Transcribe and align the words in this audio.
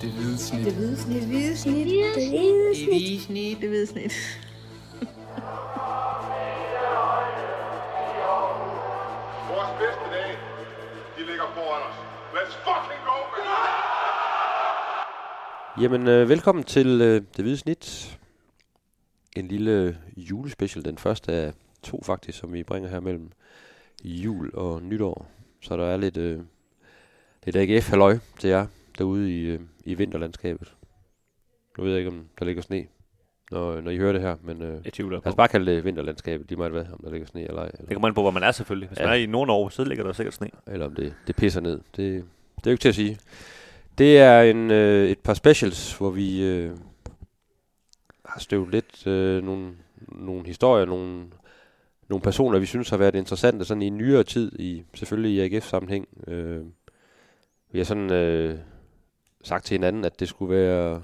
Det 0.00 0.10
hvide 0.10 0.38
snit. 0.38 0.64
Det 0.64 0.74
hvide 0.74 0.96
snit. 0.96 1.20
Det 1.20 1.28
hvide 1.28 1.56
snit. 1.56 1.86
Det 1.86 2.28
hvide 2.28 2.74
snit. 2.76 2.88
hvide 2.88 3.20
snit. 3.20 3.60
Det 3.60 3.68
hvide 3.68 3.86
snit. 3.86 4.12
Vores 9.50 9.70
bedste 9.80 10.04
dage, 10.14 10.36
de 11.16 11.22
ligger 11.26 11.46
foran 11.54 11.82
os. 11.88 11.96
Let's 12.34 12.54
fucking 12.66 13.02
go, 13.08 13.16
man! 13.32 13.44
Jamen, 15.82 16.08
øh, 16.08 16.28
velkommen 16.28 16.64
til 16.64 17.00
øh, 17.00 17.22
Det 17.36 17.44
Hvide 17.44 17.56
Snit. 17.56 18.18
En 19.36 19.48
lille 19.48 19.98
julespecial, 20.16 20.84
den 20.84 20.98
første 20.98 21.32
af 21.32 21.52
to 21.82 22.02
faktisk, 22.04 22.38
som 22.38 22.52
vi 22.52 22.62
bringer 22.62 22.88
her 22.88 23.00
mellem 23.00 23.32
jul 24.04 24.50
og 24.54 24.82
nytår. 24.82 25.26
Så 25.60 25.76
der 25.76 25.86
er 25.86 25.96
lidt, 25.96 26.16
øh, 26.16 26.40
lidt 27.44 27.56
AGF 27.56 27.88
halløj 27.88 28.18
til 28.38 28.50
jer 28.50 28.66
derude 28.98 29.32
i, 29.32 29.40
øh, 29.40 29.60
i 29.86 29.94
vinterlandskabet. 29.94 30.74
Nu 31.78 31.84
ved 31.84 31.90
jeg 31.92 31.98
ikke, 31.98 32.10
om 32.10 32.28
der 32.38 32.44
ligger 32.44 32.62
sne, 32.62 32.86
når, 33.50 33.80
når 33.80 33.90
I 33.90 33.96
hører 33.96 34.12
det 34.12 34.20
her, 34.20 34.36
men 34.42 34.62
øh, 34.62 34.80
Jeg 34.84 34.92
tvivler 34.92 35.16
lad 35.16 35.26
os 35.26 35.34
bare 35.34 35.48
kalde 35.48 35.72
det 35.76 35.84
vinterlandskabet, 35.84 36.48
lige 36.48 36.58
meget 36.58 36.72
hvad, 36.72 36.84
om 36.92 37.00
der 37.04 37.10
ligger 37.10 37.26
sne 37.26 37.40
eller 37.42 37.60
ej. 37.62 37.68
Det 37.70 37.78
Eller, 37.80 37.92
kommer 37.94 38.08
an 38.08 38.14
på, 38.14 38.20
hvor 38.22 38.30
man 38.30 38.42
er 38.42 38.52
selvfølgelig. 38.52 38.88
Hvis 38.88 38.98
Ja. 38.98 39.04
man 39.04 39.12
er 39.12 39.16
i 39.18 39.26
Nordnorge, 39.26 39.70
så 39.72 39.84
ligger 39.84 40.04
der 40.04 40.12
sikkert 40.12 40.34
sne. 40.34 40.50
eller 40.66 40.86
om 40.86 40.94
det, 40.94 41.14
det 41.26 41.36
pisser 41.36 41.60
ned. 41.60 41.80
Det, 41.96 42.24
det 42.56 42.66
er 42.66 42.70
jo 42.70 42.70
ikke 42.70 42.82
til 42.82 42.88
at 42.88 42.94
sige. 42.94 43.18
Det 43.98 44.18
er 44.18 44.42
en, 44.42 44.70
øh, 44.70 45.08
et 45.08 45.18
par 45.18 45.34
specials, 45.34 45.96
hvor 45.98 46.10
vi 46.10 46.44
øh, 46.44 46.76
har 48.24 48.40
støvet 48.40 48.70
lidt 48.70 49.06
øh, 49.06 49.44
nogle, 49.44 49.72
nogle 50.08 50.46
historier, 50.46 50.84
nogle, 50.86 51.24
nogle 52.08 52.22
personer, 52.22 52.58
vi 52.58 52.66
synes 52.66 52.90
har 52.90 52.96
været 52.96 53.14
interessante 53.14 53.64
sådan 53.64 53.82
i 53.82 53.90
nyere 53.90 54.22
tid, 54.22 54.58
i 54.60 54.84
selvfølgelig 54.94 55.30
i 55.32 55.40
AGF-sammenhæng. 55.56 56.08
Øh, 56.28 56.64
vi 57.72 57.78
har 57.78 57.84
sådan 57.84 58.12
øh, 58.12 58.58
sagt 59.46 59.64
til 59.64 59.74
hinanden, 59.74 60.04
at 60.04 60.20
det 60.20 60.28
skulle 60.28 60.56
være 60.56 61.02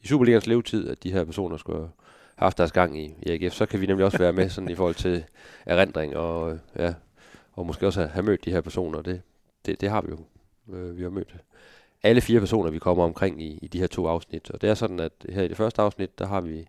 i 0.00 0.06
Superligans 0.06 0.46
levetid, 0.46 0.88
at 0.88 1.02
de 1.02 1.12
her 1.12 1.24
personer 1.24 1.56
skulle 1.56 1.78
have 1.78 1.90
haft 2.36 2.58
deres 2.58 2.72
gang 2.72 2.98
i, 2.98 3.14
i 3.22 3.30
AGF. 3.30 3.54
Så 3.54 3.66
kan 3.66 3.80
vi 3.80 3.86
nemlig 3.86 4.04
også 4.04 4.18
være 4.18 4.32
med 4.32 4.48
sådan 4.48 4.70
i 4.70 4.74
forhold 4.74 4.94
til 4.94 5.24
erindring 5.66 6.16
og, 6.16 6.52
øh, 6.52 6.58
ja, 6.78 6.94
og 7.52 7.66
måske 7.66 7.86
også 7.86 8.00
have, 8.00 8.10
have 8.10 8.22
mødt 8.22 8.44
de 8.44 8.50
her 8.50 8.60
personer. 8.60 9.02
Det, 9.02 9.22
det, 9.66 9.80
det 9.80 9.90
har 9.90 10.02
vi 10.02 10.08
jo. 10.10 10.18
Øh, 10.76 10.96
vi 10.96 11.02
har 11.02 11.10
mødt 11.10 11.36
alle 12.02 12.20
fire 12.20 12.40
personer, 12.40 12.70
vi 12.70 12.78
kommer 12.78 13.04
omkring 13.04 13.42
i, 13.42 13.58
i 13.62 13.68
de 13.68 13.80
her 13.80 13.86
to 13.86 14.06
afsnit. 14.06 14.50
Og 14.50 14.60
det 14.60 14.70
er 14.70 14.74
sådan, 14.74 15.00
at 15.00 15.12
her 15.28 15.42
i 15.42 15.48
det 15.48 15.56
første 15.56 15.82
afsnit, 15.82 16.18
der 16.18 16.26
har 16.26 16.40
vi 16.40 16.68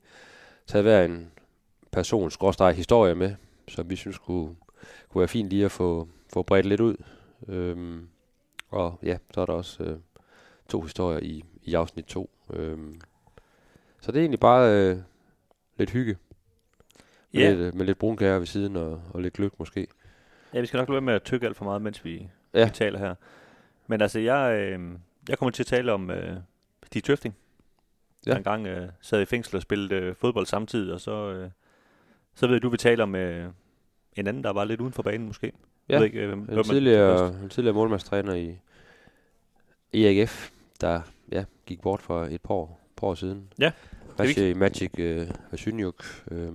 taget 0.67 0.83
hver 0.83 1.05
en 1.05 1.31
persons 1.91 2.33
skråstreg 2.33 2.75
historie 2.75 3.15
med, 3.15 3.35
som 3.67 3.89
vi 3.89 3.95
synes 3.95 4.17
kunne, 4.17 4.55
kunne 5.09 5.19
være 5.19 5.27
fint 5.27 5.49
lige 5.49 5.65
at 5.65 5.71
få, 5.71 6.07
få 6.33 6.43
bredt 6.43 6.65
lidt 6.65 6.81
ud. 6.81 6.95
Øhm, 7.47 8.07
og 8.69 8.99
ja, 9.03 9.17
så 9.33 9.41
er 9.41 9.45
der 9.45 9.53
også 9.53 9.83
øh, 9.83 9.97
to 10.69 10.81
historier 10.81 11.19
i, 11.19 11.43
i 11.63 11.73
afsnit 11.73 12.05
to. 12.05 12.29
Øhm, 12.53 13.01
så 14.01 14.11
det 14.11 14.17
er 14.17 14.21
egentlig 14.21 14.39
bare 14.39 14.71
øh, 14.73 14.97
lidt 15.77 15.89
hygge. 15.89 16.17
Med, 17.33 17.41
Ja. 17.41 17.49
lidt, 17.49 17.59
øh, 17.59 17.75
med 17.75 17.85
lidt 17.85 17.97
brunkager 17.97 18.37
ved 18.37 18.45
siden 18.45 18.75
og, 18.75 19.01
og 19.13 19.21
lidt 19.21 19.33
gløk 19.33 19.59
måske. 19.59 19.87
Ja, 20.53 20.59
vi 20.59 20.65
skal 20.65 20.77
nok 20.77 20.87
lade 20.89 20.93
være 20.95 21.01
med 21.01 21.13
at 21.13 21.23
tykke 21.23 21.45
alt 21.47 21.57
for 21.57 21.65
meget, 21.65 21.81
mens 21.81 22.05
vi, 22.05 22.27
Ja. 22.53 22.65
vi 22.65 22.71
taler 22.71 22.99
her. 22.99 23.15
Men 23.87 24.01
altså, 24.01 24.19
jeg, 24.19 24.55
øh, 24.59 24.91
jeg 25.29 25.37
kommer 25.37 25.51
til 25.51 25.63
at 25.63 25.67
tale 25.67 25.93
om 25.93 26.11
øh, 26.11 26.37
Stig 26.85 27.03
Tøfting. 27.03 27.35
Ja. 28.25 28.31
Ja. 28.31 28.37
En 28.37 28.43
gang 28.43 28.67
øh, 28.67 28.89
sad 29.01 29.21
i 29.21 29.25
fængsel 29.25 29.55
og 29.55 29.61
spillede 29.61 29.95
øh, 29.95 30.15
fodbold 30.15 30.45
samtidig, 30.45 30.93
og 30.93 31.01
så, 31.01 31.11
øh, 31.31 31.49
så 32.35 32.47
ved 32.47 32.55
jeg, 32.55 32.61
du 32.61 32.69
vil 32.69 32.79
tale 32.79 33.03
om 33.03 33.15
øh, 33.15 33.49
en 34.15 34.27
anden, 34.27 34.43
der 34.43 34.49
var 34.53 34.63
lidt 34.63 34.81
uden 34.81 34.93
for 34.93 35.03
banen 35.03 35.27
måske. 35.27 35.47
Ja, 35.47 35.93
Jeg 35.93 35.99
ved 35.99 36.05
ikke, 36.05 36.19
øh, 36.21 36.27
hvem, 36.27 36.39
En 36.57 36.63
tidligere, 36.63 37.27
en 37.43 37.49
tidligere 37.49 37.75
målmandstræner 37.75 38.33
i, 38.33 38.57
i 39.93 40.05
AGF, 40.05 40.51
der 40.81 41.01
ja, 41.31 41.43
gik 41.65 41.81
bort 41.81 42.01
for 42.01 42.23
et 42.23 42.41
par 42.41 42.53
år, 42.53 42.79
par 42.97 43.07
år 43.07 43.15
siden. 43.15 43.47
Ja, 43.59 43.71
Maciej 44.17 44.53
Magic 44.53 44.91
øh, 44.97 45.27
Hasyniuk. 45.49 46.05
Øh, 46.31 46.49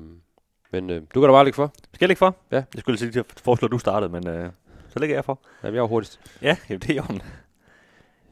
men 0.73 0.91
øh, 0.91 1.03
du 1.15 1.21
kan 1.21 1.29
da 1.29 1.33
bare 1.33 1.45
ligge 1.45 1.57
for. 1.57 1.73
Skal 1.93 1.99
jeg 2.01 2.09
lægge 2.09 2.19
for? 2.19 2.37
Ja. 2.51 2.57
Jeg 2.57 2.81
skulle 2.81 2.99
lige 2.99 3.25
foreslå, 3.37 3.67
at 3.67 3.73
du 3.73 3.79
startede, 3.79 4.13
men 4.13 4.29
øh, 4.29 4.51
så 4.89 4.99
lægger 4.99 5.17
jeg 5.17 5.25
for. 5.25 5.41
Jamen, 5.63 5.75
jeg 5.75 5.81
er 5.81 5.83
jo 5.83 5.89
hurtigst. 5.89 6.21
Ja, 6.43 6.57
jamen, 6.69 6.81
det 6.81 6.91
er 6.91 6.95
jo 6.95 7.21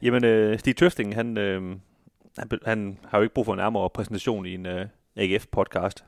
Jamen, 0.01 0.25
øh, 0.25 0.59
Stig 0.59 0.77
Tøfting, 0.77 1.15
han, 1.15 1.37
øh, 1.37 1.75
han, 2.37 2.49
han 2.65 2.99
har 3.07 3.17
jo 3.17 3.21
ikke 3.21 3.33
brug 3.33 3.45
for 3.45 3.53
en 3.53 3.57
nærmere 3.57 3.89
præsentation 3.89 4.45
i 4.45 4.53
en 4.53 4.65
øh, 4.65 4.87
AGF-podcast. 5.15 6.05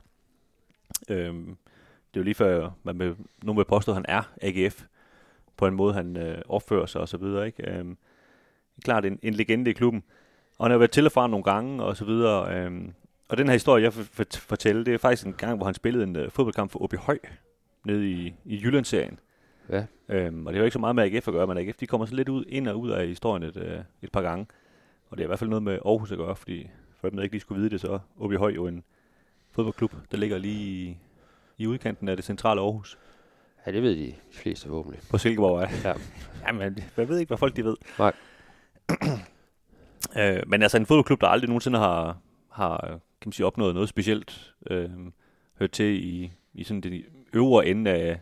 Øhm, 1.08 1.56
det 2.14 2.16
er 2.16 2.20
jo 2.20 2.22
lige 2.22 2.34
før, 2.34 2.70
man 2.82 2.98
vil, 2.98 3.16
nogen 3.42 3.58
vil 3.58 3.64
påstå, 3.64 3.92
at 3.92 3.96
han 3.96 4.04
er 4.08 4.22
AGF, 4.42 4.84
på 5.56 5.66
en 5.66 5.74
måde, 5.74 5.94
han 5.94 6.16
øh, 6.16 6.42
opfører 6.48 6.86
sig 6.86 7.00
og 7.00 7.08
så 7.08 7.16
videre. 7.16 7.46
Ikke? 7.46 7.70
Øhm, 7.70 7.96
klart 8.84 9.04
en, 9.04 9.18
en 9.22 9.34
legende 9.34 9.70
i 9.70 9.74
klubben. 9.74 10.02
Og 10.58 10.64
han 10.66 10.70
har 10.70 10.78
været 10.78 10.90
til 10.90 11.06
og 11.06 11.12
fra 11.12 11.26
nogle 11.26 11.44
gange 11.44 11.82
og 11.82 11.96
så 11.96 12.04
videre. 12.04 12.54
Øhm, 12.56 12.92
og 13.28 13.36
den 13.38 13.46
her 13.46 13.52
historie, 13.52 13.82
jeg 13.82 13.96
vil 13.96 14.04
fort- 14.04 14.36
fortælle, 14.48 14.84
det 14.84 14.94
er 14.94 14.98
faktisk 14.98 15.26
en 15.26 15.32
gang, 15.32 15.56
hvor 15.56 15.66
han 15.66 15.74
spillede 15.74 16.04
en 16.04 16.16
øh, 16.16 16.30
fodboldkamp 16.30 16.70
for 16.70 16.82
OB 16.82 16.94
Høj, 16.96 17.18
nede 17.84 18.10
i, 18.10 18.34
i 18.44 18.60
Jyllandsserien. 18.64 19.18
Ja. 19.70 19.84
Øhm, 20.08 20.46
og 20.46 20.52
det 20.52 20.56
har 20.56 20.62
jo 20.62 20.64
ikke 20.64 20.72
så 20.72 20.78
meget 20.78 20.96
med 20.96 21.04
AGF 21.04 21.28
at 21.28 21.34
gøre, 21.34 21.46
men 21.46 21.58
AGF 21.58 21.76
de 21.76 21.86
kommer 21.86 22.06
så 22.06 22.14
lidt 22.14 22.28
ud, 22.28 22.44
ind 22.48 22.68
og 22.68 22.80
ud 22.80 22.90
af 22.90 23.06
historien 23.06 23.42
et, 23.42 23.56
øh, 23.56 23.78
et 24.02 24.12
par 24.12 24.22
gange. 24.22 24.46
Og 25.10 25.16
det 25.16 25.22
er 25.22 25.26
i 25.26 25.28
hvert 25.28 25.38
fald 25.38 25.50
noget 25.50 25.62
med 25.62 25.78
Aarhus 25.84 26.12
at 26.12 26.18
gøre, 26.18 26.36
fordi 26.36 26.70
for 27.00 27.08
dem, 27.08 27.16
der 27.16 27.22
ikke 27.22 27.34
lige 27.34 27.40
skulle 27.40 27.58
vide 27.60 27.70
det, 27.70 27.80
så 27.80 27.98
OB 28.20 28.32
Høj 28.34 28.52
jo 28.52 28.66
en 28.66 28.84
fodboldklub, 29.50 29.92
der 30.10 30.16
ligger 30.16 30.38
lige 30.38 30.82
i, 30.90 30.96
i 31.58 31.66
udkanten 31.66 32.08
af 32.08 32.16
det 32.16 32.24
centrale 32.24 32.60
Aarhus. 32.60 32.98
Ja, 33.66 33.72
det 33.72 33.82
ved 33.82 33.96
de, 33.96 34.06
de 34.06 34.14
fleste 34.32 34.68
forhåbentlig. 34.68 35.00
På 35.10 35.18
Silkeborg, 35.18 35.62
ja. 35.84 35.88
Ja. 35.90 35.94
Jamen, 36.46 36.78
jeg 36.96 37.08
ved 37.08 37.18
ikke, 37.18 37.28
hvad 37.30 37.38
folk 37.38 37.56
de 37.56 37.64
ved. 37.64 37.76
Nej. 37.98 38.12
øh, 40.18 40.42
men 40.46 40.62
altså 40.62 40.76
en 40.76 40.86
fodboldklub, 40.86 41.20
der 41.20 41.26
aldrig 41.26 41.48
nogensinde 41.48 41.78
har, 41.78 42.18
har 42.50 43.00
kan 43.20 43.28
man 43.28 43.32
sige, 43.32 43.46
opnået 43.46 43.74
noget 43.74 43.88
specielt, 43.88 44.54
øh, 44.70 44.90
hørt 45.58 45.70
til 45.70 46.04
i, 46.04 46.32
i 46.54 46.64
sådan 46.64 46.80
den 46.80 47.02
øvre 47.32 47.66
ende 47.66 47.90
af 47.90 48.20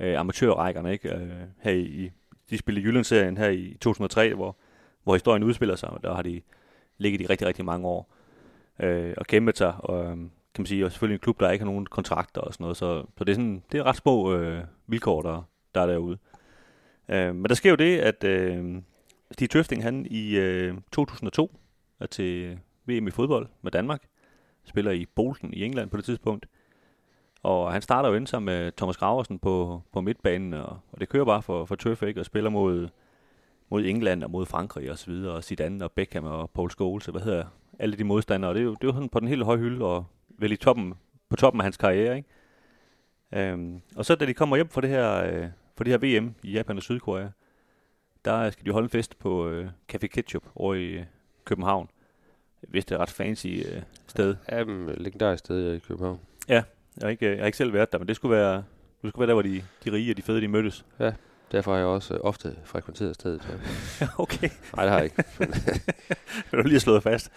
øh, 0.00 0.20
amatørrækkerne, 0.20 0.92
ikke? 0.92 1.14
Øh, 1.14 1.30
her 1.60 1.72
i, 1.72 2.10
de 2.50 2.58
spillede 2.58 2.86
Jyllandsserien 2.86 3.36
her 3.36 3.48
i 3.48 3.76
2003, 3.80 4.34
hvor, 4.34 4.56
hvor 5.04 5.14
historien 5.14 5.42
udspiller 5.42 5.76
sig, 5.76 5.90
og 5.90 6.02
der 6.02 6.14
har 6.14 6.22
de 6.22 6.40
ligget 6.98 7.20
i 7.20 7.26
rigtig, 7.26 7.46
rigtig 7.46 7.64
mange 7.64 7.88
år 7.88 8.14
øh, 8.80 9.14
og 9.16 9.26
kæmpet 9.26 9.58
sig, 9.58 9.74
og 9.78 10.04
øh, 10.04 10.16
kan 10.54 10.62
man 10.62 10.66
sige, 10.66 10.84
og 10.84 10.92
selvfølgelig 10.92 11.14
en 11.14 11.20
klub, 11.20 11.40
der 11.40 11.50
ikke 11.50 11.64
har 11.64 11.70
nogen 11.70 11.86
kontrakter 11.86 12.40
og 12.40 12.52
sådan 12.52 12.64
noget, 12.64 12.76
så, 12.76 13.04
så 13.18 13.24
det 13.24 13.28
er 13.28 13.34
sådan, 13.34 13.62
det 13.72 13.78
er 13.78 13.84
ret 13.84 13.96
små 13.96 14.34
øh, 14.34 14.64
vilkår, 14.86 15.22
der, 15.22 15.42
der 15.74 15.80
er 15.80 15.86
derude. 15.86 16.18
Øh, 17.08 17.34
men 17.34 17.44
der 17.44 17.54
sker 17.54 17.70
jo 17.70 17.76
det, 17.76 17.98
at 17.98 18.24
øh, 18.24 18.74
Stig 19.34 19.50
Tøfting, 19.50 19.82
han 19.82 20.06
i 20.10 20.36
øh, 20.36 20.74
2002 20.92 21.56
er 22.00 22.06
til 22.06 22.58
VM 22.86 23.08
i 23.08 23.10
fodbold 23.10 23.48
med 23.62 23.70
Danmark, 23.70 24.02
spiller 24.64 24.90
i 24.90 25.06
Bolton 25.06 25.52
i 25.52 25.64
England 25.64 25.90
på 25.90 25.96
det 25.96 26.04
tidspunkt, 26.04 26.46
og 27.42 27.72
han 27.72 27.82
starter 27.82 28.08
jo 28.08 28.14
ind 28.14 28.26
sammen 28.26 28.46
med 28.46 28.72
Thomas 28.72 28.96
Graversen 28.96 29.38
på, 29.38 29.82
på 29.92 30.00
midtbanen, 30.00 30.54
og, 30.54 30.78
og 30.92 31.00
det 31.00 31.08
kører 31.08 31.24
bare 31.24 31.42
for, 31.42 31.64
for 31.64 31.74
Tøf, 31.74 32.02
ikke? 32.02 32.20
Og 32.20 32.26
spiller 32.26 32.50
mod, 32.50 32.88
mod 33.70 33.84
England 33.84 34.24
og 34.24 34.30
mod 34.30 34.46
Frankrig 34.46 34.90
og 34.90 34.98
så 34.98 35.10
videre, 35.10 35.34
og 35.34 35.44
Zidane 35.44 35.84
og 35.84 35.92
Beckham 35.92 36.24
og 36.24 36.50
Paul 36.50 36.70
Scholes, 36.70 37.08
og 37.08 37.12
hvad 37.12 37.22
hedder 37.22 37.44
alle 37.78 37.96
de 37.96 38.04
modstandere. 38.04 38.50
Og 38.50 38.54
det 38.54 38.60
er 38.60 38.64
jo, 38.64 38.74
det 38.74 38.84
er 38.84 38.88
jo 38.88 38.92
sådan 38.92 39.08
på 39.08 39.20
den 39.20 39.28
helt 39.28 39.44
høje 39.44 39.58
hylde, 39.58 39.84
og 39.84 40.04
vel 40.28 40.52
i 40.52 40.56
toppen, 40.56 40.94
på 41.30 41.36
toppen 41.36 41.60
af 41.60 41.64
hans 41.64 41.76
karriere, 41.76 42.16
ikke? 42.16 42.28
Øhm, 43.32 43.80
og 43.96 44.04
så 44.04 44.14
da 44.14 44.26
de 44.26 44.34
kommer 44.34 44.56
hjem 44.56 44.68
fra 44.68 44.80
det 44.80 44.90
her, 44.90 45.24
øh, 45.24 45.48
for 45.76 45.84
det 45.84 45.90
her 45.90 46.20
VM 46.20 46.34
i 46.42 46.52
Japan 46.52 46.76
og 46.76 46.82
Sydkorea, 46.82 47.28
der 48.24 48.50
skal 48.50 48.66
de 48.66 48.70
holde 48.70 48.84
en 48.84 48.90
fest 48.90 49.18
på 49.18 49.48
øh, 49.48 49.68
Café 49.92 50.06
Ketchup 50.06 50.42
over 50.54 50.74
i 50.74 50.86
øh, 50.86 51.04
København. 51.44 51.88
Hvis 52.60 52.84
det 52.84 52.92
er 52.92 52.96
et 52.96 53.00
ret 53.00 53.10
fancy 53.10 53.46
øh, 53.46 53.82
sted. 54.06 54.36
Jamen, 54.52 54.94
legendarisk 54.96 55.44
sted 55.44 55.74
i 55.74 55.78
København. 55.78 56.20
Jeg 56.48 56.64
har, 57.02 57.08
ikke, 57.08 57.30
jeg 57.30 57.38
har 57.38 57.46
ikke 57.46 57.58
selv 57.58 57.72
været 57.72 57.92
der, 57.92 57.98
men 57.98 58.08
det 58.08 58.16
skulle 58.16 58.36
være, 58.36 58.64
det 59.02 59.08
skulle 59.08 59.20
være 59.20 59.26
der, 59.26 59.34
hvor 59.34 59.42
de, 59.42 59.62
de 59.84 59.92
rige 59.92 60.12
og 60.12 60.16
de 60.16 60.22
fede, 60.22 60.40
de 60.40 60.48
mødtes. 60.48 60.84
Derfor 61.52 61.72
har 61.72 61.78
jeg 61.78 61.86
også 61.86 62.14
øh, 62.14 62.20
ofte 62.22 62.56
frekventeret 62.64 63.14
stedet. 63.14 63.58
Ja. 64.00 64.06
okay. 64.22 64.48
Nej, 64.76 64.84
det 64.84 64.92
har 64.92 64.98
jeg 64.98 65.04
ikke. 65.04 65.24
Det 66.50 66.52
du 66.52 66.68
lige 66.68 66.80
slået 66.80 67.02
fast. 67.02 67.32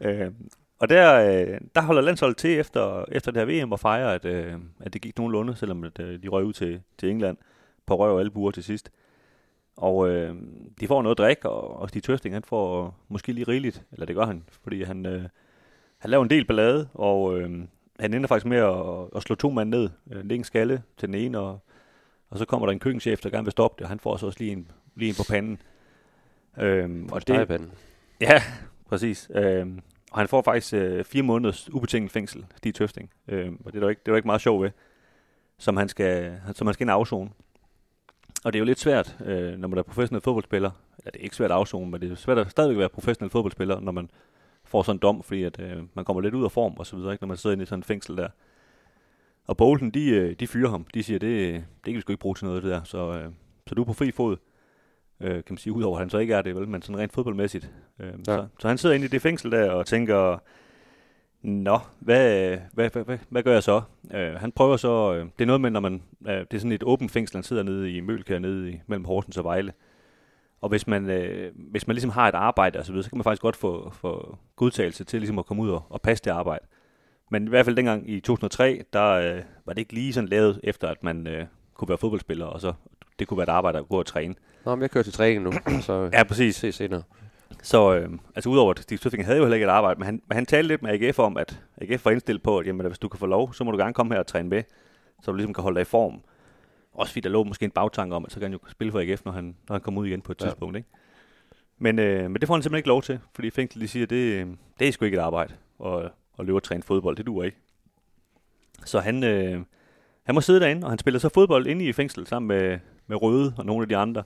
Øh, 0.00 0.32
og 0.78 0.88
der, 0.88 1.14
øh, 1.14 1.60
der 1.74 1.82
holder 1.82 2.02
landsholdet 2.02 2.36
til 2.36 2.58
efter, 2.58 3.04
efter 3.12 3.32
det 3.32 3.48
her 3.48 3.64
VM 3.64 3.72
og 3.72 3.80
fejrer, 3.80 4.08
at, 4.08 4.24
øh, 4.24 4.54
at 4.80 4.92
det 4.92 5.02
gik 5.02 5.18
nogenlunde, 5.18 5.56
selvom 5.56 5.84
at, 5.84 6.00
øh, 6.00 6.22
de 6.22 6.28
røg 6.28 6.44
ud 6.44 6.52
til, 6.52 6.82
til 6.98 7.10
England 7.10 7.36
på 7.86 7.96
røv 7.96 8.14
og 8.14 8.20
albuer 8.20 8.50
til 8.50 8.64
sidst. 8.64 8.90
Og 9.76 10.08
øh, 10.08 10.36
de 10.80 10.86
får 10.86 11.02
noget 11.02 11.18
drik, 11.18 11.44
og, 11.44 11.80
og 11.80 11.88
Stig 11.88 12.02
Tøsting, 12.02 12.34
han 12.34 12.42
får 12.42 12.94
måske 13.08 13.32
lige 13.32 13.48
rigeligt, 13.48 13.84
eller 13.92 14.06
det 14.06 14.16
gør 14.16 14.26
han, 14.26 14.44
fordi 14.62 14.82
han, 14.82 15.06
øh, 15.06 15.22
han 15.98 16.10
laver 16.10 16.22
en 16.22 16.30
del 16.30 16.44
ballade, 16.44 16.88
og 16.94 17.38
øh, 17.38 17.50
han 18.00 18.14
ender 18.14 18.28
faktisk 18.28 18.46
med 18.46 18.58
at, 18.58 19.16
at 19.16 19.22
slå 19.22 19.34
to 19.36 19.50
mand 19.50 19.70
ned, 19.70 19.90
øh, 20.10 20.24
en 20.30 20.44
skalle 20.44 20.82
til 20.96 21.06
den 21.08 21.14
ene, 21.14 21.38
og, 21.38 21.58
og 22.30 22.38
så 22.38 22.44
kommer 22.44 22.66
der 22.66 22.72
en 22.72 22.78
køkkenchef, 22.78 23.20
der 23.20 23.30
gerne 23.30 23.44
vil 23.44 23.52
stoppe 23.52 23.78
det, 23.78 23.84
og 23.84 23.88
han 23.88 24.00
får 24.00 24.16
så 24.16 24.26
også 24.26 24.38
lige 24.38 24.52
en, 24.52 24.70
lige 24.94 25.08
en 25.08 25.14
på 25.14 25.24
panden. 25.30 25.58
Øhm, 26.58 27.08
og 27.12 27.28
det. 27.28 27.36
Ja, 28.20 28.42
præcis. 28.88 29.30
Øhm, 29.34 29.80
og 30.12 30.18
han 30.18 30.28
får 30.28 30.42
faktisk 30.42 30.74
øh, 30.74 31.04
fire 31.04 31.22
måneders 31.22 31.72
ubetinget 31.72 32.12
fængsel, 32.12 32.46
Stig 32.56 32.74
Tøfting. 32.74 33.10
Øhm, 33.28 33.58
og 33.64 33.72
det 33.72 33.78
er 33.78 33.82
der 33.82 33.88
ikke, 33.88 34.00
det 34.00 34.08
er 34.08 34.12
der 34.12 34.16
ikke 34.16 34.28
meget 34.28 34.40
sjov 34.40 34.62
ved, 34.62 34.70
som 35.58 35.76
han 35.76 35.88
skal, 35.88 36.40
som 36.54 36.66
han 36.66 36.74
skal 36.74 36.84
ind 36.84 36.90
afzone. 36.90 37.30
Og 38.44 38.52
det 38.52 38.58
er 38.58 38.60
jo 38.60 38.64
lidt 38.64 38.80
svært, 38.80 39.16
øh, 39.26 39.58
når 39.58 39.68
man 39.68 39.78
er 39.78 39.82
professionel 39.82 40.20
fodboldspiller. 40.22 40.70
Ja, 41.04 41.10
det 41.10 41.20
er 41.20 41.24
ikke 41.24 41.36
svært 41.36 41.50
at 41.50 41.56
afzone, 41.56 41.90
men 41.90 42.00
det 42.00 42.12
er 42.12 42.14
svært 42.14 42.38
at 42.38 42.50
stadigvæk 42.50 42.78
være 42.78 42.88
professionel 42.88 43.30
fodboldspiller, 43.30 43.80
når 43.80 43.92
man 43.92 44.10
får 44.64 44.82
sådan 44.82 44.96
en 44.96 45.00
dom, 45.00 45.22
fordi 45.22 45.42
at, 45.42 45.60
øh, 45.60 45.82
man 45.94 46.04
kommer 46.04 46.20
lidt 46.20 46.34
ud 46.34 46.44
af 46.44 46.52
form 46.52 46.74
og 46.76 46.86
så 46.86 46.96
videre, 46.96 47.12
ikke, 47.12 47.22
når 47.22 47.28
man 47.28 47.36
sidder 47.36 47.54
inde 47.54 47.62
i 47.62 47.66
sådan 47.66 47.78
et 47.78 47.84
fængsel 47.84 48.16
der. 48.16 48.28
Og 49.46 49.56
Bolton, 49.56 49.90
de, 49.90 50.10
øh, 50.10 50.34
de 50.40 50.46
fyrer 50.46 50.70
ham. 50.70 50.86
De 50.94 51.02
siger, 51.02 51.18
det, 51.18 51.54
det 51.54 51.84
kan 51.84 51.94
vi 51.94 52.00
sgu 52.00 52.12
ikke 52.12 52.20
bruge 52.20 52.34
til 52.34 52.46
noget, 52.46 52.62
det 52.62 52.70
der. 52.70 52.84
Så, 52.84 53.12
øh, 53.12 53.28
så 53.66 53.74
du 53.74 53.82
er 53.82 53.86
på 53.86 53.92
fri 53.92 54.12
fod, 54.12 54.36
øh, 55.20 55.34
kan 55.34 55.44
man 55.50 55.58
sige, 55.58 55.72
udover 55.72 55.96
at 55.96 56.00
han 56.00 56.10
så 56.10 56.18
ikke 56.18 56.34
er 56.34 56.42
det, 56.42 56.56
vel, 56.56 56.68
men 56.68 56.82
sådan 56.82 56.98
rent 56.98 57.12
fodboldmæssigt. 57.12 57.70
Øh, 58.00 58.06
ja. 58.06 58.12
så, 58.24 58.46
så 58.58 58.68
han 58.68 58.78
sidder 58.78 58.94
inde 58.94 59.06
i 59.06 59.08
det 59.08 59.22
fængsel 59.22 59.50
der 59.50 59.70
og 59.70 59.86
tænker, 59.86 60.38
Nå, 61.44 61.78
hvad, 62.00 62.56
hvad, 62.72 62.90
hvad, 62.90 63.04
hvad, 63.04 63.18
hvad 63.28 63.42
gør 63.42 63.52
jeg 63.52 63.62
så? 63.62 63.82
Øh, 64.14 64.34
han 64.34 64.52
prøver 64.52 64.76
så, 64.76 65.14
øh, 65.14 65.26
det 65.38 65.42
er 65.44 65.46
noget 65.46 65.60
med, 65.60 65.70
når 65.70 65.80
man, 65.80 66.02
øh, 66.28 66.34
det 66.34 66.54
er 66.54 66.58
sådan 66.58 66.72
et 66.72 66.82
åbent 66.82 67.10
fængsel, 67.10 67.36
han 67.36 67.42
sidder 67.42 67.62
nede 67.62 67.92
i 67.92 68.00
Mølkær, 68.00 68.38
nede 68.38 68.70
i, 68.70 68.80
mellem 68.86 69.04
Horsens 69.04 69.36
og 69.36 69.44
Vejle. 69.44 69.72
Og 70.60 70.68
hvis 70.68 70.86
man, 70.86 71.10
øh, 71.10 71.52
hvis 71.56 71.86
man 71.86 71.94
ligesom 71.94 72.10
har 72.10 72.28
et 72.28 72.34
arbejde 72.34 72.78
og 72.78 72.84
så 72.84 72.92
videre, 72.92 73.02
så 73.04 73.10
kan 73.10 73.18
man 73.18 73.24
faktisk 73.24 73.42
godt 73.42 73.56
få, 73.56 73.90
få 73.90 74.38
godtagelse 74.56 75.04
til 75.04 75.20
ligesom 75.20 75.38
at 75.38 75.46
komme 75.46 75.62
ud 75.62 75.70
og, 75.70 75.82
og 75.88 76.00
passe 76.02 76.24
det 76.24 76.30
arbejde. 76.30 76.66
Men 77.30 77.46
i 77.46 77.48
hvert 77.48 77.64
fald 77.64 77.76
dengang 77.76 78.10
i 78.10 78.20
2003, 78.20 78.84
der 78.92 79.10
øh, 79.10 79.42
var 79.66 79.72
det 79.72 79.78
ikke 79.78 79.92
lige 79.94 80.12
sådan 80.12 80.28
lavet 80.28 80.60
efter, 80.62 80.88
at 80.88 81.02
man 81.02 81.26
øh, 81.26 81.46
kunne 81.74 81.88
være 81.88 81.98
fodboldspiller, 81.98 82.46
og 82.46 82.60
så 82.60 82.72
det 83.18 83.28
kunne 83.28 83.38
være 83.38 83.44
et 83.44 83.48
arbejde 83.56 83.78
at 83.78 83.88
gå 83.88 83.98
og 83.98 84.06
træne. 84.06 84.34
Nå, 84.64 84.74
men 84.74 84.82
jeg 84.82 84.90
kører 84.90 85.04
til 85.04 85.12
træning 85.12 85.42
nu, 85.42 85.52
så 85.80 86.10
Ja, 86.12 86.24
præcis. 86.24 86.56
ses 86.56 86.74
senere. 86.74 87.02
Så 87.62 87.94
øh, 87.94 88.08
altså 88.34 88.50
udover 88.50 88.70
at 88.70 88.78
Steve 88.78 88.98
Støffing 88.98 89.24
havde 89.24 89.38
jo 89.38 89.44
heller 89.44 89.54
ikke 89.54 89.64
et 89.64 89.70
arbejde, 89.70 89.98
men 89.98 90.06
han, 90.06 90.22
men 90.28 90.34
han 90.34 90.46
talte 90.46 90.68
lidt 90.68 90.82
med 90.82 90.90
AGF 91.02 91.18
om, 91.18 91.36
at 91.36 91.60
AGF 91.80 92.04
var 92.04 92.10
indstillet 92.10 92.42
på, 92.42 92.58
at 92.58 92.66
jamen, 92.66 92.80
at 92.80 92.86
hvis 92.92 92.98
du 92.98 93.08
kan 93.08 93.18
få 93.20 93.26
lov, 93.26 93.52
så 93.54 93.64
må 93.64 93.70
du 93.70 93.76
gerne 93.78 93.94
komme 93.94 94.14
her 94.14 94.20
og 94.20 94.26
træne 94.26 94.48
med, 94.48 94.62
så 95.22 95.30
du 95.30 95.36
ligesom 95.36 95.54
kan 95.54 95.62
holde 95.62 95.74
dig 95.74 95.82
i 95.82 95.84
form. 95.84 96.20
Også 96.92 97.12
fordi 97.12 97.20
der 97.20 97.28
lå 97.28 97.44
måske 97.44 97.64
en 97.64 97.70
bagtanke 97.70 98.16
om, 98.16 98.24
at 98.24 98.32
så 98.32 98.40
kan 98.40 98.42
han 98.50 98.52
jo 98.52 98.58
spille 98.68 98.92
for 98.92 99.00
AGF, 99.00 99.24
når 99.24 99.32
han, 99.32 99.56
når 99.68 99.74
han 99.74 99.80
kommer 99.80 100.00
ud 100.00 100.06
igen 100.06 100.20
på 100.20 100.32
et 100.32 100.40
Ja. 100.40 100.46
tidspunkt. 100.46 100.76
Ikke? 100.76 100.88
Men, 101.78 101.98
øh, 101.98 102.30
men 102.30 102.40
det 102.40 102.46
får 102.46 102.54
han 102.54 102.62
simpelthen 102.62 102.78
ikke 102.78 102.88
lov 102.88 103.02
til, 103.02 103.18
fordi 103.34 103.50
fængslet 103.50 103.82
de 103.82 103.88
siger, 103.88 104.06
det, 104.06 104.48
det 104.78 104.88
er 104.88 104.92
sgu 104.92 105.04
ikke 105.04 105.16
et 105.16 105.20
arbejde 105.20 105.54
at, 105.84 106.10
at 106.38 106.44
løbe 106.46 106.58
og 106.58 106.62
træne 106.62 106.82
fodbold, 106.82 107.16
det 107.16 107.26
duer 107.26 107.44
ikke. 107.44 107.56
Så 108.84 109.00
han, 109.00 109.24
øh, 109.24 109.60
han 110.24 110.34
må 110.34 110.40
sidde 110.40 110.60
derinde, 110.60 110.84
og 110.84 110.90
han 110.90 110.98
spiller 110.98 111.20
så 111.20 111.28
fodbold 111.28 111.66
inde 111.66 111.84
i 111.84 111.92
fængslet 111.92 112.28
sammen 112.28 112.48
med, 112.48 112.78
med 113.06 113.22
Røde 113.22 113.54
og 113.58 113.66
nogle 113.66 113.82
af 113.82 113.88
de 113.88 113.96
andre. 113.96 114.22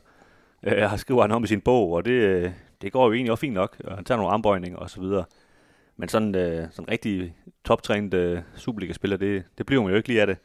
Øh, 0.62 0.82
har 0.82 0.96
skriver 0.96 1.22
han 1.22 1.30
om 1.30 1.44
i 1.44 1.46
sin 1.46 1.60
bog, 1.60 1.92
og 1.92 2.04
det, 2.04 2.10
øh, 2.12 2.50
det 2.82 2.92
går 2.92 3.06
jo 3.06 3.12
egentlig 3.12 3.30
også 3.30 3.40
fint 3.40 3.54
nok, 3.54 3.76
og 3.84 3.94
han 3.94 4.04
tager 4.04 4.16
nogle 4.16 4.32
armbøjninger 4.32 4.78
og 4.78 4.90
så 4.90 5.00
videre. 5.00 5.25
Men 5.96 6.08
sådan 6.08 6.34
øh, 6.34 6.66
sådan 6.70 6.88
rigtig 6.90 7.34
toptrænet 7.64 8.14
øh, 8.14 8.42
Superliga-spiller, 8.56 9.16
det, 9.16 9.44
det 9.58 9.66
bliver 9.66 9.82
man 9.82 9.90
jo 9.90 9.96
ikke 9.96 10.08
lige 10.08 10.20
af 10.20 10.26
det. 10.26 10.36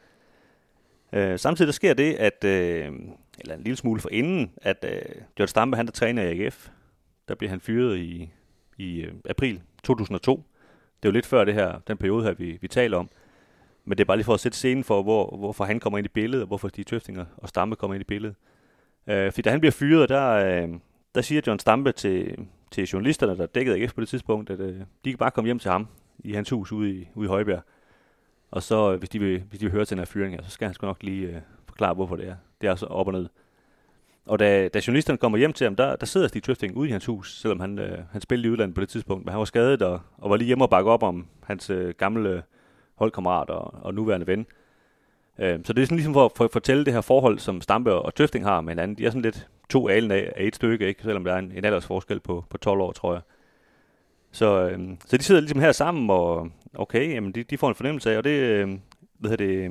Øh, 1.12 1.38
samtidig 1.38 1.66
der 1.66 1.72
sker 1.72 1.94
det, 1.94 2.14
at, 2.14 2.44
øh, 2.44 2.92
eller 3.40 3.54
en 3.54 3.62
lille 3.62 3.76
smule 3.76 4.00
for 4.00 4.08
inden, 4.12 4.52
at 4.56 4.84
øh, 4.88 5.22
John 5.38 5.48
Stampe, 5.48 5.76
han 5.76 5.86
der 5.86 5.92
træner 5.92 6.22
i 6.22 6.40
AGF, 6.40 6.68
der 7.28 7.34
bliver 7.34 7.50
han 7.50 7.60
fyret 7.60 7.98
i, 7.98 8.30
i 8.78 9.00
øh, 9.00 9.12
april 9.28 9.60
2002. 9.84 10.36
Det 10.36 11.08
er 11.08 11.10
jo 11.10 11.12
lidt 11.12 11.26
før 11.26 11.44
det 11.44 11.54
her, 11.54 11.78
den 11.88 11.96
periode 11.96 12.24
her, 12.24 12.34
vi, 12.34 12.58
vi 12.60 12.68
taler 12.68 12.98
om. 12.98 13.10
Men 13.84 13.98
det 13.98 14.04
er 14.04 14.06
bare 14.06 14.16
lige 14.16 14.24
for 14.24 14.34
at 14.34 14.40
sætte 14.40 14.58
scenen 14.58 14.84
for, 14.84 15.02
hvor, 15.02 15.36
hvorfor 15.36 15.64
han 15.64 15.80
kommer 15.80 15.98
ind 15.98 16.04
i 16.04 16.08
billedet, 16.08 16.42
og 16.42 16.46
hvorfor 16.46 16.68
de 16.68 16.82
Tøftinger 16.82 17.24
og 17.36 17.48
Stampe 17.48 17.76
kommer 17.76 17.94
ind 17.94 18.00
i 18.00 18.04
billedet. 18.04 18.36
Øh, 19.06 19.32
fordi 19.32 19.42
da 19.42 19.50
han 19.50 19.60
bliver 19.60 19.72
fyret, 19.72 20.08
der, 20.08 20.30
øh, 20.30 20.68
der 21.14 21.20
siger 21.20 21.42
John 21.46 21.58
Stampe 21.58 21.92
til, 21.92 22.46
til 22.70 22.84
journalisterne, 22.84 23.36
der 23.36 23.46
dækkede 23.46 23.82
AGF 23.82 23.94
på 23.94 24.00
det 24.00 24.08
tidspunkt, 24.08 24.50
at 24.50 24.60
øh, 24.60 24.80
de 25.04 25.10
kan 25.10 25.18
bare 25.18 25.30
komme 25.30 25.48
hjem 25.48 25.58
til 25.58 25.70
ham 25.70 25.88
i 26.18 26.32
hans 26.32 26.50
hus 26.50 26.72
ude 26.72 26.90
i, 26.90 27.08
ude 27.14 27.26
i 27.26 27.28
Højbjerg. 27.28 27.62
Og 28.50 28.62
så, 28.62 28.92
øh, 28.92 28.98
hvis 28.98 29.08
de 29.08 29.18
vil, 29.18 29.42
hvis 29.48 29.60
de 29.60 29.64
vil 29.64 29.72
høre 29.72 29.84
til 29.84 29.96
den 29.96 29.98
her 29.98 30.06
fyring, 30.06 30.34
her, 30.34 30.42
så 30.42 30.50
skal 30.50 30.66
han 30.66 30.74
sgu 30.74 30.86
nok 30.86 31.02
lige 31.02 31.26
øh, 31.26 31.40
forklare, 31.66 31.94
hvorfor 31.94 32.16
det 32.16 32.28
er. 32.28 32.36
Det 32.60 32.68
er 32.68 32.74
så 32.74 32.86
op 32.86 33.06
og 33.06 33.12
ned. 33.12 33.28
Og 34.26 34.38
da, 34.38 34.68
da 34.68 34.80
journalisterne 34.86 35.18
kommer 35.18 35.38
hjem 35.38 35.52
til 35.52 35.64
ham, 35.64 35.76
der, 35.76 35.96
der 35.96 36.06
sidder 36.06 36.28
Stig 36.28 36.42
Tøfting 36.42 36.76
ude 36.76 36.88
i 36.88 36.92
hans 36.92 37.06
hus, 37.06 37.40
selvom 37.40 37.60
han, 37.60 37.78
øh, 37.78 37.98
han 38.12 38.20
spillede 38.20 38.48
i 38.48 38.50
udlandet 38.50 38.74
på 38.74 38.80
det 38.80 38.88
tidspunkt. 38.88 39.24
Men 39.24 39.30
han 39.30 39.38
var 39.38 39.44
skadet 39.44 39.82
og, 39.82 40.00
og 40.18 40.30
var 40.30 40.36
lige 40.36 40.46
hjemme 40.46 40.64
og 40.64 40.70
bakke 40.70 40.90
op 40.90 41.02
om 41.02 41.26
hans 41.42 41.70
øh, 41.70 41.94
gamle 41.98 42.30
øh, 42.30 42.42
holdkammerat 42.94 43.50
og, 43.50 43.74
og 43.82 43.94
nuværende 43.94 44.26
ven. 44.26 44.46
Øh, 45.38 45.60
så 45.64 45.72
det 45.72 45.82
er 45.82 45.86
sådan 45.86 45.96
ligesom 45.96 46.14
for, 46.14 46.32
for 46.36 46.44
at 46.44 46.50
fortælle 46.50 46.84
det 46.84 46.92
her 46.92 47.00
forhold, 47.00 47.38
som 47.38 47.60
Stampe 47.60 47.92
og 47.92 48.14
Tøfting 48.14 48.44
har 48.44 48.60
med 48.60 48.70
hinanden. 48.70 48.98
De 48.98 49.06
er 49.06 49.10
sådan 49.10 49.22
lidt 49.22 49.48
to 49.68 49.88
alen 49.88 50.10
af, 50.10 50.32
af 50.36 50.44
et 50.44 50.56
stykke, 50.56 50.86
ikke? 50.86 51.02
selvom 51.02 51.24
der 51.24 51.32
er 51.32 51.38
en, 51.38 51.52
en 51.52 51.64
aldersforskel 51.64 52.20
på, 52.20 52.44
på 52.50 52.58
12 52.58 52.80
år, 52.80 52.92
tror 52.92 53.12
jeg. 53.12 53.22
Så, 54.32 54.68
øh, 54.68 54.78
så 55.06 55.16
de 55.16 55.22
sidder 55.22 55.40
ligesom 55.40 55.60
her 55.60 55.72
sammen, 55.72 56.10
og 56.10 56.48
okay, 56.74 57.14
jamen 57.14 57.32
de, 57.32 57.42
de 57.42 57.58
får 57.58 57.68
en 57.68 57.74
fornemmelse 57.74 58.12
af, 58.12 58.16
og 58.16 58.24
det, 58.24 58.30
øh, 58.30 58.78
hvad 59.18 59.36
det, 59.36 59.70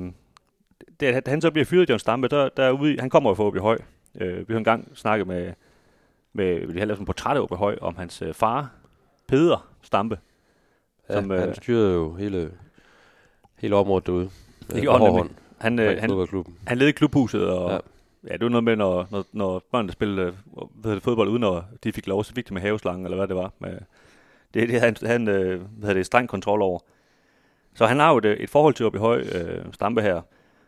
det, 1.00 1.06
at 1.06 1.28
han 1.28 1.40
så 1.40 1.50
bliver 1.50 1.64
fyret, 1.64 1.90
John 1.90 1.98
Stampe, 1.98 2.28
der, 2.28 2.48
der 2.48 2.64
er 2.64 2.70
ude, 2.70 2.96
han 3.00 3.10
kommer 3.10 3.30
jo 3.30 3.34
fra 3.34 3.44
Åby 3.44 3.58
Høj. 3.58 3.78
Øh, 4.20 4.48
vi 4.48 4.54
har 4.54 4.58
engang 4.58 4.90
snakket 4.94 5.26
med, 5.26 5.52
med 6.32 6.66
vi 6.66 6.78
har 6.78 6.86
lavet 6.86 6.96
sådan 6.96 7.02
en 7.02 7.06
portræt 7.06 7.36
af 7.36 7.40
Åby 7.40 7.54
Høj, 7.54 7.78
om 7.80 7.96
hans 7.96 8.22
øh, 8.22 8.34
far, 8.34 8.70
Peder 9.28 9.68
Stampe. 9.82 10.18
Ja, 11.08 11.14
Som, 11.14 11.30
øh, 11.30 11.40
han 11.40 11.54
styrede 11.54 11.92
jo 11.92 12.14
hele, 12.14 12.50
hele 13.58 13.76
området 13.76 14.06
derude. 14.06 14.30
Gjorde 14.80 15.04
han 15.04 15.14
nemlig. 15.14 15.36
Han, 15.64 15.78
øh, 15.78 16.00
han, 16.00 16.08
fodboldklubben. 16.10 16.58
han 16.66 16.78
led 16.78 16.86
i 16.88 16.92
klubhuset, 16.92 17.48
og 17.48 17.70
ja. 17.70 17.78
Ja. 18.28 18.32
det 18.32 18.40
var 18.40 18.48
noget 18.48 18.64
med, 18.64 18.76
når, 18.76 19.08
når, 19.10 19.24
når 19.32 19.62
børnene 19.72 19.92
spillede 19.92 20.34
hvad 20.74 20.94
det, 20.94 21.02
fodbold, 21.02 21.28
uden 21.28 21.44
at 21.44 21.62
de 21.84 21.92
fik 21.92 22.06
lov, 22.06 22.24
så 22.24 22.34
fik 22.34 22.48
de 22.48 22.54
med 22.54 22.62
haveslangen, 22.62 23.04
eller 23.06 23.16
hvad 23.16 23.28
det 23.28 23.36
var. 23.36 23.52
Med, 23.58 23.70
det, 24.54 24.68
det 24.68 24.80
havde 24.80 24.96
han, 25.00 25.08
han 25.08 25.28
øh, 25.28 25.60
hvad 25.78 25.94
det, 25.94 26.06
streng 26.06 26.28
kontrol 26.28 26.62
over. 26.62 26.78
Så 27.74 27.86
han 27.86 27.98
har 27.98 28.10
jo 28.10 28.18
et, 28.18 28.24
et 28.24 28.50
forhold 28.50 28.74
til 28.74 28.86
Åby 28.86 28.96
Høj, 28.96 29.20
øh, 29.20 29.64
Stampe 29.72 30.02
her. 30.02 30.20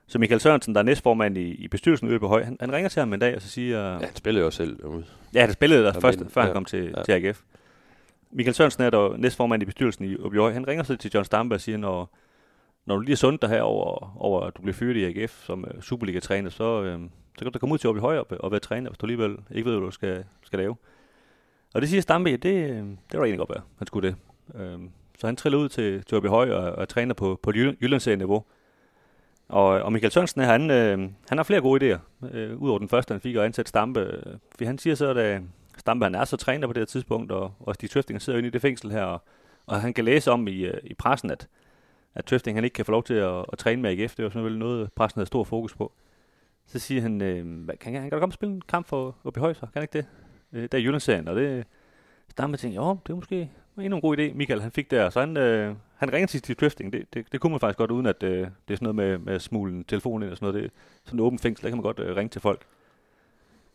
Så 0.07 0.19
Michael 0.19 0.41
Sørensen, 0.41 0.75
der 0.75 0.81
er 0.81 0.85
næstformand 0.85 1.39
i, 1.39 1.51
i 1.51 1.69
bestyrelsen 1.69 2.19
på 2.21 2.29
Høj, 2.29 2.43
han, 2.45 2.57
han 2.61 2.73
ringer 2.73 2.89
til 2.89 3.01
ham 3.01 3.13
en 3.13 3.21
dag, 3.21 3.37
og 3.37 3.43
så 3.43 3.49
siger... 3.49 3.93
Ja, 3.93 3.99
han 3.99 4.17
spillede 4.17 4.45
jo 4.45 4.51
selv 4.51 4.79
derude. 4.83 5.05
Ja, 5.35 5.41
han 5.41 5.53
spillede 5.53 5.85
der 5.85 6.01
først, 6.01 6.21
men- 6.21 6.31
før 6.31 6.41
han 6.41 6.49
ja, 6.51 6.55
kom 6.55 6.65
til, 6.65 6.95
ja. 6.97 7.03
til 7.03 7.13
AGF. 7.13 7.41
Michael 8.31 8.55
Sørensen 8.55 8.83
er 8.83 8.91
der 8.91 9.17
næstformand 9.17 9.63
i 9.63 9.67
bestyrelsen 9.67 10.05
i 10.05 10.17
Åbyhøj. 10.17 10.53
Han 10.53 10.69
ringer 10.69 10.85
så 10.85 10.97
til 10.97 11.11
John 11.15 11.25
Stampe 11.25 11.55
og 11.55 11.61
siger, 11.61 11.79
når, 11.79 12.11
når 12.87 12.95
du 12.95 13.01
lige 13.01 13.13
er 13.13 13.17
sundt 13.17 13.43
dig 13.43 13.51
her 13.51 13.63
over, 13.63 14.17
over, 14.21 14.41
at 14.41 14.57
du 14.57 14.63
bliver 14.63 14.75
fyret 14.75 14.97
i 14.97 15.05
AGF 15.05 15.45
som 15.45 15.65
uh, 15.75 15.83
Superliga-træner, 15.83 16.51
så, 16.51 16.83
øh, 16.83 17.01
så 17.39 17.45
kan 17.45 17.53
du 17.53 17.59
komme 17.59 17.73
ud 17.73 17.79
til 17.79 17.91
Åbyhøj 17.91 18.19
og, 18.19 18.27
øh, 18.31 18.39
og 18.41 18.51
være 18.51 18.61
træner, 18.61 18.91
hvis 18.91 18.99
du 18.99 19.07
alligevel 19.07 19.37
ikke 19.51 19.71
ved, 19.71 19.77
hvad 19.77 19.87
du 19.87 19.91
skal, 19.91 20.25
skal 20.43 20.59
lave. 20.59 20.77
Og 21.75 21.81
det 21.81 21.89
siger 21.89 22.01
Stampe, 22.01 22.37
det, 22.37 22.71
øh, 22.71 22.77
det 22.77 22.97
var 23.13 23.25
egentlig 23.25 23.39
godt 23.39 23.51
være, 23.51 23.63
han 23.79 23.87
skulle 23.87 24.09
det. 24.09 24.17
Øh, 24.55 24.79
så 25.19 25.27
han 25.27 25.37
triller 25.37 25.59
ud 25.59 25.69
til, 25.69 26.05
til 26.05 26.17
Åbyhøj 26.17 26.51
og, 26.51 26.73
og 26.73 26.89
træner 26.89 27.15
på, 27.15 27.41
på 27.43 27.53
Jyllandsserie-niveau. 27.53 28.45
Og, 29.49 29.67
og 29.67 29.93
Michael 29.93 30.13
Sørensen, 30.13 30.41
han, 30.41 30.71
øh, 30.71 30.99
han 31.29 31.39
har 31.39 31.43
flere 31.43 31.61
gode 31.61 31.95
idéer, 31.95 32.27
øh, 32.33 32.57
udover 32.57 32.79
den 32.79 32.89
første, 32.89 33.15
han 33.15 33.21
fik 33.21 33.37
at 33.37 33.43
ansætte 33.43 33.69
Stampe. 33.69 34.23
For 34.59 34.65
han 34.65 34.79
siger 34.79 34.95
så, 34.95 35.09
at 35.11 35.43
Stampe 35.79 36.05
han 36.05 36.15
er 36.15 36.25
så 36.25 36.37
træner 36.37 36.67
på 36.67 36.73
det 36.73 36.81
her 36.81 36.87
tidspunkt, 36.87 37.33
og, 37.33 37.53
og 37.61 37.75
Stig 37.75 37.91
Tøfting 37.91 38.23
sidder 38.23 38.39
inde 38.39 38.49
i 38.49 38.51
det 38.51 38.63
fængsel 38.63 38.91
her, 38.91 39.03
og, 39.03 39.23
og 39.67 39.81
han 39.81 39.95
kan 39.95 40.05
læse 40.05 40.31
om 40.31 40.49
i, 40.49 40.71
i 40.85 40.95
pressen, 40.95 41.31
at, 41.31 41.49
at 42.17 42.25
Tøfting 42.25 42.57
han 42.57 42.65
ikke 42.65 42.75
kan 42.75 42.85
få 42.85 42.93
lov 42.93 43.05
til 43.05 43.15
at, 43.15 43.45
at 43.53 43.59
træne 43.59 43.83
med 43.83 43.91
AGF. 43.91 44.15
Det 44.15 44.23
var 44.23 44.31
selvfølgelig 44.31 44.59
noget, 44.59 44.93
pressen 44.93 45.19
havde 45.19 45.27
stor 45.27 45.45
fokus 45.45 45.75
på. 45.75 45.93
Så 46.67 46.79
siger 46.79 47.03
han, 47.03 47.23
øh, 47.23 47.69
kan, 47.81 47.93
han 47.95 48.03
kan 48.03 48.11
da 48.11 48.19
komme 48.19 48.31
og 48.31 48.35
spille 48.35 48.55
en 48.55 48.63
kamp 48.69 48.87
for 48.87 49.17
OB 49.25 49.37
Højser, 49.37 49.61
kan 49.61 49.71
han 49.75 49.83
ikke 49.83 49.99
det? 49.99 50.07
Øh, 50.53 50.69
der 50.73 50.79
er 50.79 50.83
Jyllandsserien, 50.83 51.29
og 51.29 51.37
det 51.37 51.67
Stampe 52.31 52.57
tænkte, 52.57 52.77
jo, 52.77 52.99
det 53.07 53.13
er 53.13 53.17
måske 53.17 53.51
endnu 53.79 53.97
en 53.97 54.01
god 54.01 54.19
idé, 54.19 54.35
Michael 54.35 54.61
han 54.61 54.71
fik 54.71 54.91
der. 54.91 55.11
Så 55.11 55.21
han, 55.21 55.37
øh, 55.37 55.75
han 55.97 56.13
ringer 56.13 56.27
til 56.27 56.39
Steve 56.39 56.55
Tøfting. 56.55 56.93
Det, 56.93 57.15
det, 57.15 57.33
det, 57.33 57.41
kunne 57.41 57.51
man 57.51 57.61
faktisk 57.61 57.79
godt, 57.79 57.91
uden 57.91 58.07
at 58.07 58.23
øh, 58.23 58.39
det 58.39 58.47
er 58.47 58.77
sådan 58.77 58.79
noget 58.81 58.95
med, 58.95 59.19
med 59.19 59.41
smulen 59.41 59.85
telefonen 59.85 59.87
telefon 59.87 60.23
ind 60.23 60.31
og 60.31 60.37
sådan 60.37 60.53
noget. 60.53 60.63
Det, 60.63 60.73
sådan 61.05 61.21
en 61.21 61.27
åben 61.27 61.39
fængsel, 61.39 61.65
der 61.65 61.71
kan 61.71 61.77
man 61.77 61.83
godt 61.83 61.99
øh, 61.99 62.17
ringe 62.17 62.31
til 62.31 62.41
folk. 62.41 62.67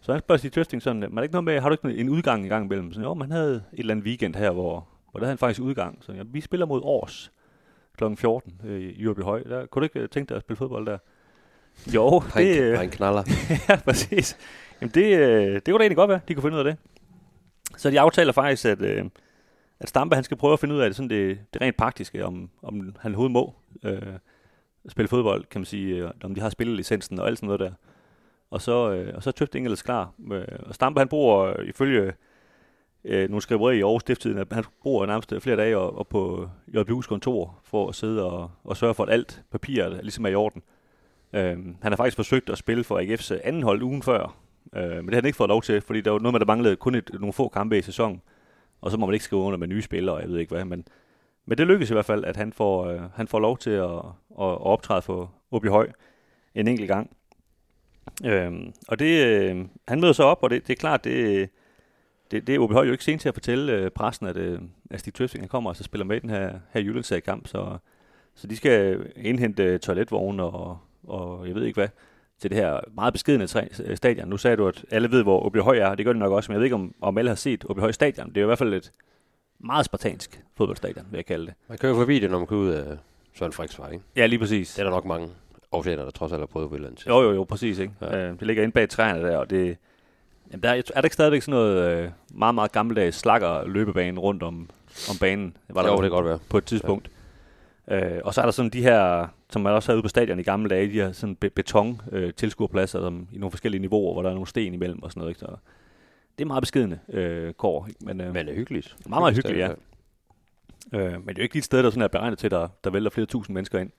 Så 0.01 0.11
han 0.11 0.21
spørger 0.21 0.37
Steve 0.37 0.49
Tøfting 0.49 0.81
sådan, 0.81 0.99
man 0.99 1.17
er 1.17 1.21
ikke 1.21 1.33
noget 1.33 1.43
med, 1.43 1.59
har 1.59 1.69
du 1.69 1.73
ikke 1.73 1.99
en 1.99 2.09
udgang 2.09 2.45
i 2.45 2.47
gang 2.47 2.65
imellem? 2.65 2.93
Så 2.93 3.01
jo, 3.01 3.13
man 3.13 3.31
havde 3.31 3.55
et 3.73 3.79
eller 3.79 3.93
andet 3.93 4.05
weekend 4.05 4.35
her, 4.35 4.51
hvor, 4.51 4.87
hvor 5.11 5.19
der 5.19 5.25
havde 5.25 5.31
han 5.31 5.37
faktisk 5.37 5.61
udgang. 5.61 5.97
Så 6.01 6.13
ja, 6.13 6.23
vi 6.25 6.41
spiller 6.41 6.65
mod 6.65 6.81
Års 6.83 7.31
kl. 7.97 8.15
14 8.15 8.61
øh, 8.65 8.81
i 8.81 9.05
Høj. 9.21 9.43
Der, 9.43 9.65
kunne 9.65 9.79
du 9.81 9.83
ikke 9.83 9.99
øh, 9.99 10.09
tænke 10.09 10.29
dig 10.29 10.35
at 10.35 10.41
spille 10.41 10.57
fodbold 10.57 10.85
der? 10.85 10.97
Jo, 11.87 12.19
Det, 12.19 12.35
det, 12.35 12.61
øh, 12.61 12.83
en 12.83 12.89
knaller. 12.89 13.23
ja, 13.69 13.75
præcis. 13.75 14.37
Jamen 14.81 14.91
det, 14.93 15.17
øh, 15.17 15.53
det 15.53 15.65
kunne 15.65 15.77
da 15.77 15.83
egentlig 15.83 15.95
godt 15.95 16.09
være, 16.09 16.19
de 16.27 16.33
kunne 16.33 16.41
finde 16.41 16.55
ud 16.55 16.59
af 16.59 16.65
det. 16.65 16.77
Så 17.77 17.89
de 17.89 17.99
aftaler 17.99 18.31
faktisk, 18.31 18.65
at, 18.65 18.81
øh, 18.81 19.05
at 19.79 19.89
Stampe 19.89 20.15
han 20.15 20.23
skal 20.23 20.37
prøve 20.37 20.53
at 20.53 20.59
finde 20.59 20.75
ud 20.75 20.79
af 20.79 20.89
det, 20.89 20.95
sådan 20.95 21.09
det, 21.09 21.39
det 21.53 21.61
rent 21.61 21.77
praktiske, 21.77 22.25
om, 22.25 22.49
om 22.61 22.95
han 22.99 23.11
overhovedet 23.11 23.31
må 23.31 23.53
øh, 23.83 24.13
spille 24.89 25.07
fodbold, 25.07 25.45
kan 25.45 25.61
man 25.61 25.65
sige, 25.65 25.95
øh, 25.95 26.11
om 26.23 26.35
de 26.35 26.41
har 26.41 26.49
spillelicensen 26.49 27.19
og 27.19 27.27
alt 27.27 27.37
sådan 27.37 27.47
noget 27.47 27.59
der. 27.59 27.71
Og 28.51 28.61
så, 28.61 28.91
øh, 28.91 29.15
og 29.15 29.23
så 29.23 29.29
er 29.29 29.31
Tøfting 29.31 29.65
ellers 29.65 29.81
klar. 29.81 30.13
Øh, 30.31 30.45
og 30.59 30.75
Stampe 30.75 30.99
han 30.99 31.07
bruger 31.07 31.59
øh, 31.59 31.65
ifølge 31.65 32.13
øh, 33.05 33.29
nogle 33.29 33.41
skriverier 33.41 33.79
i 33.79 33.81
Aarhus 33.81 34.01
Stifttiden, 34.01 34.37
at 34.37 34.47
han 34.51 34.63
bruger 34.81 35.05
nærmest 35.05 35.33
flere 35.39 35.55
dage 35.55 35.77
og, 35.77 35.97
og 35.97 36.07
på 36.07 36.49
JBU's 36.67 37.07
kontor 37.07 37.59
for 37.63 37.89
at 37.89 37.95
sidde 37.95 38.31
og, 38.31 38.51
og 38.63 38.77
sørge 38.77 38.93
for, 38.93 39.03
at 39.03 39.13
alt 39.13 39.43
papir 39.51 39.87
ligesom 40.01 40.25
er 40.25 40.29
i 40.29 40.35
orden. 40.35 40.61
Øh, 41.33 41.57
han 41.81 41.91
har 41.91 41.95
faktisk 41.95 42.15
forsøgt 42.15 42.49
at 42.49 42.57
spille 42.57 42.83
for 42.83 42.99
AGF's 42.99 43.47
anden 43.47 43.63
hold 43.63 43.81
ugen 43.81 44.03
før, 44.03 44.37
øh, 44.75 44.95
men 44.95 45.05
det 45.05 45.13
har 45.13 45.21
han 45.21 45.25
ikke 45.25 45.37
fået 45.37 45.47
lov 45.47 45.61
til, 45.61 45.81
fordi 45.81 46.01
der 46.01 46.11
var 46.11 46.19
noget 46.19 46.33
med, 46.33 46.39
der 46.39 46.45
manglede 46.45 46.75
kun 46.75 46.95
et, 46.95 47.09
nogle 47.13 47.33
få 47.33 47.47
kampe 47.47 47.77
i 47.77 47.81
sæsonen, 47.81 48.21
og 48.81 48.91
så 48.91 48.97
må 48.97 49.05
man 49.05 49.13
ikke 49.13 49.25
skrive 49.25 49.41
under 49.41 49.57
med 49.57 49.67
nye 49.67 49.81
spillere, 49.81 50.15
og 50.15 50.21
jeg 50.21 50.29
ved 50.29 50.37
ikke 50.37 50.55
hvad, 50.55 50.65
men, 50.65 50.85
men 51.45 51.57
det 51.57 51.67
lykkedes 51.67 51.89
i 51.89 51.93
hvert 51.93 52.05
fald, 52.05 52.25
at 52.25 52.37
han 52.37 52.53
får, 52.53 52.85
øh, 52.85 53.01
han 53.15 53.27
får 53.27 53.39
lov 53.39 53.57
til 53.57 53.69
at, 53.69 53.89
at, 53.89 53.95
at 54.39 54.61
optræde 54.61 55.01
for 55.01 55.31
Åby 55.51 55.69
Høj 55.69 55.89
en 56.55 56.67
enkelt 56.67 56.87
gang. 56.87 57.17
Øhm, 58.25 58.73
og 58.87 58.99
det, 58.99 59.25
øh, 59.25 59.65
han 59.87 60.01
møder 60.01 60.13
så 60.13 60.23
op, 60.23 60.43
og 60.43 60.49
det, 60.49 60.67
det 60.67 60.73
er 60.73 60.79
klart, 60.79 61.03
det, 61.03 61.49
det, 62.31 62.47
det 62.47 62.55
er 62.55 62.73
Høj 62.73 62.85
jo 62.85 62.91
ikke 62.91 63.03
sent 63.03 63.21
til 63.21 63.29
at 63.29 63.35
fortælle 63.35 63.73
øh, 63.73 63.91
pressen, 63.91 64.27
at, 64.27 64.37
øh, 64.37 64.59
at 64.89 64.99
Stig 64.99 65.13
Tøfting 65.13 65.49
kommer 65.49 65.69
og 65.69 65.75
så 65.75 65.83
spiller 65.83 66.05
med 66.05 66.17
i 66.17 66.19
den 66.19 66.29
her, 66.29 66.53
her 66.73 66.81
Jyllandsag 66.81 67.23
kamp, 67.23 67.47
så, 67.47 67.77
så 68.35 68.47
de 68.47 68.55
skal 68.55 69.05
indhente 69.15 69.77
toiletvogne 69.77 70.43
og, 70.43 70.77
og 71.03 71.47
jeg 71.47 71.55
ved 71.55 71.63
ikke 71.63 71.79
hvad, 71.79 71.89
til 72.39 72.49
det 72.49 72.57
her 72.57 72.79
meget 72.95 73.13
beskedende 73.13 73.47
træ, 73.47 73.67
stadion. 73.95 74.27
Nu 74.27 74.37
sagde 74.37 74.57
du, 74.57 74.67
at 74.67 74.85
alle 74.91 75.11
ved, 75.11 75.23
hvor 75.23 75.61
Høj 75.61 75.77
er, 75.77 75.95
det 75.95 76.05
gør 76.05 76.13
de 76.13 76.19
nok 76.19 76.31
også, 76.31 76.51
men 76.51 76.53
jeg 76.53 76.59
ved 76.59 76.65
ikke, 76.65 76.75
om, 76.75 76.93
om 77.01 77.17
alle 77.17 77.29
har 77.29 77.35
set 77.35 77.65
Høj 77.77 77.91
stadion. 77.91 78.29
Det 78.29 78.37
er 78.37 78.41
i 78.41 78.45
hvert 78.45 78.57
fald 78.57 78.73
et 78.73 78.91
meget 79.59 79.85
spartansk 79.85 80.43
fodboldstadion, 80.57 81.05
vil 81.11 81.17
jeg 81.17 81.25
kalde 81.25 81.45
det. 81.45 81.53
Man 81.69 81.77
kører 81.77 81.95
forbi 81.95 82.19
det, 82.19 82.31
når 82.31 82.37
man 82.37 82.47
kører 82.47 82.59
ud 82.59 82.69
af 82.69 82.97
Søren 83.33 83.51
Friksvej, 83.51 83.91
ikke? 83.91 84.03
Ja, 84.15 84.25
lige 84.25 84.39
præcis. 84.39 84.73
Det 84.73 84.79
er 84.79 84.83
der 84.83 84.91
nok 84.91 85.05
mange 85.05 85.29
overflader, 85.71 86.03
der 86.03 86.11
trods 86.11 86.31
alt 86.31 86.41
har 86.41 86.45
prøvet 86.45 86.69
på 86.69 86.75
et 86.75 86.79
eller 86.79 86.89
andet 86.89 87.07
Jo, 87.07 87.21
jo, 87.21 87.31
jo, 87.33 87.43
præcis. 87.43 87.79
Ikke? 87.79 87.93
Ja. 88.01 88.17
Øh, 88.17 88.39
det 88.39 88.47
ligger 88.47 88.63
inde 88.63 88.73
bag 88.73 88.89
træerne 88.89 89.27
der, 89.27 89.37
og 89.37 89.49
det, 89.49 89.77
jamen 90.51 90.63
der 90.63 90.69
er, 90.69 90.73
er 90.75 91.01
der 91.01 91.03
ikke 91.03 91.13
stadigvæk 91.13 91.41
sådan 91.41 91.59
noget 91.59 91.97
øh, 92.03 92.09
meget, 92.33 92.55
meget 92.55 92.71
gammeldags 92.71 93.17
slakker 93.17 93.67
løbebane 93.67 94.19
rundt 94.19 94.43
om, 94.43 94.69
om 95.09 95.15
banen? 95.19 95.57
Var 95.69 95.81
der 95.81 95.89
Jo, 95.89 95.95
det 95.95 96.01
kan 96.01 96.09
godt 96.11 96.25
være. 96.25 96.39
på 96.49 96.57
et 96.57 96.65
tidspunkt. 96.65 97.11
Ja. 97.87 98.15
Øh, 98.15 98.21
og 98.25 98.33
så 98.33 98.41
er 98.41 98.45
der 98.45 98.51
sådan 98.51 98.71
de 98.71 98.81
her, 98.81 99.27
som 99.49 99.61
man 99.61 99.73
også 99.73 99.91
havde 99.91 99.97
ude 99.97 100.03
på 100.03 100.07
stadion 100.09 100.39
i 100.39 100.43
gamle 100.43 100.69
dage, 100.69 100.87
de 100.87 100.91
her 100.93 101.11
sådan 101.11 101.35
be- 101.35 101.49
beton 101.49 102.01
øh, 102.11 102.33
tilskuerpladser 102.33 102.99
som, 102.99 103.27
i 103.33 103.37
nogle 103.37 103.51
forskellige 103.51 103.81
niveauer, 103.81 104.13
hvor 104.13 104.21
der 104.21 104.29
er 104.29 104.33
nogle 104.33 104.47
sten 104.47 104.73
imellem 104.73 105.03
og 105.03 105.11
sådan 105.11 105.19
noget. 105.21 105.29
Ikke? 105.31 105.39
Så 105.39 105.47
det 106.37 106.43
er 106.43 106.47
meget 106.47 106.61
beskedende 106.61 106.99
øh, 107.09 107.53
kår, 107.53 107.87
ikke? 107.87 108.05
men, 108.05 108.21
øh, 108.21 108.33
Men 108.33 108.45
det 108.45 108.51
er 108.51 108.55
hyggeligt. 108.57 108.95
Meget, 109.09 109.21
meget 109.21 109.35
hyggeligt, 109.35 109.59
ja. 109.59 109.69
Øh, 110.93 111.11
men 111.11 111.27
det 111.27 111.29
er 111.29 111.33
jo 111.37 111.43
ikke 111.43 111.55
lige 111.55 111.59
et 111.59 111.65
sted, 111.65 111.83
der 111.83 111.89
sådan 111.89 112.01
er 112.01 112.07
beregnet 112.07 112.39
til, 112.39 112.51
der, 112.51 112.67
der 112.83 112.89
vælter 112.89 113.09
flere 113.11 113.25
tusind 113.25 113.53
mennesker 113.53 113.79
ind. 113.79 113.89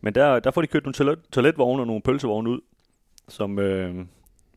Men 0.00 0.14
der, 0.14 0.40
der 0.40 0.50
får 0.50 0.60
de 0.60 0.66
kørt 0.66 0.82
nogle 0.84 0.94
toilet, 0.94 1.18
toiletvogne 1.32 1.82
og 1.82 1.86
nogle 1.86 2.02
pølsevogne 2.02 2.50
ud, 2.50 2.60
som, 3.28 3.58
øh, 3.58 3.94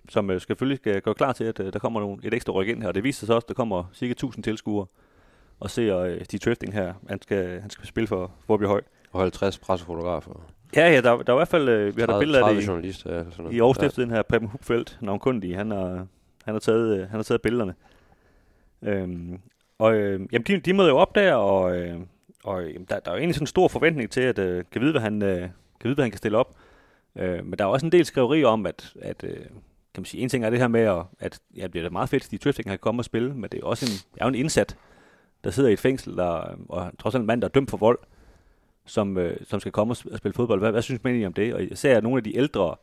som 0.10 0.30
øh, 0.30 0.42
selvfølgelig 0.42 0.78
skal 0.78 1.02
gøre 1.02 1.16
klar 1.16 1.34
til, 1.34 1.44
at 1.44 1.60
øh, 1.60 1.74
der 1.74 1.80
kommer 1.80 2.00
nogle, 2.00 2.18
et 2.24 2.34
ekstra 2.34 2.54
ryk 2.54 2.68
ind 2.68 2.82
her. 2.82 2.88
Og 2.88 2.96
det 2.96 3.04
viser 3.04 3.26
sig 3.26 3.36
også, 3.36 3.46
at 3.46 3.50
der 3.50 3.54
kommer 3.54 3.84
cirka 3.94 4.12
1000 4.12 4.44
tilskuere 4.44 4.86
og 5.60 5.70
ser 5.70 5.98
øh, 5.98 6.24
Stig 6.24 6.42
Trifting 6.42 6.74
her. 6.74 6.94
Han 7.10 7.22
skal, 7.22 7.62
han 7.62 7.70
skal 7.70 7.88
spille 7.88 8.08
for 8.08 8.32
Vorby 8.48 8.64
Høj. 8.64 8.82
Og 9.12 9.22
50 9.22 9.58
pressefotografer. 9.58 10.32
Ja, 10.76 10.90
ja, 10.90 11.02
der, 11.02 11.02
der 11.02 11.34
er 11.34 11.38
i 11.38 11.40
hvert 11.40 11.48
fald, 11.48 11.70
øh, 11.70 11.96
vi 11.96 12.02
har 12.02 12.06
der 12.06 12.14
30, 12.14 12.22
billeder 12.22 12.40
af 12.40 12.44
30 12.44 12.58
det 12.58 12.64
i, 12.64 12.68
journalister. 12.68 13.14
Ja, 13.14 13.24
sådan 13.24 13.34
noget. 13.38 13.56
i 13.56 13.60
Aarhus 13.60 13.76
Stiftstiden 13.76 14.12
her, 14.12 14.22
Preben 14.22 14.48
Hupfeldt, 14.48 14.98
navnkundig, 15.02 15.58
han 15.58 15.72
har, 15.72 16.08
han 16.46 16.54
har, 16.54 16.60
taget, 16.60 16.98
øh, 16.98 17.10
han 17.10 17.16
har 17.16 17.24
taget 17.24 17.42
billederne. 17.42 17.74
Øhm, 18.82 19.40
og 19.80 19.96
øh, 19.96 20.28
jamen, 20.32 20.46
de, 20.48 20.60
de 20.60 20.74
møder 20.74 20.90
jo 20.90 20.98
op 20.98 21.16
der, 21.16 21.34
og, 21.34 21.78
øh, 21.78 22.00
og 22.44 22.68
jamen, 22.68 22.88
der, 22.90 23.00
der 23.00 23.12
er 23.12 23.16
jo 23.16 23.20
egentlig 23.20 23.36
sådan 23.36 23.44
en 23.44 23.48
stor 23.48 23.68
forventning 23.68 24.12
til, 24.12 24.22
at 24.22 24.40
øh, 24.40 24.64
kan 24.72 24.82
vide, 24.82 24.92
hvad 24.92 25.02
han, 25.02 25.22
øh, 25.22 25.40
kan 25.40 25.50
vide, 25.84 25.96
hvad 25.96 26.04
han 26.04 26.12
kan 26.12 26.18
stille 26.18 26.38
op. 26.38 26.56
Øh, 27.16 27.46
men 27.46 27.60
der 27.60 27.66
er 27.66 27.70
også 27.70 27.86
en 27.86 27.92
del 27.92 28.06
skriverier 28.06 28.48
om, 28.48 28.66
at, 28.66 28.94
at 29.02 29.24
øh, 29.24 29.46
kan 29.98 30.02
man 30.02 30.06
sige, 30.06 30.24
en 30.24 30.30
ting 30.30 30.46
er 30.46 30.50
det 30.50 30.60
her 30.60 30.68
med, 30.68 30.82
at, 30.82 31.04
at 31.20 31.40
ja, 31.56 31.68
det 31.68 31.80
er 31.80 31.84
da 31.84 31.90
meget 31.90 32.10
fedt, 32.10 32.26
at 32.26 32.32
de 32.32 32.38
tøftinger 32.38 32.72
kan 32.72 32.80
komme 32.80 33.00
og 33.02 33.06
spille, 33.06 33.34
men 33.34 33.50
det 33.50 33.60
er 33.60 33.66
også 33.66 33.86
en, 33.86 34.22
er 34.22 34.26
jo 34.26 34.30
en 34.30 34.36
indsat, 34.36 34.78
der 35.44 35.52
sidder 35.52 35.70
i 35.70 35.74
et 35.74 35.80
fængsel, 35.80 36.18
der, 36.18 36.56
og 36.70 36.92
trods 37.00 37.16
alt 37.16 37.22
en 37.22 37.28
mand, 37.28 37.42
der 37.42 37.48
er 37.48 37.52
dømt 37.52 37.70
for 37.70 37.78
vold, 37.78 38.00
som, 38.86 39.18
øh, 39.18 39.38
som 39.44 39.60
skal 39.60 39.72
komme 39.72 39.92
og 39.92 39.98
spille 39.98 40.34
fodbold. 40.34 40.60
Hvad, 40.60 40.72
hvad 40.72 40.82
synes 40.82 41.04
man 41.04 41.12
egentlig 41.12 41.28
om 41.28 41.34
det? 41.34 41.54
Og 41.54 41.64
især 41.64 42.02
nogle 42.02 42.18
af 42.18 42.24
de 42.24 42.38
ældre 42.38 42.76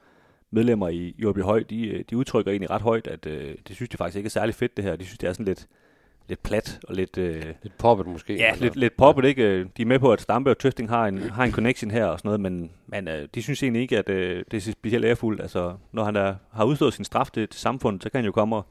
medlemmer 0.51 0.89
i 0.89 1.15
Jørby 1.23 1.43
Høj, 1.43 1.63
de, 1.63 1.87
øh, 1.87 2.05
de 2.11 2.17
udtrykker 2.17 2.51
egentlig 2.51 2.71
ret 2.71 2.83
højt, 2.83 3.07
at 3.07 3.27
øh, 3.27 3.55
det 3.69 3.77
synes 3.77 3.89
de 3.89 3.97
faktisk 3.97 4.17
ikke 4.17 4.27
er 4.27 4.31
særlig 4.31 4.55
fedt 4.55 4.77
det 4.77 4.85
her. 4.85 4.97
De 4.97 5.05
synes, 5.05 5.19
det 5.19 5.29
er 5.29 5.33
sådan 5.33 5.47
lidt, 5.47 5.69
lidt 6.29 6.43
plat 6.43 6.81
og 6.89 6.95
lidt... 6.95 7.19
Øh, 7.19 7.43
Lidt 7.63 7.79
poppet 7.79 8.07
måske. 8.07 8.35
Ja, 8.37 8.53
eller- 8.53 8.63
lidt, 8.65 8.77
lidt 8.77 8.97
poppet, 8.97 9.25
ikke? 9.25 9.65
De 9.65 9.83
er 9.83 9.87
med 9.87 9.99
på, 9.99 10.13
at 10.13 10.21
Stampe 10.21 10.51
og 10.51 10.59
Tøsting 10.59 10.89
har 10.89 11.07
en, 11.07 11.19
har 11.19 11.45
en 11.45 11.53
connection 11.53 11.91
her 11.91 12.05
og 12.07 12.19
sådan 12.19 12.29
noget, 12.29 12.41
men, 12.41 12.71
men 12.87 13.09
øh, 13.09 13.29
de 13.35 13.43
synes 13.43 13.63
egentlig 13.63 13.83
ikke, 13.83 13.99
at 13.99 14.09
øh, 14.09 14.45
det 14.51 14.57
er 14.69 14.73
specielt 14.73 15.05
ærefuldt. 15.05 15.41
Altså, 15.41 15.77
når 15.93 16.05
han 16.05 16.17
er, 16.17 16.35
har 16.53 16.65
udstået 16.65 16.95
sin 16.95 17.05
straf 17.05 17.31
til, 17.31 17.49
til 17.49 17.61
samfundet, 17.61 18.03
så 18.03 18.11
kan 18.11 18.19
han 18.19 18.25
jo 18.27 18.33
komme 18.33 18.57
og, 18.57 18.67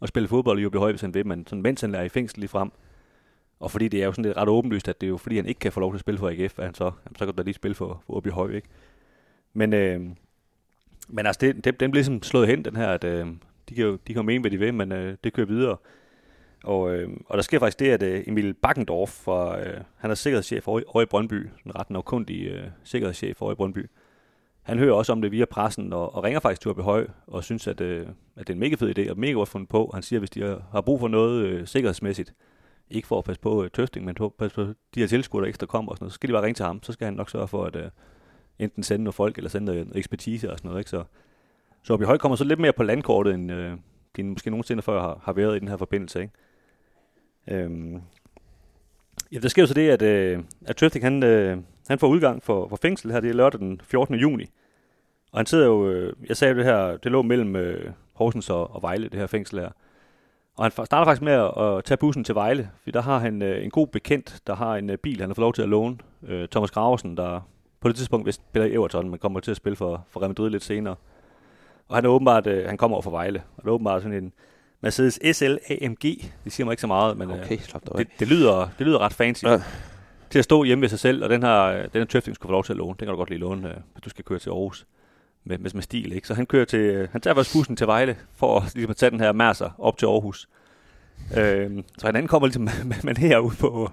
og 0.00 0.08
spille 0.08 0.28
fodbold 0.28 0.58
i 0.58 0.62
Jørby 0.62 0.76
Høj, 0.76 0.90
hvis 0.92 1.00
han 1.00 1.14
vil, 1.14 1.26
men 1.26 1.46
sådan, 1.46 1.62
mens 1.62 1.80
han 1.80 1.94
er 1.94 2.02
i 2.02 2.08
fængsel 2.08 2.38
lige 2.40 2.48
frem. 2.48 2.70
Og 3.60 3.70
fordi 3.70 3.88
det 3.88 4.02
er 4.02 4.06
jo 4.06 4.12
sådan 4.12 4.24
lidt 4.24 4.36
ret 4.36 4.48
åbenlyst, 4.48 4.88
at 4.88 5.00
det 5.00 5.06
er 5.06 5.08
jo 5.10 5.16
fordi, 5.16 5.36
han 5.36 5.46
ikke 5.46 5.58
kan 5.58 5.72
få 5.72 5.80
lov 5.80 5.92
til 5.92 5.96
at 5.96 6.00
spille 6.00 6.18
for 6.18 6.28
AGF, 6.28 6.58
at 6.58 6.64
han 6.64 6.74
så, 6.74 6.84
jamen, 6.84 7.16
så 7.18 7.26
kan 7.26 7.34
der 7.36 7.42
lige 7.42 7.54
spille 7.54 7.74
for, 7.74 8.02
for 8.06 8.14
Åby 8.16 8.28
Høj, 8.30 8.50
ikke? 8.50 8.68
Men, 9.54 9.72
øh, 9.72 10.00
men 11.08 11.26
altså, 11.26 11.38
det, 11.40 11.64
det, 11.64 11.80
den 11.80 11.90
bliver 11.90 12.02
ligesom 12.04 12.22
slået 12.22 12.46
hen, 12.46 12.64
den 12.64 12.76
her, 12.76 12.88
at 12.88 13.04
øh, 13.04 13.26
de, 13.68 13.74
kan 13.74 13.84
jo, 13.84 13.92
de 13.92 13.98
kan 14.06 14.16
jo 14.16 14.22
mene, 14.22 14.40
hvad 14.40 14.50
de 14.50 14.58
vil, 14.58 14.74
men 14.74 14.92
øh, 14.92 15.16
det 15.24 15.32
kører 15.32 15.46
videre. 15.46 15.76
Og, 16.64 16.94
øh, 16.94 17.08
og 17.26 17.36
der 17.36 17.42
sker 17.42 17.58
faktisk 17.58 17.78
det, 17.80 17.90
at 17.90 18.02
øh, 18.02 18.24
Emil 18.26 18.54
Bakkendorf, 18.54 19.10
fra, 19.10 19.60
øh, 19.60 19.80
han 19.96 20.10
er 20.10 20.14
sikkerhedschef 20.14 20.68
over, 20.68 20.80
i- 20.80 20.84
over 20.86 21.02
i 21.02 21.06
Brøndby, 21.06 21.48
en 21.66 21.74
ret 21.78 21.90
navkundig 21.90 22.46
øh, 22.46 22.64
sikkerhedschef 22.84 23.42
over 23.42 23.52
i 23.52 23.54
Brøndby. 23.54 23.90
Han 24.62 24.78
hører 24.78 24.94
også 24.94 25.12
om 25.12 25.22
det 25.22 25.32
via 25.32 25.44
pressen, 25.44 25.92
og, 25.92 26.14
og 26.14 26.24
ringer 26.24 26.40
faktisk 26.40 26.60
til 26.60 26.70
Åby 26.70 26.80
Høj, 26.80 27.06
og 27.26 27.44
synes, 27.44 27.66
at, 27.66 27.80
øh, 27.80 28.00
at 28.36 28.46
det 28.46 28.50
er 28.50 28.54
en 28.54 28.60
mega 28.60 28.74
fed 28.74 28.98
idé, 28.98 29.10
og 29.10 29.18
mega 29.18 29.32
godt 29.32 29.48
fundet 29.48 29.68
på. 29.68 29.90
Han 29.94 30.02
siger, 30.02 30.18
at 30.18 30.20
hvis 30.20 30.30
de 30.30 30.42
har, 30.42 30.62
har 30.72 30.80
brug 30.80 31.00
for 31.00 31.08
noget 31.08 31.44
øh, 31.46 31.66
sikkerhedsmæssigt, 31.66 32.34
ikke 32.90 33.08
for 33.08 33.18
at 33.18 33.24
passe 33.24 33.40
på 33.40 33.64
øh, 33.64 33.70
tøsting, 33.70 34.04
men 34.06 34.14
på 34.14 34.24
at 34.26 34.32
passe 34.38 34.54
på 34.54 34.62
de 34.94 35.00
her 35.00 35.06
tilskuere, 35.06 35.42
der 35.42 35.48
ekstra 35.48 35.66
kommer 35.66 35.90
og 35.92 35.96
sådan 35.96 36.04
noget, 36.04 36.12
så 36.12 36.14
skal 36.14 36.28
de 36.28 36.32
bare 36.32 36.42
ringe 36.42 36.54
til 36.54 36.64
ham, 36.64 36.82
så 36.82 36.92
skal 36.92 37.04
han 37.04 37.14
nok 37.14 37.30
sørge 37.30 37.48
for 37.48 37.64
at 37.64 37.76
øh, 37.76 37.90
enten 38.58 38.82
sende 38.82 39.04
nogle 39.04 39.12
folk, 39.12 39.36
eller 39.36 39.50
sende 39.50 39.66
noget, 39.66 39.92
ekspertise 39.94 40.50
og 40.52 40.58
sådan 40.58 40.68
noget. 40.68 40.80
Ikke? 40.80 40.90
Så, 40.90 41.04
så 41.82 41.92
Åby 41.92 42.02
Høj 42.04 42.18
kommer 42.18 42.36
så 42.36 42.44
lidt 42.44 42.60
mere 42.60 42.72
på 42.72 42.82
landkortet, 42.82 43.34
end 43.34 43.52
øh, 43.52 43.72
de 44.16 44.22
måske 44.24 44.50
nogensinde 44.50 44.82
før 44.82 45.00
har, 45.00 45.20
har 45.22 45.32
været 45.32 45.56
i 45.56 45.58
den 45.58 45.68
her 45.68 45.76
forbindelse. 45.76 46.20
Ikke? 46.20 46.32
Øhm, 47.50 48.02
ja, 49.32 49.38
der 49.38 49.48
sker 49.48 49.62
jo 49.62 49.66
så 49.66 49.74
det, 49.74 49.90
at, 49.90 50.02
øh, 50.02 50.42
at 50.66 50.76
Tøfting, 50.76 51.04
han, 51.04 51.22
øh, 51.22 51.58
han 51.88 51.98
får 51.98 52.08
udgang 52.08 52.42
for, 52.42 52.68
for 52.68 52.76
fængsel 52.76 53.12
her, 53.12 53.20
det 53.20 53.30
er 53.30 53.34
lørdag 53.34 53.60
den 53.60 53.80
14. 53.84 54.14
juni. 54.14 54.44
Og 55.32 55.38
han 55.38 55.46
sidder 55.46 55.66
jo, 55.66 55.90
øh, 55.90 56.12
jeg 56.28 56.36
sagde 56.36 56.52
jo 56.52 56.58
det 56.58 56.66
her, 56.66 56.96
det 56.96 57.12
lå 57.12 57.22
mellem 57.22 57.56
øh, 57.56 57.92
Horsens 58.12 58.50
og, 58.50 58.74
og 58.74 58.82
Vejle, 58.82 59.08
det 59.08 59.20
her 59.20 59.26
fængsel 59.26 59.58
her. 59.58 59.70
Og 60.56 60.64
han 60.64 60.70
starter 60.70 61.04
faktisk 61.04 61.22
med 61.22 61.32
at, 61.32 61.62
at 61.62 61.84
tage 61.84 61.98
bussen 61.98 62.24
til 62.24 62.34
Vejle, 62.34 62.70
for 62.82 62.90
der 62.90 63.02
har 63.02 63.18
han 63.18 63.42
øh, 63.42 63.64
en 63.64 63.70
god 63.70 63.86
bekendt, 63.86 64.40
der 64.46 64.54
har 64.54 64.76
en 64.76 64.90
øh, 64.90 64.98
bil, 64.98 65.20
han 65.20 65.28
har 65.28 65.34
fået 65.34 65.42
lov 65.42 65.52
til 65.52 65.62
at 65.62 65.68
låne. 65.68 65.98
Øh, 66.26 66.48
Thomas 66.48 66.70
Graversen, 66.70 67.16
der 67.16 67.40
på 67.80 67.88
det 67.88 67.96
tidspunkt 67.96 68.26
vil 68.26 68.32
spiller 68.32 68.66
i 68.66 68.74
Everton, 68.74 69.10
men 69.10 69.18
kommer 69.18 69.40
til 69.40 69.50
at 69.50 69.56
spille 69.56 69.76
for, 69.76 70.04
for 70.08 70.20
Real 70.20 70.30
Madrid 70.30 70.50
lidt 70.50 70.64
senere. 70.64 70.96
Og 71.88 71.96
han 71.96 72.04
er 72.04 72.08
åbenbart, 72.08 72.46
øh, 72.46 72.66
han 72.66 72.76
kommer 72.76 72.94
over 72.94 73.02
fra 73.02 73.10
Vejle, 73.10 73.42
og 73.56 73.62
det 73.62 73.68
er 73.68 73.72
åbenbart 73.72 74.02
sådan 74.02 74.24
en 74.24 74.32
Mercedes 74.80 75.36
SL 75.36 75.56
AMG. 75.70 76.02
Det 76.44 76.52
siger 76.52 76.64
mig 76.64 76.72
ikke 76.72 76.80
så 76.80 76.86
meget, 76.86 77.16
men 77.16 77.30
øh, 77.30 77.40
Okay, 77.40 77.58
slap 77.58 77.82
dig 77.86 77.92
af. 77.94 77.98
det, 78.06 78.08
det, 78.18 78.28
lyder, 78.28 78.68
det 78.78 78.86
lyder 78.86 78.98
ret 78.98 79.12
fancy. 79.12 79.44
Ja. 79.44 79.62
Til 80.30 80.38
at 80.38 80.44
stå 80.44 80.64
hjemme 80.64 80.82
ved 80.82 80.88
sig 80.88 80.98
selv, 80.98 81.24
og 81.24 81.30
den 81.30 81.42
her, 81.42 81.66
den 81.66 82.00
her 82.00 82.04
Tøfting 82.04 82.34
skulle 82.34 82.48
få 82.48 82.52
lov 82.52 82.64
til 82.64 82.72
at 82.72 82.76
låne. 82.76 82.88
Den 82.90 83.06
kan 83.06 83.08
du 83.08 83.16
godt 83.16 83.28
lige 83.30 83.38
låne, 83.38 83.68
øh, 83.68 83.74
hvis 83.92 84.02
du 84.02 84.10
skal 84.10 84.24
køre 84.24 84.38
til 84.38 84.50
Aarhus 84.50 84.86
med, 85.44 85.58
med, 85.58 85.70
med 85.74 85.82
stil. 85.82 86.12
Ikke? 86.12 86.28
Så 86.28 86.34
han 86.34 86.46
kører 86.46 86.64
til, 86.64 86.80
øh, 86.80 87.08
han 87.12 87.20
tager 87.20 87.34
faktisk 87.34 87.56
bussen 87.56 87.76
til 87.76 87.86
Vejle, 87.86 88.16
for 88.34 88.56
at, 88.60 88.74
ligesom 88.74 88.90
at 88.90 88.96
tage 88.96 89.10
den 89.10 89.20
her 89.20 89.32
Mercer 89.32 89.70
op 89.78 89.98
til 89.98 90.06
Aarhus. 90.06 90.48
Øhm, 91.36 91.84
så 91.98 92.06
han 92.06 92.16
ankommer 92.16 92.46
ligesom 92.46 92.62
med, 92.84 93.04
med 93.04 93.16
herude 93.16 93.56
på, 93.56 93.90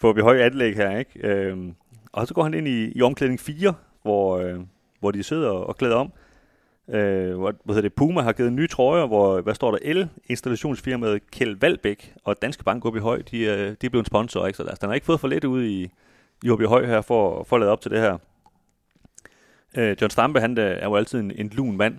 på 0.00 0.12
ved 0.12 0.22
høje 0.22 0.42
anlæg 0.44 0.76
her. 0.76 0.98
Ikke? 0.98 1.28
Øhm, 1.28 1.74
og 2.12 2.26
så 2.28 2.34
går 2.34 2.42
han 2.42 2.54
ind 2.54 2.68
i, 2.68 2.92
i 2.98 3.02
omklædning 3.02 3.40
4, 3.40 3.74
hvor, 4.02 4.38
øh, 4.38 4.60
hvor 5.00 5.10
de 5.10 5.22
sidder 5.22 5.50
og 5.50 5.76
klæder 5.76 5.96
om. 5.96 6.12
Øh, 6.88 7.40
hvad 7.40 7.54
hedder 7.66 7.80
det, 7.80 7.94
Puma 7.94 8.20
har 8.20 8.32
givet 8.32 8.52
nye 8.52 8.66
trøjer, 8.66 9.06
hvor, 9.06 9.40
hvad 9.40 9.54
står 9.54 9.70
der, 9.70 9.78
el-installationsfirmaet 9.82 11.30
Kjeld 11.30 11.56
Valbæk 11.60 12.14
og 12.24 12.42
Danske 12.42 12.64
Bank 12.64 12.84
op 12.84 12.96
i 12.96 12.98
høj, 12.98 13.22
de, 13.30 13.38
øh, 13.38 13.76
de 13.80 13.86
er 13.86 13.90
blevet 13.90 14.06
sponsor, 14.06 14.46
ikke? 14.46 14.56
Så 14.56 14.62
der, 14.62 14.74
den 14.74 14.88
har 14.88 14.94
ikke 14.94 15.06
fået 15.06 15.20
for 15.20 15.28
lidt 15.28 15.44
ud 15.44 15.64
i, 15.64 15.90
i 16.44 16.50
OB 16.50 16.62
Høj 16.62 16.86
her 16.86 17.00
for, 17.00 17.44
for 17.44 17.56
at 17.56 17.60
lade 17.60 17.72
op 17.72 17.80
til 17.80 17.90
det 17.90 18.00
her. 18.00 18.18
Øh, 19.76 19.96
John 20.00 20.10
Stampe, 20.10 20.40
han 20.40 20.58
øh, 20.58 20.76
er 20.80 20.84
jo 20.84 20.96
altid 20.96 21.20
en, 21.20 21.32
en 21.34 21.48
lun 21.48 21.76
mand, 21.76 21.98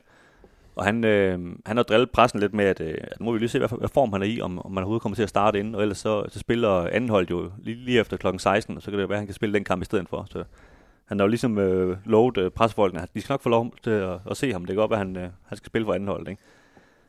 og 0.75 0.85
han, 0.85 1.03
øh, 1.03 1.39
han 1.65 1.77
har 1.77 1.83
drillet 1.83 2.11
pressen 2.11 2.39
lidt 2.39 2.53
med, 2.53 2.65
at, 2.65 2.81
øh, 2.81 2.97
at 3.01 3.19
nu 3.19 3.25
må 3.25 3.31
vi 3.31 3.39
lige 3.39 3.49
se, 3.49 3.59
hvad, 3.59 3.69
hvad 3.77 3.89
form 3.89 4.13
han 4.13 4.21
er 4.21 4.25
i, 4.25 4.41
om, 4.41 4.59
om 4.59 4.71
man 4.71 4.83
overhovedet 4.83 5.01
kommer 5.01 5.15
til 5.15 5.23
at 5.23 5.29
starte 5.29 5.59
inden, 5.59 5.75
og 5.75 5.81
ellers 5.81 5.97
så, 5.97 6.25
så 6.29 6.39
spiller 6.39 6.87
anden 6.87 7.09
hold 7.09 7.27
jo 7.29 7.51
lige, 7.57 7.75
lige 7.75 7.99
efter 7.99 8.17
klokken 8.17 8.39
16, 8.39 8.75
og 8.77 8.81
så 8.81 8.91
kan 8.91 8.99
det 8.99 9.09
være, 9.09 9.15
at 9.15 9.19
han 9.19 9.27
kan 9.27 9.35
spille 9.35 9.53
den 9.53 9.63
kamp 9.63 9.81
i 9.81 9.85
stedet 9.85 10.09
for. 10.09 10.27
Så 10.29 10.43
han 11.09 11.19
har 11.19 11.25
jo 11.25 11.27
ligesom 11.27 11.57
øh, 11.57 11.97
lovet 12.05 12.37
øh, 12.37 12.51
pressefolkene, 12.51 13.01
at 13.01 13.09
de 13.13 13.21
skal 13.21 13.33
nok 13.33 13.41
få 13.41 13.49
lov 13.49 13.73
til 13.83 13.89
at, 13.89 14.19
at 14.31 14.37
se 14.37 14.51
ham. 14.51 14.61
Det 14.61 14.67
kan 14.67 14.75
godt 14.75 14.91
være, 14.91 14.99
at 14.99 15.05
han, 15.07 15.17
øh, 15.17 15.29
han 15.45 15.57
skal 15.57 15.67
spille 15.67 15.85
for 15.85 15.93
anden 15.93 16.09
hold, 16.09 16.27
ikke? 16.27 16.41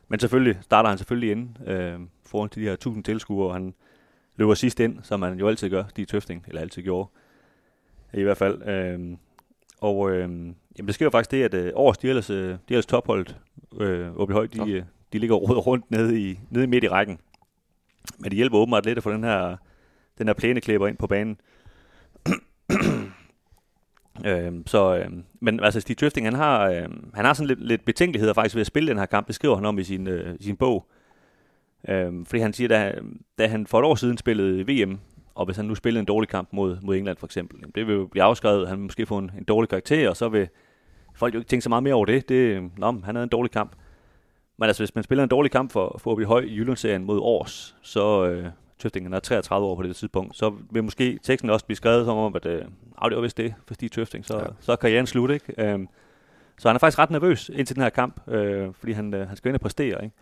Men 0.07 0.19
selvfølgelig 0.19 0.57
starter 0.61 0.89
han 0.89 0.97
selvfølgelig 0.97 1.31
inden 1.31 1.57
øh, 1.67 1.99
foran 2.25 2.49
til 2.49 2.61
de 2.61 2.67
her 2.67 2.73
1000 2.73 3.03
tilskuere, 3.03 3.47
og 3.47 3.53
han 3.53 3.73
løber 4.35 4.53
sidst 4.53 4.79
ind, 4.79 4.99
som 5.03 5.21
han 5.21 5.39
jo 5.39 5.47
altid 5.47 5.69
gør, 5.69 5.83
de 5.97 6.05
Tøfting, 6.05 6.45
eller 6.47 6.61
altid 6.61 6.81
gjorde. 6.81 7.09
I 8.13 8.23
hvert 8.23 8.37
fald. 8.37 8.67
Øh, 8.67 9.17
og 9.81 10.11
øh, 10.11 10.19
jamen, 10.19 10.87
det 10.87 10.95
sker 10.95 11.05
jo 11.05 11.09
faktisk 11.09 11.31
det, 11.31 11.43
at 11.43 11.53
øh, 11.53 11.73
de 12.01 12.09
ellers, 12.09 12.29
øh, 12.29 12.49
de 12.49 12.57
ellers 12.69 12.85
topholdet 12.85 13.39
øh, 13.79 14.29
høj, 14.31 14.47
de, 14.47 14.71
øh, 14.71 14.83
de 15.13 15.19
ligger 15.19 15.35
roder 15.35 15.61
rundt 15.61 15.91
nede 15.91 16.21
i, 16.21 16.39
nede 16.49 16.67
midt 16.67 16.83
i 16.83 16.89
rækken. 16.89 17.19
Men 18.17 18.31
det 18.31 18.33
hjælper 18.33 18.57
åbenbart 18.57 18.85
lidt 18.85 18.97
at 18.97 19.03
få 19.03 19.11
den 19.11 19.23
her, 19.23 19.57
den 20.17 20.27
her 20.27 20.33
plæneklæber 20.33 20.87
ind 20.87 20.97
på 20.97 21.07
banen. 21.07 21.37
Øhm, 24.25 24.67
så, 24.67 24.95
øhm, 24.95 25.23
men 25.39 25.59
altså 25.59 25.79
Steve 25.79 25.95
Drifting, 25.95 26.27
han 26.27 26.33
har, 26.33 26.69
øhm, 26.69 27.11
han 27.13 27.25
har 27.25 27.33
sådan 27.33 27.47
lidt, 27.47 27.67
lidt 27.67 27.85
betænkeligheder 27.85 28.33
faktisk 28.33 28.55
ved 28.55 28.61
at 28.61 28.67
spille 28.67 28.89
den 28.89 28.97
her 28.97 29.05
kamp. 29.05 29.27
Det 29.27 29.35
skriver 29.35 29.55
han 29.55 29.65
om 29.65 29.79
i 29.79 29.83
sin, 29.83 30.07
øh, 30.07 30.35
sin 30.39 30.57
bog. 30.57 30.87
Øhm, 31.89 32.25
fordi 32.25 32.41
han 32.41 32.53
siger, 32.53 32.67
da, 32.67 32.93
da 33.37 33.47
han 33.47 33.67
for 33.67 33.79
et 33.79 33.85
år 33.85 33.95
siden 33.95 34.17
spillede 34.17 34.67
VM, 34.67 34.99
og 35.35 35.45
hvis 35.45 35.57
han 35.57 35.65
nu 35.65 35.75
spillede 35.75 35.99
en 35.99 36.05
dårlig 36.05 36.29
kamp 36.29 36.49
mod, 36.51 36.77
mod 36.81 36.95
England 36.95 37.17
for 37.17 37.27
eksempel, 37.27 37.57
jamen, 37.61 37.71
det 37.75 37.87
vil 37.87 37.95
jo 37.95 38.07
blive 38.07 38.23
afskrevet, 38.23 38.67
han 38.67 38.77
vil 38.77 38.83
måske 38.83 39.05
få 39.05 39.17
en, 39.17 39.31
en 39.37 39.43
dårlig 39.43 39.69
karakter, 39.69 40.09
og 40.09 40.17
så 40.17 40.29
vil 40.29 40.47
folk 41.15 41.33
jo 41.33 41.39
ikke 41.39 41.49
tænke 41.49 41.63
så 41.63 41.69
meget 41.69 41.83
mere 41.83 41.93
over 41.93 42.05
det. 42.05 42.29
det 42.29 42.69
nå, 42.77 42.91
han 42.91 43.15
havde 43.15 43.23
en 43.23 43.29
dårlig 43.29 43.51
kamp. 43.51 43.71
Men 44.57 44.67
altså, 44.67 44.83
hvis 44.83 44.95
man 44.95 45.03
spiller 45.03 45.23
en 45.23 45.29
dårlig 45.29 45.51
kamp 45.51 45.71
for, 45.71 45.99
for 46.03 46.11
OB 46.11 46.23
Høj 46.23 46.41
i 46.41 46.55
Jyllandsserien 46.55 47.03
mod 47.03 47.19
Års, 47.19 47.75
så 47.81 48.25
øh, 48.25 48.45
Tøfting 48.81 49.05
han 49.05 49.13
er 49.13 49.19
33 49.19 49.67
år 49.67 49.75
på 49.75 49.83
det 49.83 49.95
tidspunkt, 49.95 50.37
så 50.37 50.53
vil 50.71 50.83
måske 50.83 51.19
teksten 51.23 51.49
også 51.49 51.65
blive 51.65 51.75
skrevet 51.75 52.05
som 52.05 52.17
om, 52.17 52.35
at 52.35 52.45
øh, 52.45 52.61
det 53.05 53.15
var 53.15 53.21
vist 53.21 53.37
det 53.37 53.53
for 53.67 53.73
Stig 53.73 53.91
Tøfting, 53.91 54.25
så, 54.25 54.37
ja. 54.37 54.45
så 54.59 54.71
er 54.71 54.75
karrieren 54.75 55.07
slut, 55.07 55.31
ikke? 55.31 55.53
Øh, 55.57 55.79
så 56.57 56.69
han 56.69 56.75
er 56.75 56.79
faktisk 56.79 56.99
ret 56.99 57.11
nervøs 57.11 57.49
indtil 57.53 57.75
den 57.75 57.83
her 57.83 57.89
kamp, 57.89 58.27
øh, 58.27 58.67
fordi 58.73 58.91
han, 58.91 59.13
øh, 59.13 59.27
han 59.27 59.37
skal 59.37 59.49
ind 59.49 59.55
og 59.55 59.61
præstere, 59.61 60.03
ikke? 60.03 60.15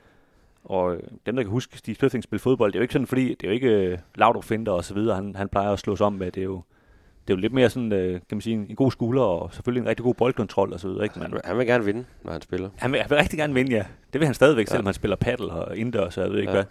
Og 0.63 0.95
øh, 0.95 1.03
dem, 1.25 1.35
der 1.35 1.43
kan 1.43 1.51
huske 1.51 1.77
Stig 1.77 1.97
Tøfting 1.97 2.23
spille 2.23 2.39
fodbold, 2.39 2.71
det 2.71 2.77
er 2.77 2.79
jo 2.79 2.83
ikke 2.83 2.93
sådan, 2.93 3.07
fordi 3.07 3.29
det 3.29 3.43
er 3.43 3.47
jo 3.47 3.53
ikke 3.53 3.69
øh, 3.69 3.97
Laudrup 4.15 4.43
Finder 4.43 4.71
og 4.71 4.85
så 4.85 4.93
videre, 4.93 5.15
han, 5.15 5.35
han 5.35 5.49
plejer 5.49 5.71
at 5.71 5.79
slås 5.79 6.01
om 6.01 6.13
med, 6.13 6.31
det 6.31 6.41
er 6.41 6.45
jo 6.45 6.61
det 7.29 7.33
er 7.33 7.37
jo 7.37 7.41
lidt 7.41 7.53
mere 7.53 7.69
sådan, 7.69 7.91
øh, 7.91 8.11
kan 8.11 8.21
man 8.31 8.41
sige, 8.41 8.53
en, 8.53 8.65
en 8.69 8.75
god 8.75 8.91
skulder 8.91 9.21
og 9.21 9.53
selvfølgelig 9.53 9.81
en 9.81 9.87
rigtig 9.87 10.03
god 10.03 10.13
boldkontrol 10.13 10.73
og 10.73 10.79
så 10.79 10.87
videre. 10.87 11.03
Ikke? 11.03 11.19
Men, 11.19 11.31
han, 11.31 11.41
han 11.43 11.57
vil 11.57 11.67
gerne 11.67 11.85
vinde, 11.85 12.05
når 12.23 12.31
han 12.31 12.41
spiller. 12.41 12.69
Han 12.77 12.91
vil, 12.91 13.01
han 13.01 13.09
vil 13.09 13.17
rigtig 13.17 13.39
gerne 13.39 13.53
vinde, 13.53 13.71
ja. 13.71 13.83
Det 14.13 14.19
vil 14.19 14.25
han 14.25 14.33
stadigvæk, 14.35 14.65
ja. 14.65 14.69
selvom 14.69 14.85
han 14.85 14.93
spiller 14.93 15.15
paddle 15.15 15.51
og 15.51 15.77
indendørs, 15.77 16.17
og 16.17 16.23
jeg 16.23 16.31
ved 16.31 16.39
ikke 16.39 16.51
ja. 16.51 16.55
hvad. 16.55 16.65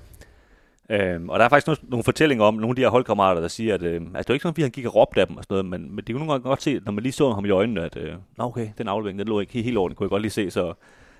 Øhm, 0.90 1.28
og 1.28 1.38
der 1.38 1.44
er 1.44 1.48
faktisk 1.48 1.66
nogle, 1.66 1.78
nogle 1.82 2.04
fortællinger 2.04 2.44
om 2.44 2.54
nogle 2.54 2.70
af 2.70 2.76
de 2.76 2.82
her 2.82 2.88
holdkammerater, 2.88 3.40
der 3.40 3.48
siger, 3.48 3.74
at 3.74 3.82
øh, 3.82 3.94
altså, 3.94 4.18
det 4.18 4.30
er 4.30 4.34
ikke 4.34 4.42
sådan, 4.42 4.54
at 4.56 4.62
han 4.62 4.70
gik 4.70 4.86
og 4.86 4.94
råbte 4.94 5.20
af 5.20 5.26
dem 5.26 5.36
og 5.36 5.44
sådan 5.44 5.54
noget, 5.54 5.66
men, 5.66 5.94
men 5.94 6.04
de 6.04 6.12
kunne 6.12 6.18
nogle 6.18 6.32
gange 6.32 6.48
godt 6.48 6.62
se, 6.62 6.80
når 6.84 6.92
man 6.92 7.02
lige 7.02 7.12
så 7.12 7.32
ham 7.32 7.44
i 7.44 7.50
øjnene, 7.50 7.84
at 7.84 7.96
øh, 7.96 8.14
Nå, 8.38 8.44
okay, 8.44 8.68
den 8.78 8.88
aflevering, 8.88 9.18
den 9.18 9.28
lå 9.28 9.40
ikke 9.40 9.52
helt, 9.52 9.64
helt 9.64 9.78
ordentligt, 9.78 9.98
kunne 9.98 10.04
jeg 10.04 10.10
godt 10.10 10.22
lige 10.22 10.30
se. 10.30 10.50
Så, 10.50 10.74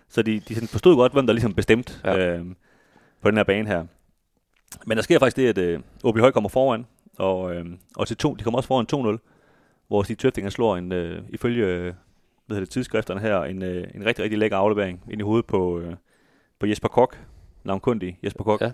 så 0.09 0.23
de, 0.23 0.41
de 0.41 0.55
sådan 0.55 0.69
forstod 0.69 0.97
godt, 0.97 1.13
hvem 1.13 1.27
der 1.27 1.33
ligesom 1.33 1.55
bestemt 1.55 2.01
ja. 2.05 2.19
øh, 2.19 2.45
på 3.23 3.31
den 3.31 3.37
her 3.37 3.45
bane 3.45 3.69
her. 3.69 3.85
Men 4.87 4.97
der 4.97 5.03
sker 5.03 5.19
faktisk 5.19 5.37
det, 5.37 5.49
at 5.49 5.59
øh, 5.59 5.81
OB 6.05 6.19
Høj 6.19 6.31
kommer 6.31 6.49
foran, 6.49 6.87
og, 7.19 7.55
øh, 7.55 7.67
og 7.97 8.07
til 8.07 8.17
to, 8.17 8.35
de 8.35 8.45
kommer 8.45 8.59
også 8.59 8.69
foran 8.69 9.17
2-0 9.17 9.19
hvor 9.89 10.03
Stig 10.03 10.19
Tøfting 10.19 10.53
slår 10.53 10.77
en, 10.77 10.93
øh, 10.93 11.23
ifølge 11.29 11.95
hvad 12.47 12.57
hedder 12.57 12.61
det, 12.61 12.71
tidsskrifterne 12.71 13.21
her, 13.21 13.43
en, 13.43 13.63
øh, 13.63 13.89
en 13.95 14.07
rigtig, 14.07 14.23
rigtig 14.23 14.39
lækker 14.39 14.57
aflevering 14.57 15.05
ind 15.11 15.21
i 15.21 15.25
hovedet 15.25 15.47
på, 15.47 15.79
øh, 15.79 15.95
på 16.59 16.67
Jesper 16.67 16.89
Kok, 16.89 17.19
navnkundig 17.65 18.19
Jesper 18.25 18.45
Kok, 18.45 18.61
ja. 18.61 18.71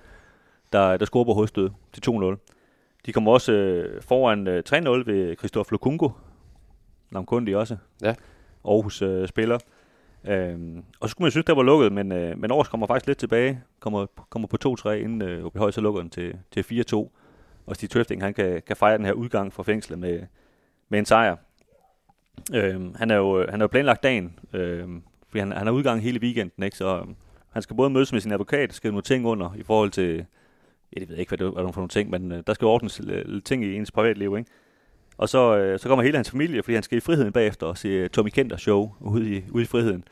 Der, 0.75 0.97
der 0.97 1.05
scorer 1.05 1.25
på 1.25 1.33
hovedstød 1.33 1.71
til 1.93 2.11
2-0. 2.11 2.37
De 3.07 3.13
kommer 3.13 3.33
også 3.33 3.53
øh, 3.53 4.03
foran 4.03 4.47
øh, 4.49 4.63
3-0 4.69 4.75
ved 4.89 5.37
Christoph 5.37 5.71
Lukungo, 5.71 6.09
navnkundig 7.11 7.57
også. 7.57 7.77
Ja. 8.03 8.15
Aarhus 8.65 9.03
øh, 9.03 9.29
spiller. 9.29 9.59
Øhm, 10.25 10.85
og 11.01 11.09
så 11.09 11.11
skulle 11.11 11.25
man 11.25 11.31
synes, 11.31 11.45
det 11.45 11.57
var 11.57 11.63
lukket, 11.63 11.93
men, 11.93 12.13
øh, 12.13 12.39
men 12.39 12.51
Aarhus 12.51 12.69
kommer 12.69 12.87
faktisk 12.87 13.07
lidt 13.07 13.19
tilbage, 13.19 13.61
kommer, 13.81 14.07
kommer 14.31 14.49
på 14.49 14.77
2-3, 14.89 14.91
inden 14.91 15.23
øh, 15.23 15.45
OB 15.45 15.59
Høj 15.59 15.71
så 15.71 15.81
lukker 15.81 16.01
den 16.01 16.11
til, 16.11 16.39
til 16.51 16.85
4-2. 16.95 17.09
Og 17.67 17.75
Stig 17.77 17.91
Tøfting, 17.91 18.23
han 18.23 18.35
kan, 18.35 18.63
kan 18.67 18.77
fejre 18.77 18.99
den 18.99 19.07
her 19.07 19.13
udgang 19.13 19.53
fra 19.53 19.63
fængslet 19.63 19.99
med, 19.99 20.21
med 20.89 20.99
en 20.99 21.05
sejr. 21.05 21.37
Øh, 22.55 22.95
han, 22.95 23.11
er 23.11 23.17
jo, 23.17 23.47
han 23.51 23.61
er 23.61 23.65
jo 23.65 23.69
planlagt 23.69 24.03
dagen, 24.03 24.39
øh, 24.53 24.89
fordi 25.29 25.39
han, 25.39 25.53
han 25.53 25.67
har 25.67 25.73
udgang 25.73 26.03
hele 26.03 26.21
weekenden, 26.21 26.63
ikke? 26.65 26.77
så 26.77 26.99
øh, 26.99 27.07
han 27.51 27.63
skal 27.63 27.77
både 27.77 27.91
mødes 27.91 28.13
med 28.13 28.21
sin 28.21 28.33
advokat, 28.33 28.75
skal 28.75 28.91
nogle 28.91 29.03
ting 29.03 29.27
under 29.27 29.55
i 29.57 29.63
forhold 29.63 29.91
til, 29.91 30.27
ja, 30.95 31.01
det 31.01 31.09
ved 31.09 31.17
jeg 31.17 31.21
ikke, 31.21 31.31
hvad 31.31 31.39
det 31.39 31.47
er 31.47 31.53
for 31.53 31.81
nogle 31.81 31.89
ting, 31.89 32.11
men 32.11 32.33
øh, 32.33 32.43
der 32.47 32.55
skal 32.55 32.67
ordnes 32.67 33.01
lidt 33.05 33.45
ting 33.45 33.65
i 33.65 33.75
ens 33.75 33.91
privatliv, 33.91 34.37
ikke? 34.39 34.51
Og 35.19 35.29
så, 35.29 35.57
øh, 35.57 35.79
så 35.79 35.89
kommer 35.89 36.03
hele 36.03 36.19
hans 36.19 36.31
familie, 36.31 36.63
fordi 36.63 36.75
han 36.75 36.83
skal 36.83 36.99
i 36.99 37.01
friheden 37.01 37.33
bagefter 37.33 37.67
og 37.67 37.79
se 37.79 38.09
Tommy 38.09 38.29
Kenter 38.29 38.57
show 38.57 38.93
ude 39.01 39.37
i, 39.37 39.45
ude 39.51 39.63
i 39.63 39.67
friheden. 39.67 40.05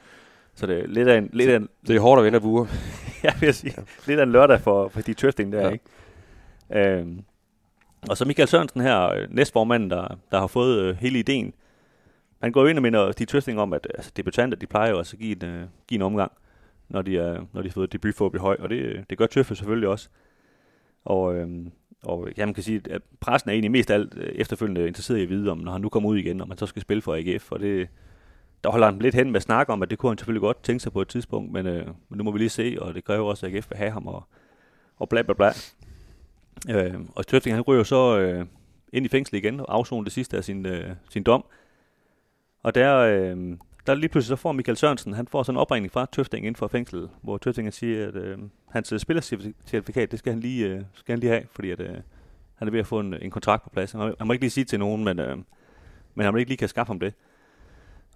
Så 0.54 0.66
det 0.66 0.78
er 0.78 0.86
lidt 0.86 1.08
af 1.08 1.18
en... 1.18 1.30
Lidt 1.32 1.50
af 1.50 1.56
en 1.56 1.68
det 1.86 1.96
er 1.96 2.00
hårdt 2.00 2.18
at 2.18 2.24
vinde 2.24 2.36
af 2.36 2.42
buer. 2.42 2.66
ja, 3.24 3.30
vil 3.40 3.46
jeg 3.46 3.54
sige. 3.54 3.74
Ja. 3.76 3.82
Lidt 4.06 4.20
af 4.20 4.22
en 4.22 4.32
lørdag 4.32 4.60
for, 4.60 4.88
for 4.88 5.00
de 5.00 5.14
tøfting 5.14 5.52
der, 5.52 5.60
ja. 5.60 5.70
ikke? 5.70 5.84
Øhm, 6.98 7.24
og 8.08 8.16
så 8.16 8.24
Michael 8.24 8.48
Sørensen 8.48 8.80
her, 8.80 9.08
øh, 9.08 9.26
næstformanden, 9.30 9.90
der, 9.90 10.18
der 10.30 10.40
har 10.40 10.46
fået 10.46 10.78
øh, 10.78 10.96
hele 10.96 11.18
ideen, 11.18 11.54
han 12.42 12.52
går 12.52 12.66
ind 12.66 12.78
og 12.78 12.82
minder 12.82 13.12
de 13.12 13.24
Twisting 13.24 13.60
om, 13.60 13.72
at 13.72 13.86
altså, 13.94 14.12
debutanter, 14.16 14.58
de 14.58 14.66
plejer 14.66 14.90
jo 14.90 14.98
også 14.98 15.16
at 15.16 15.20
give 15.20 15.44
en, 15.44 15.48
øh, 15.48 15.66
give 15.88 15.96
en 15.96 16.02
omgang, 16.02 16.32
når 16.88 17.02
de, 17.02 17.18
er, 17.18 17.40
når 17.52 17.62
de 17.62 17.68
har 17.68 17.72
fået 17.72 17.92
debut 17.92 18.14
for 18.14 18.38
høj, 18.38 18.56
og 18.58 18.70
det, 18.70 19.04
det 19.10 19.18
gør 19.18 19.26
Tøffe 19.26 19.54
selvfølgelig 19.54 19.88
også. 19.88 20.08
Og, 21.04 21.34
øh, 21.34 21.48
og 22.02 22.28
ja, 22.36 22.44
man 22.46 22.54
kan 22.54 22.62
sige, 22.62 22.82
at 22.90 23.02
pressen 23.20 23.50
er 23.50 23.52
egentlig 23.52 23.70
mest 23.70 23.90
alt 23.90 24.14
øh, 24.16 24.32
efterfølgende 24.34 24.86
interesseret 24.86 25.18
i 25.18 25.22
at 25.22 25.28
vide, 25.28 25.50
om 25.50 25.58
når 25.58 25.72
han 25.72 25.80
nu 25.80 25.88
kommer 25.88 26.08
ud 26.08 26.16
igen, 26.16 26.40
om 26.40 26.48
man 26.48 26.58
så 26.58 26.66
skal 26.66 26.82
spille 26.82 27.02
for 27.02 27.14
AGF, 27.14 27.52
og 27.52 27.60
det, 27.60 27.88
der 28.64 28.70
holder 28.70 28.86
han 28.86 28.98
lidt 28.98 29.14
hen 29.14 29.26
med 29.26 29.36
at 29.36 29.42
snakke 29.42 29.72
om, 29.72 29.82
at 29.82 29.90
det 29.90 29.98
kunne 29.98 30.10
han 30.10 30.18
selvfølgelig 30.18 30.40
godt 30.40 30.62
tænke 30.62 30.82
sig 30.82 30.92
på 30.92 31.00
et 31.00 31.08
tidspunkt, 31.08 31.52
men, 31.52 31.66
øh, 31.66 31.86
men 31.86 32.18
nu 32.18 32.24
må 32.24 32.30
vi 32.30 32.38
lige 32.38 32.48
se, 32.48 32.76
og 32.80 32.94
det 32.94 33.04
kræver 33.04 33.28
også, 33.28 33.46
at 33.46 33.54
AGF 33.54 33.70
vil 33.70 33.78
have 33.78 33.90
ham, 33.90 34.06
og, 34.06 34.24
og 34.96 35.08
bla 35.08 35.22
bla 35.22 35.34
bla. 35.34 35.52
Øh, 36.70 36.94
og 37.14 37.26
Tøfting, 37.26 37.56
han 37.56 37.62
ryger 37.62 37.82
så 37.82 38.18
øh, 38.18 38.46
ind 38.92 39.06
i 39.06 39.08
fængsel 39.08 39.34
igen 39.34 39.60
og 39.60 39.74
afsoner 39.74 40.04
det 40.04 40.12
sidste 40.12 40.36
af 40.36 40.44
sin, 40.44 40.66
øh, 40.66 40.90
sin 41.10 41.22
dom. 41.22 41.44
Og 42.62 42.74
der, 42.74 42.96
øh, 42.96 43.56
der 43.86 43.94
lige 43.94 44.08
pludselig 44.08 44.38
så 44.38 44.42
får 44.42 44.52
Michael 44.52 44.76
Sørensen, 44.76 45.12
han 45.12 45.26
får 45.26 45.42
sådan 45.42 45.56
en 45.56 45.60
opringning 45.60 45.92
fra 45.92 46.06
Tøfting 46.12 46.46
inden 46.46 46.58
for 46.58 46.68
fængslet, 46.68 47.10
hvor 47.22 47.38
Tøfting 47.38 47.74
siger, 47.74 48.08
at 48.08 48.16
øh, 48.16 48.38
hans 48.70 48.92
øh, 48.92 48.98
spillercertifikat, 48.98 50.10
det 50.10 50.18
skal 50.18 50.32
han 50.32 50.40
lige, 50.40 50.66
øh, 50.66 50.82
skal 50.94 51.12
han 51.12 51.20
lige 51.20 51.30
have, 51.30 51.42
fordi 51.50 51.70
at, 51.70 51.80
øh, 51.80 51.94
han 52.54 52.68
er 52.68 52.72
ved 52.72 52.80
at 52.80 52.86
få 52.86 53.00
en, 53.00 53.14
en 53.14 53.30
kontrakt 53.30 53.62
på 53.62 53.70
plads. 53.70 53.92
Han, 53.92 54.00
han 54.00 54.26
må 54.26 54.32
ikke 54.32 54.42
lige 54.42 54.50
sige 54.50 54.64
til 54.64 54.78
nogen, 54.78 55.04
men, 55.04 55.18
øh, 55.18 55.36
men 56.14 56.24
han 56.24 56.34
må 56.34 56.38
ikke 56.38 56.50
lige 56.50 56.58
kan 56.58 56.68
skaffe 56.68 56.90
ham 56.90 57.00
det. 57.00 57.14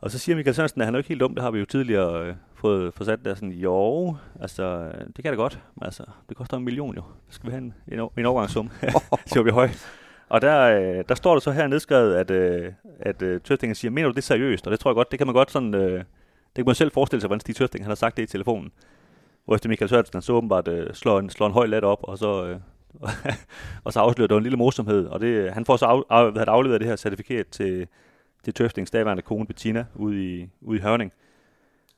Og 0.00 0.10
så 0.10 0.18
siger 0.18 0.36
Michael 0.36 0.54
Sørensen, 0.54 0.80
at 0.80 0.86
han 0.86 0.94
er 0.94 0.96
jo 0.96 1.00
ikke 1.00 1.08
helt 1.08 1.20
dum, 1.20 1.34
det 1.34 1.42
har 1.42 1.50
vi 1.50 1.58
jo 1.58 1.64
tidligere 1.64 2.26
øh, 2.26 2.34
fået, 2.54 2.94
forsat 2.94 3.24
der 3.24 3.34
sådan, 3.34 3.52
jo, 3.52 4.16
altså, 4.40 4.92
det 5.16 5.24
kan 5.24 5.32
det 5.32 5.36
godt, 5.36 5.60
men 5.74 5.84
altså, 5.84 6.04
det 6.28 6.36
koster 6.36 6.56
en 6.56 6.64
million 6.64 6.96
jo. 6.96 7.02
Så 7.28 7.34
skal 7.34 7.46
vi 7.46 7.50
have 7.50 7.62
en, 7.62 7.74
en, 7.88 8.08
en 8.18 8.26
overgangssum, 8.26 8.70
så 9.26 9.42
vi 9.42 9.50
højt. 9.50 10.05
Og 10.28 10.42
der, 10.42 10.60
øh, 10.60 11.04
der 11.08 11.14
står 11.14 11.32
der 11.32 11.40
så 11.40 11.50
her 11.50 11.66
nedskrevet, 11.66 12.14
at, 12.14 12.30
øh, 12.30 12.72
at 13.00 13.22
øh, 13.22 13.40
Tøstingen 13.40 13.74
siger, 13.74 13.90
mener 13.90 14.08
du 14.08 14.14
det 14.14 14.24
seriøst? 14.24 14.66
Og 14.66 14.70
det 14.70 14.80
tror 14.80 14.90
jeg 14.90 14.94
godt, 14.94 15.10
det 15.10 15.18
kan 15.18 15.26
man 15.26 15.34
godt 15.34 15.50
sådan, 15.50 15.74
øh, 15.74 15.98
det 15.98 16.04
kan 16.54 16.66
man 16.66 16.74
selv 16.74 16.90
forestille 16.92 17.20
sig, 17.20 17.28
hvordan 17.28 17.40
Stig 17.40 17.56
Tøfting 17.56 17.84
han 17.84 17.90
har 17.90 17.94
sagt 17.94 18.16
det 18.16 18.22
i 18.22 18.26
telefonen. 18.26 18.72
Hvor 19.44 19.54
efter 19.54 19.68
Michael 19.68 19.88
Sørensen, 19.88 20.16
han 20.16 20.22
så 20.22 20.32
åbenbart 20.32 20.68
øh, 20.68 20.94
slår, 20.94 21.18
en, 21.18 21.30
slår 21.30 21.46
en 21.46 21.52
høj 21.52 21.66
lat 21.66 21.84
op, 21.84 21.98
og 22.02 22.18
så, 22.18 22.46
øh, 22.46 22.60
og 23.84 23.92
så 23.92 24.00
afslører 24.00 24.28
det 24.28 24.36
en 24.36 24.42
lille 24.42 24.58
morsomhed. 24.58 25.06
Og 25.06 25.20
det, 25.20 25.26
øh, 25.26 25.52
han 25.52 25.64
får 25.64 25.76
så 25.76 25.86
af, 25.86 26.22
af, 26.36 26.44
afleveret 26.48 26.80
det 26.80 26.88
her 26.88 26.96
certifikat 26.96 27.46
til, 27.46 27.88
til 28.44 28.54
Tøftings 28.54 28.90
daværende 28.90 29.22
kone 29.22 29.46
Bettina 29.46 29.84
ude 29.94 30.24
i, 30.24 30.48
ude 30.60 30.78
i 30.78 30.82
Hørning. 30.82 31.12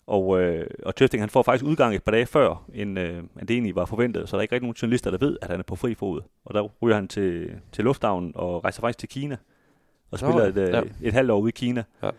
Og, 0.09 0.41
øh, 0.41 0.67
og 0.85 0.97
Tøfting 0.97 1.23
han 1.23 1.31
får 1.31 1.43
faktisk 1.43 1.65
udgang 1.65 1.95
et 1.95 2.03
par 2.03 2.13
dage 2.13 2.27
før, 2.27 2.65
end, 2.75 2.99
øh, 2.99 3.19
end 3.19 3.49
det 3.49 3.51
egentlig 3.51 3.75
var 3.75 3.85
forventet, 3.85 4.29
så 4.29 4.37
der 4.37 4.41
er 4.41 4.43
ikke 4.43 4.55
rigtig 4.55 4.65
nogen 4.65 4.77
journalister, 4.83 5.11
der 5.11 5.19
ved, 5.19 5.37
at 5.43 5.51
han 5.51 5.61
er 5.61 5.65
på 5.65 5.77
fri 5.77 5.95
fod. 5.95 6.21
Og 6.45 6.55
der 6.55 6.63
ryger 6.83 6.95
han 6.95 7.09
til, 7.09 7.51
til 7.73 7.85
lufthavnen 7.85 8.33
og 8.35 8.65
rejser 8.65 8.81
faktisk 8.81 8.99
til 8.99 9.09
Kina, 9.09 9.37
og 10.11 10.19
spiller 10.19 10.45
et, 10.45 10.57
øh, 10.57 10.69
ja. 10.69 10.83
et 11.03 11.13
halvt 11.13 11.31
år 11.31 11.39
ude 11.39 11.49
i 11.49 11.53
Kina. 11.57 11.85
Ja. 12.03 12.11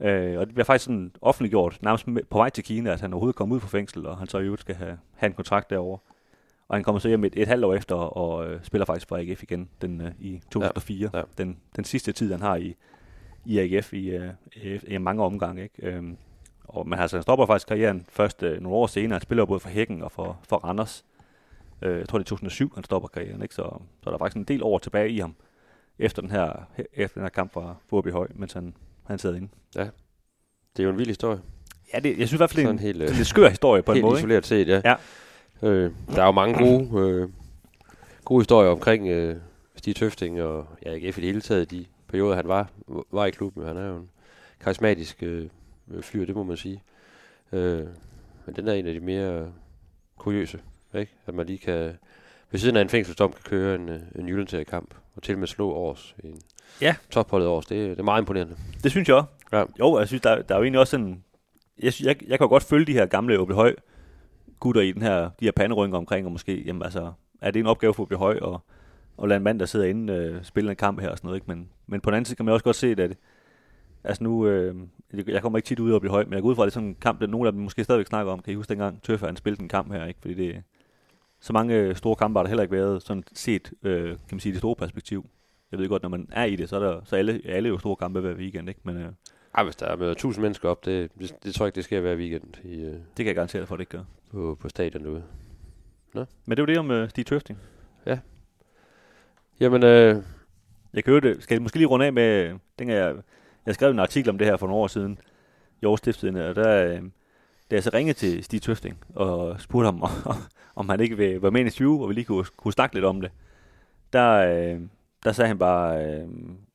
Øh, 0.00 0.38
og 0.38 0.46
det 0.46 0.54
bliver 0.54 0.64
faktisk 0.64 0.84
sådan 0.84 1.12
offentliggjort, 1.22 1.78
nærmest 1.82 2.06
på 2.30 2.38
vej 2.38 2.50
til 2.50 2.64
Kina, 2.64 2.92
at 2.92 3.00
han 3.00 3.12
overhovedet 3.12 3.36
kommer 3.36 3.54
ud 3.54 3.60
fra 3.60 3.68
fængsel, 3.68 4.06
og 4.06 4.18
han 4.18 4.28
så 4.28 4.38
i 4.38 4.42
øvrigt 4.42 4.60
skal 4.60 4.74
have, 4.74 4.98
have 5.16 5.28
en 5.28 5.34
kontrakt 5.34 5.70
derovre. 5.70 5.98
Og 6.68 6.76
han 6.76 6.84
kommer 6.84 6.98
så 6.98 7.08
hjem 7.08 7.24
et, 7.24 7.32
et 7.36 7.48
halvt 7.48 7.64
år 7.64 7.74
efter 7.74 7.94
og 7.94 8.50
øh, 8.50 8.60
spiller 8.62 8.84
faktisk 8.84 9.08
for 9.08 9.16
AGF 9.16 9.42
igen 9.42 9.68
den, 9.82 10.00
øh, 10.00 10.10
i 10.20 10.40
2004. 10.50 11.10
Ja. 11.12 11.18
Ja. 11.18 11.24
Den, 11.38 11.56
den 11.76 11.84
sidste 11.84 12.12
tid, 12.12 12.32
han 12.32 12.40
har 12.40 12.56
i, 12.56 12.76
i 13.44 13.58
AGF 13.58 13.92
i, 13.92 14.10
øh, 14.10 14.30
i, 14.52 14.78
i 14.86 14.98
mange 14.98 15.22
omgange. 15.22 15.62
Ikke? 15.62 15.86
Øhm, 15.86 16.16
og, 16.74 16.88
men 16.88 16.98
altså, 16.98 17.16
han 17.16 17.22
stopper 17.22 17.46
faktisk 17.46 17.68
karrieren 17.68 18.06
først 18.08 18.42
øh, 18.42 18.62
nogle 18.62 18.78
år 18.78 18.86
senere. 18.86 19.14
Han 19.14 19.22
spiller 19.22 19.44
både 19.44 19.60
for 19.60 19.68
Hækken 19.68 20.02
og 20.02 20.12
for, 20.12 20.38
for 20.48 20.56
Randers. 20.56 21.04
Øh, 21.82 21.98
jeg 21.98 22.08
tror, 22.08 22.18
det 22.18 22.24
er 22.24 22.28
2007, 22.28 22.72
han 22.74 22.84
stopper 22.84 23.08
karrieren. 23.08 23.42
Ikke? 23.42 23.54
Så, 23.54 23.62
så 24.02 24.10
der 24.10 24.12
er 24.12 24.18
faktisk 24.18 24.36
en 24.36 24.44
del 24.44 24.62
år 24.62 24.78
tilbage 24.78 25.10
i 25.10 25.18
ham 25.18 25.34
efter 25.98 26.22
den 26.22 26.30
her, 26.30 26.52
efter 26.94 27.14
den 27.14 27.22
her 27.22 27.28
kamp 27.28 27.52
for 27.52 27.80
Forby 27.88 28.12
Høj, 28.12 28.28
mens 28.34 28.52
han, 28.52 28.74
han 29.06 29.18
sad 29.18 29.36
inde. 29.36 29.48
Ja, 29.76 29.88
det 30.76 30.82
er 30.82 30.84
jo 30.84 30.90
en 30.90 30.98
vild 30.98 31.08
historie. 31.08 31.40
Ja, 31.94 31.98
det, 31.98 32.18
jeg 32.18 32.28
synes 32.28 32.32
i 32.32 32.36
hvert 32.36 32.50
fald, 32.50 32.62
det 32.62 32.66
er 32.66 32.70
en, 32.70 32.78
helt, 32.78 33.02
en 33.02 33.08
lidt 33.08 33.26
skør 33.26 33.48
historie 33.48 33.82
på 33.82 33.92
en 33.92 34.02
måde. 34.02 34.12
Helt 34.12 34.20
isoleret 34.20 34.46
set, 34.46 34.68
ja. 34.68 34.80
ja. 34.84 34.94
Øh, 35.68 35.92
der 36.14 36.22
er 36.22 36.26
jo 36.26 36.32
mange 36.32 36.58
gode, 36.58 37.06
øh, 37.06 37.28
gode 38.24 38.40
historier 38.40 38.70
omkring 38.70 39.08
øh, 39.08 39.36
Stig 39.76 39.96
Tøfting 39.96 40.42
og 40.42 40.66
ja, 40.86 40.94
AGF 40.94 41.18
i 41.18 41.20
det 41.20 41.28
hele 41.28 41.40
taget, 41.40 41.70
de 41.70 41.84
perioder, 42.08 42.36
han 42.36 42.48
var, 42.48 42.68
var 43.10 43.26
i 43.26 43.30
klubben. 43.30 43.66
Han 43.66 43.76
er 43.76 43.86
jo 43.86 43.96
en 43.96 44.08
karismatisk 44.60 45.22
øh, 45.22 45.48
fyr, 46.00 46.24
det 46.24 46.34
må 46.34 46.42
man 46.42 46.56
sige. 46.56 46.82
Øh, 47.52 47.86
men 48.46 48.56
den 48.56 48.68
er 48.68 48.72
en 48.72 48.86
af 48.86 48.94
de 48.94 49.00
mere 49.00 49.52
kuriøse, 50.18 50.60
ikke? 50.94 51.12
At 51.26 51.34
man 51.34 51.46
lige 51.46 51.58
kan, 51.58 51.92
ved 52.50 52.60
siden 52.60 52.76
af 52.76 52.80
en 52.80 52.88
fængselsdom, 52.88 53.32
kan 53.32 53.42
køre 53.44 53.74
en, 53.74 53.88
øh, 53.88 54.00
en 54.14 54.28
Jylland 54.28 54.64
kamp 54.64 54.94
og 55.14 55.22
til 55.22 55.34
og 55.34 55.38
med 55.38 55.48
slå 55.48 55.70
års 55.70 56.16
en 56.24 56.40
ja. 56.80 56.94
topholdet 57.10 57.48
års. 57.48 57.66
Det, 57.66 57.90
det 57.90 57.98
er 57.98 58.02
meget 58.02 58.20
imponerende. 58.20 58.56
Det 58.82 58.90
synes 58.90 59.08
jeg 59.08 59.16
også. 59.16 59.28
Ja. 59.52 59.64
Jo, 59.78 59.98
jeg 59.98 60.08
synes, 60.08 60.22
der, 60.22 60.42
der 60.42 60.54
er 60.54 60.58
jo 60.58 60.62
egentlig 60.62 60.80
også 60.80 60.90
sådan, 60.90 61.24
jeg, 61.82 61.92
synes, 61.92 62.06
jeg, 62.06 62.28
jeg 62.28 62.38
kan 62.38 62.48
godt 62.48 62.62
følge 62.62 62.86
de 62.86 62.92
her 62.92 63.06
gamle 63.06 63.38
Åbel 63.38 63.54
Høj 63.54 63.74
gutter 64.60 64.82
i 64.82 64.92
den 64.92 65.02
her, 65.02 65.30
de 65.40 65.44
her 65.44 65.52
panderynker 65.52 65.98
omkring, 65.98 66.26
og 66.26 66.32
måske, 66.32 66.62
jamen 66.62 66.82
altså, 66.82 67.12
er 67.40 67.50
det 67.50 67.60
en 67.60 67.66
opgave 67.66 67.94
for 67.94 68.02
Åbel 68.02 68.16
Høj, 68.16 68.38
og 68.38 68.60
og 69.20 69.28
lade 69.28 69.36
en 69.36 69.42
mand, 69.44 69.60
der 69.60 69.66
sidder 69.66 69.86
inde, 69.86 70.12
øh, 70.12 70.44
spille 70.44 70.70
en 70.70 70.76
kamp 70.76 71.00
her 71.00 71.08
og 71.08 71.18
sådan 71.18 71.28
noget. 71.28 71.36
Ikke? 71.36 71.46
Men, 71.48 71.68
men 71.86 72.00
på 72.00 72.10
den 72.10 72.14
anden 72.14 72.24
side 72.24 72.36
kan 72.36 72.44
man 72.44 72.54
også 72.54 72.64
godt 72.64 72.76
se, 72.76 72.94
at 72.98 73.16
altså 74.04 74.24
nu, 74.24 74.46
øh, 74.46 74.74
jeg 75.26 75.42
kommer 75.42 75.58
ikke 75.58 75.66
tit 75.66 75.80
ud 75.80 75.92
og 75.92 76.00
blive 76.00 76.10
høj, 76.10 76.24
men 76.24 76.32
jeg 76.32 76.42
går 76.42 76.48
ud 76.48 76.54
fra, 76.54 76.62
at 76.62 76.66
det 76.66 76.70
er 76.70 76.74
sådan 76.74 76.88
en 76.88 76.94
kamp, 76.94 77.20
der 77.20 77.26
nogle 77.26 77.46
af 77.46 77.52
dem 77.52 77.62
måske 77.62 77.84
stadigvæk 77.84 78.06
snakker 78.06 78.32
om. 78.32 78.42
Kan 78.42 78.52
I 78.52 78.56
huske 78.56 78.70
dengang 78.70 79.02
Tøffer, 79.02 79.26
han 79.26 79.36
spillede 79.36 79.62
en 79.62 79.68
kamp 79.68 79.92
her, 79.92 80.06
ikke? 80.06 80.20
Fordi 80.20 80.34
det, 80.34 80.62
så 81.40 81.52
mange 81.52 81.74
øh, 81.74 81.96
store 81.96 82.16
kampe 82.16 82.38
har 82.38 82.42
der 82.42 82.48
heller 82.48 82.62
ikke 82.62 82.74
været, 82.74 83.02
sådan 83.02 83.24
set, 83.32 83.72
øh, 83.82 84.08
kan 84.08 84.18
man 84.30 84.40
sige, 84.40 84.52
det 84.52 84.58
store 84.58 84.76
perspektiv. 84.76 85.26
Jeg 85.72 85.78
ved 85.78 85.88
godt, 85.88 86.02
når 86.02 86.08
man 86.08 86.28
er 86.32 86.44
i 86.44 86.56
det, 86.56 86.68
så 86.68 86.76
er, 86.76 86.80
der, 86.80 87.00
så 87.04 87.16
alle, 87.16 87.40
alle 87.44 87.68
jo 87.68 87.78
store 87.78 87.96
kampe 87.96 88.20
hver 88.20 88.34
weekend, 88.34 88.68
ikke? 88.68 88.80
Men, 88.84 88.96
øh, 88.96 89.08
Ej, 89.54 89.64
hvis 89.64 89.76
der 89.76 89.86
er 89.86 89.96
med 89.96 90.10
1000 90.10 90.42
mennesker 90.42 90.68
op, 90.68 90.84
det, 90.84 91.10
det, 91.18 91.34
det 91.44 91.54
tror 91.54 91.64
jeg 91.64 91.68
ikke, 91.68 91.76
det 91.76 91.84
sker 91.84 92.00
hver 92.00 92.16
weekend 92.16 92.54
i, 92.64 92.80
øh, 92.80 92.92
Det 92.92 93.00
kan 93.16 93.26
jeg 93.26 93.34
garantere 93.34 93.66
for, 93.66 93.74
at 93.74 93.78
det 93.78 93.82
ikke 93.82 93.96
gør. 93.96 94.04
på, 94.30 94.58
på 94.60 94.68
stadion 94.68 95.04
derude. 95.04 95.22
Men 96.46 96.56
det 96.56 96.62
var 96.62 96.66
det 96.66 96.78
om 96.78 96.90
uh, 96.90 97.08
Stig 97.08 97.26
Tøfting. 97.26 97.58
Jamen, 99.60 99.82
øh, 99.82 100.22
Jeg 100.94 101.04
kan 101.04 101.14
jo 101.14 101.20
det. 101.20 101.42
Skal 101.42 101.54
jeg 101.54 101.62
måske 101.62 101.76
lige 101.76 101.86
runde 101.86 102.06
af 102.06 102.12
med, 102.12 102.58
dengang 102.78 102.98
jeg, 102.98 103.14
jeg 103.66 103.74
skrev 103.74 103.90
en 103.90 103.98
artikel 103.98 104.30
om 104.30 104.38
det 104.38 104.46
her 104.46 104.56
for 104.56 104.66
nogle 104.66 104.82
år 104.82 104.86
siden, 104.86 105.18
i 105.82 105.84
årstiftiden, 105.84 106.36
og 106.36 106.56
der, 106.56 106.84
øh, 106.86 107.02
da 107.70 107.74
jeg 107.76 107.82
så 107.82 107.90
ringede 107.94 108.18
til 108.18 108.44
Stig 108.44 108.62
Tøfting 108.62 108.98
og 109.14 109.60
spurgte 109.60 109.86
ham, 109.86 110.02
om 110.76 110.88
han 110.88 111.00
ikke 111.00 111.16
vil 111.16 111.42
være 111.42 111.50
med 111.50 111.60
i 111.60 111.64
interview, 111.64 112.02
og 112.02 112.08
vi 112.08 112.14
lige 112.14 112.24
kunne, 112.24 112.44
kunne 112.56 112.72
snakke 112.72 112.96
lidt 112.96 113.04
om 113.04 113.20
det, 113.20 113.30
der, 114.12 114.30
øh, 114.30 114.80
der 115.24 115.32
sagde 115.32 115.48
han 115.48 115.58
bare, 115.58 116.04
øh, 116.04 116.28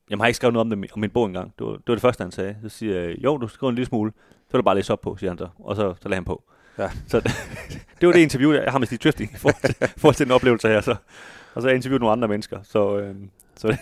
jeg 0.09 0.17
har 0.17 0.25
ikke 0.25 0.35
skrevet 0.35 0.53
noget 0.53 0.71
om 0.71 0.81
det 0.81 0.91
om 0.93 0.99
min 0.99 1.09
bog 1.09 1.25
engang. 1.25 1.53
Det 1.59 1.67
var, 1.67 1.71
det 1.71 1.87
var 1.87 1.95
det 1.95 2.01
første, 2.01 2.21
han 2.21 2.31
sagde. 2.31 2.55
Så 2.61 2.69
siger 2.69 3.01
jeg, 3.01 3.15
jo, 3.23 3.37
du 3.37 3.47
skriver 3.47 3.69
en 3.69 3.75
lille 3.75 3.87
smule, 3.87 4.11
så 4.47 4.51
vil 4.51 4.59
du 4.59 4.63
bare 4.63 4.75
læse 4.75 4.93
op 4.93 5.01
på, 5.01 5.15
siger 5.17 5.29
han 5.29 5.37
så. 5.37 5.47
Og 5.59 5.75
så, 5.75 5.93
så 6.01 6.09
lagde 6.09 6.15
han 6.15 6.25
på. 6.25 6.43
Ja. 6.77 6.89
Så 7.07 7.19
det, 7.99 8.07
var 8.07 8.13
det 8.13 8.19
interview, 8.19 8.51
jeg 8.53 8.71
har 8.71 8.79
med 8.79 8.87
Stig 8.87 8.99
Tøfting 8.99 9.31
i 9.33 9.37
forhold 9.37 9.61
til, 9.65 9.75
forhold 9.97 10.15
til 10.15 10.25
den 10.25 10.31
oplevelse 10.31 10.67
her. 10.67 10.81
Så, 10.81 10.91
og 11.53 11.61
så 11.61 11.67
har 11.67 11.67
jeg 11.67 11.75
interviewet 11.75 12.01
nogle 12.01 12.11
andre 12.11 12.27
mennesker. 12.27 12.59
Så, 12.63 12.97
øh, 12.99 13.15
så, 13.55 13.67
det, 13.67 13.79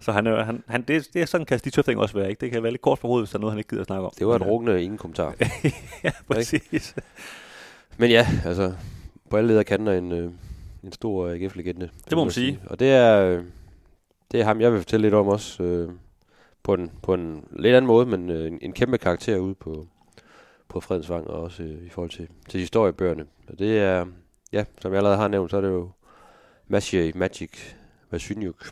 så 0.00 0.12
han, 0.12 0.26
han, 0.26 0.62
han, 0.68 0.82
det, 0.82 1.08
det 1.12 1.22
er 1.22 1.26
sådan 1.26 1.46
kan 1.46 1.58
Stig 1.58 1.72
Tøfting 1.72 2.00
også 2.00 2.14
være. 2.14 2.30
Ikke? 2.30 2.40
Det 2.40 2.50
kan 2.50 2.62
være 2.62 2.72
lidt 2.72 2.82
kort 2.82 2.98
for 2.98 3.08
hovedet, 3.08 3.26
hvis 3.26 3.30
der 3.30 3.38
er 3.38 3.40
noget, 3.40 3.52
han 3.52 3.58
ikke 3.58 3.68
gider 3.68 3.82
at 3.82 3.86
snakke 3.86 4.04
om. 4.04 4.12
det 4.18 4.26
var 4.26 4.36
et 4.36 4.42
øh, 4.42 4.48
rungende 4.48 4.82
ingen 4.82 4.98
kommentar. 4.98 5.34
ja, 6.04 6.10
præcis. 6.30 6.94
Men 7.98 8.10
ja, 8.10 8.26
altså, 8.44 8.72
på 9.30 9.36
alle 9.36 9.48
leder 9.48 9.62
kanter 9.62 9.92
en, 9.92 10.12
øh, 10.12 10.30
en 10.84 10.92
stor 10.92 11.28
AGF-legende. 11.28 11.88
Det 12.08 12.16
må 12.16 12.24
man 12.24 12.30
sige. 12.30 12.60
Og 12.66 12.80
det 12.80 12.90
er, 12.90 13.24
øh, 13.24 13.44
det 14.32 14.40
er 14.40 14.44
ham, 14.44 14.60
jeg 14.60 14.72
vil 14.72 14.80
fortælle 14.80 15.06
lidt 15.06 15.14
om 15.14 15.28
også. 15.28 15.62
Øh, 15.62 15.90
på, 16.68 16.74
en, 16.74 16.90
på 17.02 17.14
en 17.14 17.44
lidt 17.52 17.74
anden 17.74 17.86
måde, 17.86 18.06
men 18.06 18.30
øh, 18.30 18.46
en, 18.46 18.58
en 18.62 18.72
kæmpe 18.72 18.98
karakter 18.98 19.38
ude 19.38 19.54
på, 19.54 19.86
på 20.68 20.80
Fredensvang, 20.80 21.26
og 21.26 21.42
også 21.42 21.62
øh, 21.62 21.86
i 21.86 21.88
forhold 21.88 22.10
til, 22.10 22.28
til 22.48 22.60
historiebøgerne. 22.60 23.24
Og 23.48 23.58
det 23.58 23.78
er, 23.78 24.06
ja, 24.52 24.64
som 24.80 24.92
jeg 24.92 24.98
allerede 24.98 25.18
har 25.18 25.28
nævnt, 25.28 25.50
så 25.50 25.56
er 25.56 25.60
det 25.60 25.68
jo 25.68 25.90
Maciej 26.66 27.12
Magic 27.14 27.50
Vasyniuk, 28.10 28.70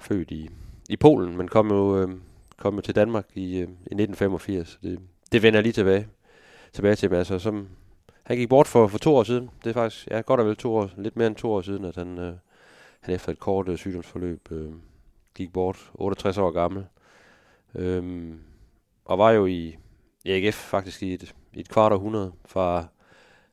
født 0.00 0.30
i, 0.30 0.50
i 0.88 0.96
Polen, 0.96 1.36
men 1.36 1.48
kom 1.48 1.70
jo, 1.70 1.98
øh, 1.98 2.08
kom 2.56 2.74
jo 2.74 2.80
til 2.80 2.94
Danmark 2.94 3.26
i, 3.34 3.56
øh, 3.56 3.68
i 3.68 3.94
1985. 3.94 4.78
Det, 4.82 5.00
det 5.32 5.42
vender 5.42 5.58
jeg 5.58 5.62
lige 5.62 5.72
tilbage, 5.72 6.08
tilbage 6.72 6.94
til. 6.94 7.10
Men 7.10 7.18
altså, 7.18 7.38
som, 7.38 7.68
han 8.22 8.36
gik 8.36 8.48
bort 8.48 8.66
for, 8.66 8.86
for 8.86 8.98
to 8.98 9.16
år 9.16 9.22
siden. 9.22 9.50
Det 9.64 9.70
er 9.70 9.74
faktisk 9.74 10.08
ja, 10.10 10.20
godt 10.20 10.40
og 10.40 10.46
vel 10.46 10.56
to 10.56 10.74
år, 10.74 10.90
lidt 10.96 11.16
mere 11.16 11.26
end 11.26 11.36
to 11.36 11.52
år 11.52 11.60
siden, 11.60 11.84
at 11.84 11.96
han, 11.96 12.18
øh, 12.18 12.34
han 13.00 13.14
efter 13.14 13.32
et 13.32 13.38
kort 13.38 13.68
øh, 13.68 13.78
sygdomsforløb 13.78 14.48
øh, 14.50 14.72
gik 15.34 15.52
bort. 15.52 15.90
68 15.94 16.38
år 16.38 16.50
gammel. 16.50 16.86
Øh, 17.74 18.34
og 19.04 19.18
var 19.18 19.30
jo 19.30 19.46
i, 19.46 19.76
i 20.24 20.30
AGF 20.30 20.54
faktisk 20.54 21.02
i 21.02 21.14
et, 21.14 21.34
i 21.54 21.60
et 21.60 21.68
kvart 21.68 21.92
århundrede 21.92 22.32
fra 22.46 22.86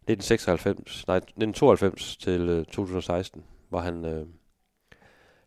1996, 0.08 1.08
nej, 1.08 1.17
1992 1.17 2.17
til 2.17 2.41
øh, 2.49 2.65
2016 2.65 3.43
var 3.69 3.81
han 3.81 4.05
øh, 4.05 4.25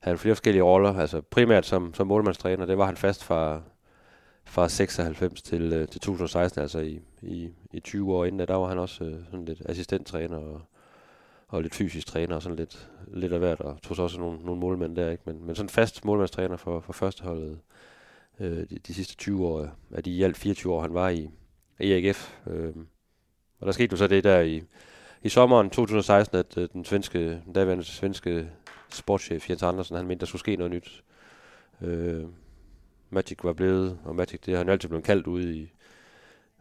havde 0.00 0.18
flere 0.18 0.34
forskellige 0.34 0.62
roller, 0.62 0.94
altså 0.94 1.20
primært 1.20 1.66
som, 1.66 1.94
som 1.94 2.06
målmandstræner, 2.06 2.66
det 2.66 2.78
var 2.78 2.86
han 2.86 2.96
fast 2.96 3.24
fra, 3.24 3.62
fra 4.44 4.68
96 4.68 5.42
til, 5.42 5.72
øh, 5.72 5.88
til 5.88 6.00
2016, 6.00 6.60
altså 6.62 6.78
i, 6.78 7.00
i, 7.22 7.50
i 7.72 7.80
20 7.80 8.14
år 8.14 8.24
inden, 8.24 8.48
der 8.48 8.54
var 8.54 8.68
han 8.68 8.78
også 8.78 9.04
øh, 9.04 9.24
sådan 9.24 9.44
lidt 9.44 9.62
assistenttræner 9.64 10.36
og, 10.36 10.60
og 11.48 11.62
lidt 11.62 11.74
fysisk 11.74 12.06
træner 12.06 12.34
og 12.34 12.42
sådan 12.42 12.56
lidt, 12.56 12.90
lidt 13.14 13.32
af 13.32 13.38
hvert, 13.38 13.60
og 13.60 13.78
tog 13.82 13.96
så 13.96 14.02
også 14.02 14.20
nogle, 14.20 14.38
nogle 14.44 14.60
målmænd 14.60 14.96
der, 14.96 15.10
ikke? 15.10 15.22
Men, 15.26 15.46
men 15.46 15.54
sådan 15.54 15.68
fast 15.68 16.04
målmandstræner 16.04 16.56
for, 16.56 16.80
for 16.80 16.92
førsteholdet 16.92 17.58
øh, 18.40 18.70
de, 18.70 18.78
de 18.86 18.94
sidste 18.94 19.16
20 19.16 19.46
år, 19.46 19.68
af 19.90 20.02
de 20.02 20.10
i 20.10 20.22
alt 20.22 20.36
24 20.36 20.72
år, 20.72 20.80
han 20.80 20.94
var 20.94 21.08
i, 21.08 21.30
i 21.80 21.92
AGF. 21.92 22.36
Øh, 22.46 22.74
og 23.60 23.66
der 23.66 23.72
skete 23.72 23.92
jo 23.92 23.96
så 23.96 24.06
det 24.06 24.24
der 24.24 24.40
i, 24.40 24.62
i 25.22 25.28
sommeren 25.28 25.70
2016, 25.70 26.38
at 26.38 26.58
øh, 26.58 26.68
den 26.72 26.84
svenske, 26.84 27.42
den 27.44 27.52
daværende 27.54 27.84
svenske 27.84 28.48
sportschef 28.90 29.50
Jens 29.50 29.62
Andersen, 29.62 29.96
han 29.96 30.06
mente, 30.06 30.20
der 30.20 30.26
skulle 30.26 30.40
ske 30.40 30.56
noget 30.56 30.70
nyt. 30.72 31.02
Øh, 31.82 32.24
Magic 33.10 33.38
var 33.42 33.52
blevet, 33.52 33.98
og 34.04 34.14
Magic, 34.16 34.40
det 34.40 34.54
har 34.54 34.58
han 34.58 34.68
altid 34.68 34.88
blevet 34.88 35.04
kaldt 35.04 35.26
ude 35.26 35.56
i, 35.56 35.72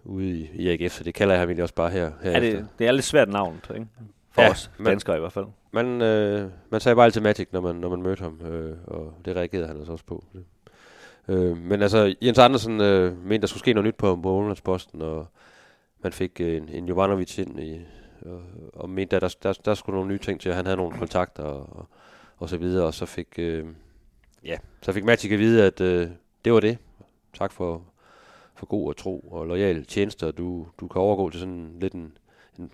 ude 0.03 0.29
i, 0.29 0.49
i 0.53 0.69
AGF, 0.69 0.93
så 0.93 1.03
det 1.03 1.13
kalder 1.13 1.33
jeg 1.33 1.39
ham 1.41 1.49
egentlig 1.49 1.63
også 1.63 1.75
bare 1.75 1.89
her. 1.89 2.11
Ja, 2.23 2.29
herefter. 2.31 2.59
det, 2.59 2.67
det 2.79 2.87
er 2.87 2.91
lidt 2.91 3.05
svært 3.05 3.29
navn, 3.29 3.61
ikke? 3.73 3.87
For 4.31 4.41
Ja, 4.41 4.49
os 4.51 4.71
men- 4.77 4.85
danskere 4.87 5.17
i 5.17 5.19
hvert 5.19 5.31
fald. 5.31 5.45
Man, 5.71 6.01
øh, 6.01 6.49
man 6.69 6.81
sagde 6.81 6.95
bare 6.95 7.05
altid 7.05 7.21
Magic, 7.21 7.47
når 7.51 7.61
man, 7.61 7.75
når 7.75 7.89
man 7.89 8.01
mødte 8.01 8.21
ham, 8.23 8.41
øh, 8.41 8.77
og 8.87 9.13
det 9.25 9.35
reagerede 9.35 9.67
han 9.67 9.77
altså 9.77 9.91
også 9.91 10.05
på. 10.05 10.23
Øh, 11.27 11.57
men 11.57 11.81
altså, 11.81 12.15
Jens 12.21 12.37
Andersen 12.37 12.81
øh, 12.81 13.17
mente, 13.25 13.41
der 13.41 13.47
skulle 13.47 13.59
ske 13.59 13.73
noget 13.73 13.87
nyt 13.87 13.95
på 13.95 14.15
målmandsposten, 14.15 15.01
og 15.01 15.27
man 16.03 16.13
fik 16.13 16.41
øh, 16.41 16.57
en, 16.57 16.69
en 16.69 16.87
Jovanovic 16.87 17.37
ind 17.37 17.59
i, 17.59 17.81
og, 18.21 18.41
og 18.73 18.89
mente, 18.89 19.15
at 19.15 19.21
der, 19.21 19.35
der, 19.43 19.53
der 19.65 19.73
skulle 19.73 19.95
nogle 19.95 20.09
nye 20.11 20.17
ting 20.19 20.41
til, 20.41 20.53
han 20.53 20.65
havde 20.65 20.77
nogle 20.77 20.97
kontakter 20.97 21.43
og, 21.43 21.77
og, 21.77 21.87
og 22.37 22.49
så 22.49 22.57
videre, 22.57 22.85
og 22.85 22.93
så 22.93 23.05
fik, 23.05 23.27
øh, 23.39 23.65
ja, 24.43 24.57
så 24.81 24.91
fik 24.93 25.03
Magic 25.03 25.31
at 25.31 25.39
vide, 25.39 25.63
at 25.65 25.81
øh, 25.81 26.09
det 26.45 26.53
var 26.53 26.59
det. 26.59 26.77
Tak 27.33 27.51
for, 27.51 27.81
for 28.55 28.65
god 28.65 28.87
og 28.87 28.97
tro 28.97 29.19
og 29.19 29.45
lojal 29.47 29.85
tjeneste, 29.85 30.27
og 30.27 30.37
du, 30.37 30.67
du 30.79 30.87
kan 30.87 31.01
overgå 31.01 31.29
til 31.29 31.39
sådan 31.39 31.77
lidt 31.79 31.93
en, 31.93 32.17
en, 32.59 32.71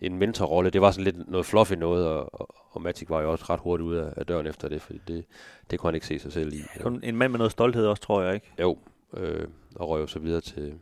en 0.00 0.18
mentorrolle. 0.18 0.70
Det 0.70 0.80
var 0.80 0.90
sådan 0.90 1.04
lidt 1.04 1.28
noget 1.30 1.46
fluffy 1.46 1.72
noget, 1.72 2.06
og, 2.06 2.40
og, 2.40 2.48
og 2.70 2.82
Magic 2.82 3.10
var 3.10 3.20
jo 3.22 3.32
også 3.32 3.44
ret 3.48 3.60
hurtigt 3.60 3.86
ude 3.86 4.02
af, 4.06 4.12
af 4.16 4.26
døren 4.26 4.46
efter 4.46 4.68
det, 4.68 4.82
fordi 4.82 5.00
det, 5.08 5.24
det 5.70 5.78
kunne 5.78 5.88
han 5.88 5.94
ikke 5.94 6.06
se 6.06 6.18
sig 6.18 6.32
selv 6.32 6.52
i. 6.52 6.60
Kun 6.80 7.00
en 7.02 7.16
mand 7.16 7.32
med 7.32 7.38
noget 7.38 7.52
stolthed 7.52 7.86
også, 7.86 8.02
tror 8.02 8.22
jeg, 8.22 8.34
ikke? 8.34 8.52
Jo, 8.60 8.78
øh, 9.14 9.48
og 9.76 9.88
røg 9.88 10.00
jo 10.00 10.06
så 10.06 10.18
videre 10.18 10.40
til, 10.40 10.74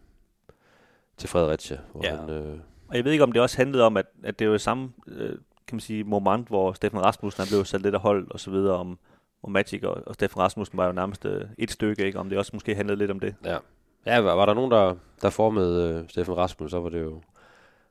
til 1.17 1.29
Fredericia, 1.29 1.79
hvor 1.93 2.05
Ja. 2.05 2.17
han... 2.17 2.31
Øh, 2.31 2.59
Og 2.89 2.97
jeg 2.97 3.05
ved 3.05 3.13
ikke, 3.13 3.25
om 3.25 3.33
det 3.33 3.43
også 3.43 3.57
handlede 3.57 3.85
om, 3.85 3.97
at, 3.97 4.07
at 4.23 4.39
det 4.39 4.51
var 4.51 4.59
samme 4.59 4.93
øh, 5.07 5.39
kan 5.69 5.77
man 5.77 5.81
sige, 5.81 6.05
moment, 6.05 6.49
hvor 6.49 6.73
Steffen 6.73 7.01
Rasmussen 7.01 7.43
han 7.43 7.49
blev 7.49 7.65
sat 7.65 7.83
lidt 7.83 7.95
af 7.95 8.01
hold 8.01 8.31
og 8.31 8.41
så 8.41 8.51
videre 8.51 8.77
om, 8.77 8.99
om 9.43 9.53
Magic, 9.53 9.85
og, 9.85 10.03
og 10.07 10.15
Steffen 10.15 10.41
Rasmussen 10.41 10.79
var 10.79 10.87
jo 10.87 10.93
nærmest 10.93 11.25
øh, 11.25 11.45
et 11.59 11.71
stykke, 11.71 12.07
ikke? 12.07 12.19
Om 12.19 12.29
det 12.29 12.39
også 12.39 12.51
måske 12.55 12.75
handlede 12.75 12.99
lidt 12.99 13.11
om 13.11 13.21
det. 13.21 13.35
Ja, 13.45 13.59
ja 14.07 14.21
var, 14.21 14.35
var 14.35 14.47
der 14.47 14.55
nogen, 14.55 14.71
der, 14.71 14.95
der 15.23 15.31
formede 15.31 16.01
øh, 16.03 16.09
Steffen 16.09 16.37
Rasmussen, 16.37 16.71
så 16.71 16.81
var 16.81 16.89
det 16.89 17.01
jo 17.01 17.23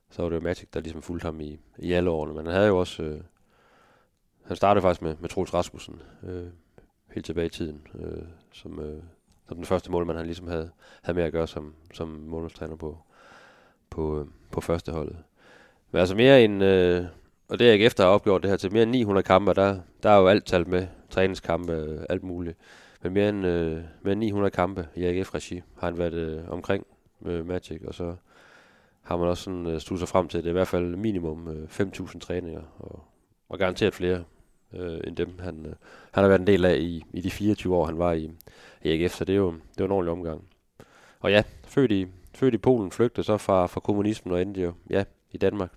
så 0.09 0.21
var 0.21 0.29
det 0.29 0.35
jo 0.35 0.41
Magic, 0.41 0.69
der 0.73 0.79
ligesom 0.79 1.01
fulgte 1.01 1.25
ham 1.25 1.41
i, 1.41 1.59
i 1.77 1.93
alle 1.93 2.09
årene. 2.09 2.33
Men 2.33 2.45
han 2.45 2.55
havde 2.55 2.67
jo 2.67 2.77
også... 2.77 3.03
Øh, 3.03 3.21
han 4.45 4.55
startede 4.55 4.81
faktisk 4.81 5.01
med, 5.01 5.15
med 5.19 5.29
Troels 5.29 5.53
Rasmussen 5.53 6.01
øh, 6.23 6.47
helt 7.13 7.25
tilbage 7.25 7.45
i 7.45 7.49
tiden, 7.49 7.87
øh, 7.95 8.23
som, 8.51 8.79
øh, 8.79 9.03
som 9.47 9.57
den 9.57 9.65
første 9.65 9.91
målmand, 9.91 10.17
han 10.17 10.25
ligesom 10.25 10.47
havde, 10.47 10.71
havde 11.01 11.15
med 11.15 11.23
at 11.23 11.31
gøre 11.31 11.47
som, 11.47 11.73
som 11.93 12.07
målmandstræner 12.07 12.75
på, 12.75 12.97
på, 13.89 14.19
øh, 14.19 14.25
på 14.51 14.61
første 14.61 14.91
holdet. 14.91 15.17
Men 15.91 15.99
altså 15.99 16.15
mere 16.15 16.43
end... 16.43 16.63
Øh, 16.63 17.05
og 17.49 17.59
det 17.59 17.69
er 17.69 17.73
ikke 17.73 17.85
efter 17.85 18.03
at 18.03 18.07
have 18.07 18.15
opgjort 18.15 18.43
det 18.43 18.49
her 18.49 18.57
til 18.57 18.73
mere 18.73 18.83
end 18.83 18.91
900 18.91 19.23
kampe, 19.23 19.53
der, 19.53 19.79
der 20.03 20.09
er 20.09 20.19
jo 20.19 20.27
alt 20.27 20.45
talt 20.45 20.67
med, 20.67 20.87
træningskampe, 21.09 21.73
øh, 21.73 22.05
alt 22.09 22.23
muligt. 22.23 22.57
Men 23.03 23.13
mere 23.13 23.29
end, 23.29 23.45
øh, 23.45 23.83
mere 24.01 24.11
end 24.11 24.19
900 24.19 24.51
kampe 24.51 24.87
i 24.95 25.05
AGF-regi 25.05 25.61
har 25.77 25.87
han 25.87 25.97
været 25.97 26.13
øh, 26.13 26.49
omkring 26.49 26.87
øh, 27.25 27.47
Magic, 27.47 27.81
og 27.87 27.93
så 27.93 28.15
har 29.01 29.17
man 29.17 29.27
også 29.27 29.43
sådan 29.43 29.65
øh, 29.65 29.79
studset 29.79 30.09
frem 30.09 30.27
til, 30.27 30.37
at 30.37 30.43
det 30.43 30.49
er 30.49 30.53
i 30.53 30.59
hvert 30.59 30.67
fald 30.67 30.95
minimum 30.95 31.47
øh, 31.47 31.63
5.000 31.63 32.19
træninger, 32.19 32.61
og, 32.79 33.03
og 33.49 33.59
garanteret 33.59 33.93
flere 33.93 34.23
øh, 34.73 34.99
end 35.07 35.15
dem, 35.15 35.39
han, 35.39 35.65
øh, 35.65 35.73
han 36.11 36.23
har 36.23 36.27
været 36.27 36.39
en 36.39 36.47
del 36.47 36.65
af 36.65 36.77
i, 36.77 37.05
i 37.13 37.21
de 37.21 37.31
24 37.31 37.75
år, 37.75 37.85
han 37.85 37.97
var 37.97 38.11
i, 38.13 38.31
i 38.83 39.03
AGF, 39.03 39.13
så 39.13 39.25
det 39.25 39.33
er 39.33 39.37
jo 39.37 39.51
det 39.51 39.79
var 39.79 39.85
en 39.85 39.91
ordentlig 39.91 40.11
omgang. 40.11 40.43
Og 41.19 41.31
ja, 41.31 41.43
født 41.67 41.91
i, 41.91 42.07
født 42.33 42.53
i 42.53 42.57
Polen, 42.57 42.91
flygtede 42.91 43.25
så 43.25 43.37
fra, 43.37 43.65
fra 43.65 43.79
kommunismen 43.79 44.33
og 44.33 44.41
endte 44.41 44.61
jo 44.61 44.73
ja, 44.89 45.03
i 45.31 45.37
Danmark. 45.37 45.71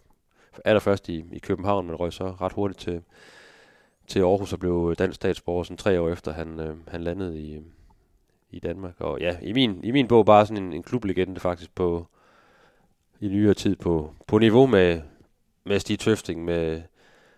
Allerførst 0.64 1.08
i, 1.08 1.24
i 1.32 1.38
København, 1.38 1.86
men 1.86 1.96
røg 1.96 2.12
så 2.12 2.30
ret 2.40 2.52
hurtigt 2.52 2.80
til, 2.80 3.02
til 4.06 4.20
Aarhus 4.20 4.52
og 4.52 4.58
blev 4.58 4.94
dansk 4.98 5.16
statsborger 5.16 5.62
sådan 5.62 5.76
tre 5.76 6.00
år 6.00 6.08
efter, 6.08 6.32
han, 6.32 6.60
øh, 6.60 6.76
han 6.88 7.02
landede 7.02 7.40
i, 7.40 7.62
i 8.50 8.60
Danmark. 8.60 9.00
Og 9.00 9.20
ja, 9.20 9.36
i 9.42 9.52
min, 9.52 9.84
i 9.84 9.90
min 9.90 10.08
bog 10.08 10.26
bare 10.26 10.46
sådan 10.46 10.64
en, 10.64 10.72
en 10.72 10.82
klublegende 10.82 11.40
faktisk 11.40 11.74
på 11.74 12.06
i 13.20 13.28
nyere 13.28 13.54
tid 13.54 13.76
på, 13.76 14.14
på 14.26 14.38
niveau 14.38 14.66
med, 14.66 15.00
med 15.64 15.80
Stig 15.80 15.98
Tøfting, 15.98 16.44
med, 16.44 16.82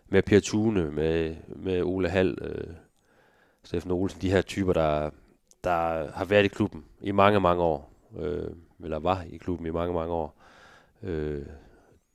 med 0.09 0.23
Per 0.23 0.41
Thune, 0.41 0.91
med, 0.91 1.37
med 1.49 1.83
Ole 1.83 2.09
Hall, 2.09 2.39
øh, 2.43 2.75
Steffen 3.63 3.91
Olsen, 3.91 4.23
de 4.23 4.31
her 4.31 4.43
typer, 4.43 4.73
der, 4.73 5.11
der 5.65 6.11
har 6.13 6.25
været 6.25 6.45
i 6.45 6.49
klubben 6.49 6.85
i 7.01 7.13
mange, 7.13 7.41
mange 7.41 7.63
år, 7.63 7.93
øh, 8.19 8.51
eller 8.85 8.99
var 8.99 9.25
i 9.31 9.37
klubben 9.37 9.67
i 9.67 9.71
mange, 9.71 9.95
mange 9.95 10.13
år. 10.13 10.41
Øh, 11.03 11.47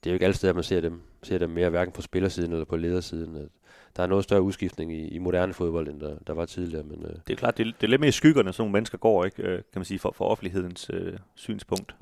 det 0.05 0.09
er 0.09 0.13
jo 0.13 0.15
ikke 0.15 0.25
alle 0.25 0.35
steder, 0.35 0.53
man 0.53 0.63
ser 0.63 0.81
dem, 0.81 1.01
ser 1.23 1.37
dem 1.37 1.49
mere, 1.49 1.69
hverken 1.69 1.91
på 1.91 2.01
spillersiden 2.01 2.51
eller 2.51 2.65
på 2.65 2.75
ledersiden. 2.77 3.49
Der 3.97 4.03
er 4.03 4.07
noget 4.07 4.23
større 4.23 4.41
udskiftning 4.41 4.93
i, 4.93 5.07
i 5.07 5.17
moderne 5.17 5.53
fodbold, 5.53 5.87
end 5.87 5.99
der, 5.99 6.15
der 6.27 6.33
var 6.33 6.45
tidligere. 6.45 6.83
Men, 6.83 7.05
øh, 7.05 7.15
Det 7.27 7.33
er 7.33 7.35
klart, 7.35 7.57
det 7.57 7.67
er, 7.67 7.71
det 7.71 7.83
er 7.83 7.87
lidt 7.87 8.01
mere 8.01 8.07
i 8.07 8.11
skyggerne, 8.11 8.53
sådan 8.53 8.61
nogle 8.63 8.73
mennesker 8.73 8.97
går, 8.97 9.25
ikke? 9.25 9.43
Øh, 9.43 9.55
kan 9.55 9.63
man 9.75 9.85
sige, 9.85 9.99
for, 9.99 10.11
for 10.17 10.25
offentlighedens 10.25 10.89
øh, 10.93 11.13
synspunkt. 11.35 11.95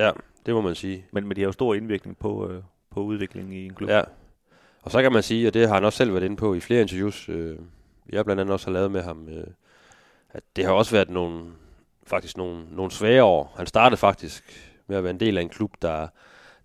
det 0.46 0.54
må 0.54 0.62
man 0.62 0.76
sige. 0.76 1.06
Men, 1.12 1.28
men 1.28 1.36
de 1.36 1.42
har 1.42 1.46
jo 1.48 1.52
stor 1.52 1.74
indvirkning 1.74 2.18
på, 2.18 2.50
øh, 2.50 2.64
på 2.92 3.02
udviklingen 3.02 3.54
i 3.54 3.66
en 3.66 3.74
klub. 3.74 3.90
Ja. 3.90 4.02
Og 4.82 4.92
så 4.92 5.02
kan 5.02 5.12
man 5.12 5.24
sige, 5.24 5.48
og 5.48 5.54
det 5.54 5.68
har 5.68 5.74
han 5.74 5.84
også 5.86 5.98
selv 5.98 6.14
været 6.14 6.24
inde 6.24 6.36
på 6.36 6.54
i 6.54 6.60
flere 6.60 6.82
interviews, 6.82 7.30
øh, 7.30 7.58
jeg 8.10 8.26
blandt 8.26 8.40
andet 8.42 8.54
også 8.54 8.66
har 8.66 8.74
lavet 8.74 8.92
med 8.92 9.02
ham, 9.02 9.30
øh, 9.30 9.48
at 10.30 10.44
det 10.56 10.66
har 10.66 10.72
også 10.72 10.92
været 10.92 11.10
nogle, 11.10 11.46
faktisk 12.08 12.38
nogle, 12.38 12.66
nogle 12.72 12.92
svære 12.92 13.24
år. 13.24 13.54
Han 13.58 13.68
startede 13.68 13.98
faktisk 13.98 14.72
med 14.88 14.98
at 14.98 15.04
være 15.04 15.12
en 15.12 15.20
del 15.20 15.38
af 15.38 15.42
en 15.42 15.50
klub, 15.50 15.72
der, 15.82 16.08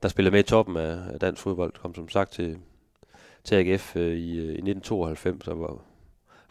der 0.02 0.08
spillede 0.08 0.32
med 0.32 0.40
i 0.40 0.42
toppen 0.42 0.76
af, 0.76 1.20
dansk 1.20 1.42
fodbold. 1.42 1.72
Kom 1.72 1.94
som 1.94 2.08
sagt 2.08 2.32
til, 2.32 2.58
til 3.44 3.54
AGF 3.54 3.96
øh, 3.96 4.16
i, 4.16 4.38
øh, 4.38 4.44
i 4.44 4.70
1992 4.70 5.48
og 5.48 5.60
var, 5.60 5.76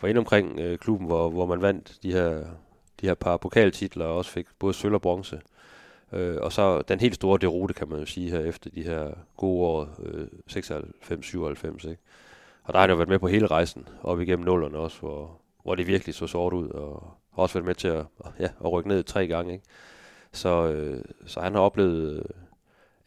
var 0.02 0.10
inde 0.10 0.20
omkring 0.20 0.60
øh, 0.60 0.78
klubben, 0.78 1.08
hvor, 1.08 1.30
hvor 1.30 1.46
man 1.46 1.62
vandt 1.62 1.98
de 2.04 2.12
her, 2.12 2.34
de 3.02 3.08
her 3.08 3.14
par 3.14 3.38
pokaltitler 3.38 4.06
og 4.06 4.18
også 4.18 4.32
fik 4.32 4.46
både 4.60 4.74
sølv 4.74 4.94
og 4.94 5.02
bronze. 5.02 5.42
Øh, 6.14 6.38
og 6.42 6.54
så 6.54 6.82
den 6.82 7.00
helt 7.00 7.16
store 7.16 7.38
derute, 7.42 7.74
kan 7.74 7.90
man 7.90 8.00
jo 8.00 8.06
sige, 8.06 8.32
her 8.32 8.40
efter 8.40 8.70
de 8.70 8.84
her 8.84 9.12
gode 9.38 9.68
år, 9.68 9.90
øh, 10.04 10.28
96-97, 10.50 11.90
ikke? 11.90 12.02
Og 12.64 12.74
der 12.74 12.80
har 12.80 12.82
han 12.82 12.90
jo 12.90 12.96
været 12.96 13.10
med 13.10 13.20
på 13.20 13.28
hele 13.28 13.48
rejsen, 13.48 13.88
op 14.04 14.22
igennem 14.22 14.46
nullerne 14.46 14.78
også, 14.78 15.00
hvor, 15.00 15.42
hvor 15.64 15.76
det 15.76 15.88
virkelig 15.88 16.16
så 16.16 16.28
sort 16.28 16.54
ud, 16.54 16.70
og 16.70 17.18
har 17.36 17.42
også 17.42 17.54
været 17.54 17.66
med 17.66 17.76
til 17.76 17.88
at, 17.88 18.06
ja, 18.40 18.50
at 18.66 18.72
rykke 18.72 18.90
ned 18.90 19.04
tre 19.04 19.28
gange, 19.28 19.54
ikke? 19.54 19.66
Så, 20.32 20.68
øh, 20.68 21.04
så 21.26 21.40
han 21.40 21.54
har 21.54 21.62
oplevet 21.62 22.18
øh, 22.18 22.26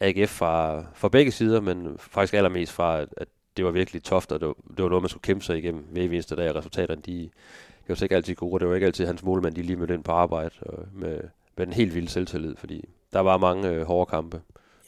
AGF 0.01 0.29
fra, 0.29 0.83
fra 0.93 1.09
begge 1.09 1.31
sider, 1.31 1.61
men 1.61 1.95
faktisk 1.99 2.33
allermest 2.33 2.71
fra, 2.71 2.99
at, 2.99 3.07
at 3.17 3.27
det 3.57 3.65
var 3.65 3.71
virkelig 3.71 4.03
toft, 4.03 4.31
og 4.31 4.39
det 4.39 4.47
var, 4.47 4.53
det 4.53 4.83
var 4.83 4.89
noget, 4.89 5.03
man 5.03 5.09
skulle 5.09 5.21
kæmpe 5.21 5.45
sig 5.45 5.57
igennem 5.57 5.83
hver 5.91 6.03
eneste 6.03 6.35
dag, 6.35 6.49
og 6.49 6.55
resultaterne, 6.55 7.01
de, 7.05 7.21
det 7.21 7.89
var 7.89 7.95
så 7.95 8.05
ikke 8.05 8.15
altid 8.15 8.35
gode, 8.35 8.59
det 8.59 8.67
var 8.67 8.75
ikke 8.75 8.87
altid 8.87 9.05
hans 9.05 9.23
målmand, 9.23 9.55
de 9.55 9.61
lige 9.61 9.75
mødte 9.75 9.93
ind 9.93 10.03
på 10.03 10.11
arbejde, 10.11 10.51
og 10.61 10.85
med, 10.93 11.19
med 11.57 11.67
en 11.67 11.73
helt 11.73 11.95
vild 11.95 12.07
selvtillid, 12.07 12.55
fordi 12.55 12.85
der 13.13 13.19
var 13.19 13.37
mange 13.37 13.69
øh, 13.69 13.85
hårde 13.85 14.09
kampe 14.09 14.41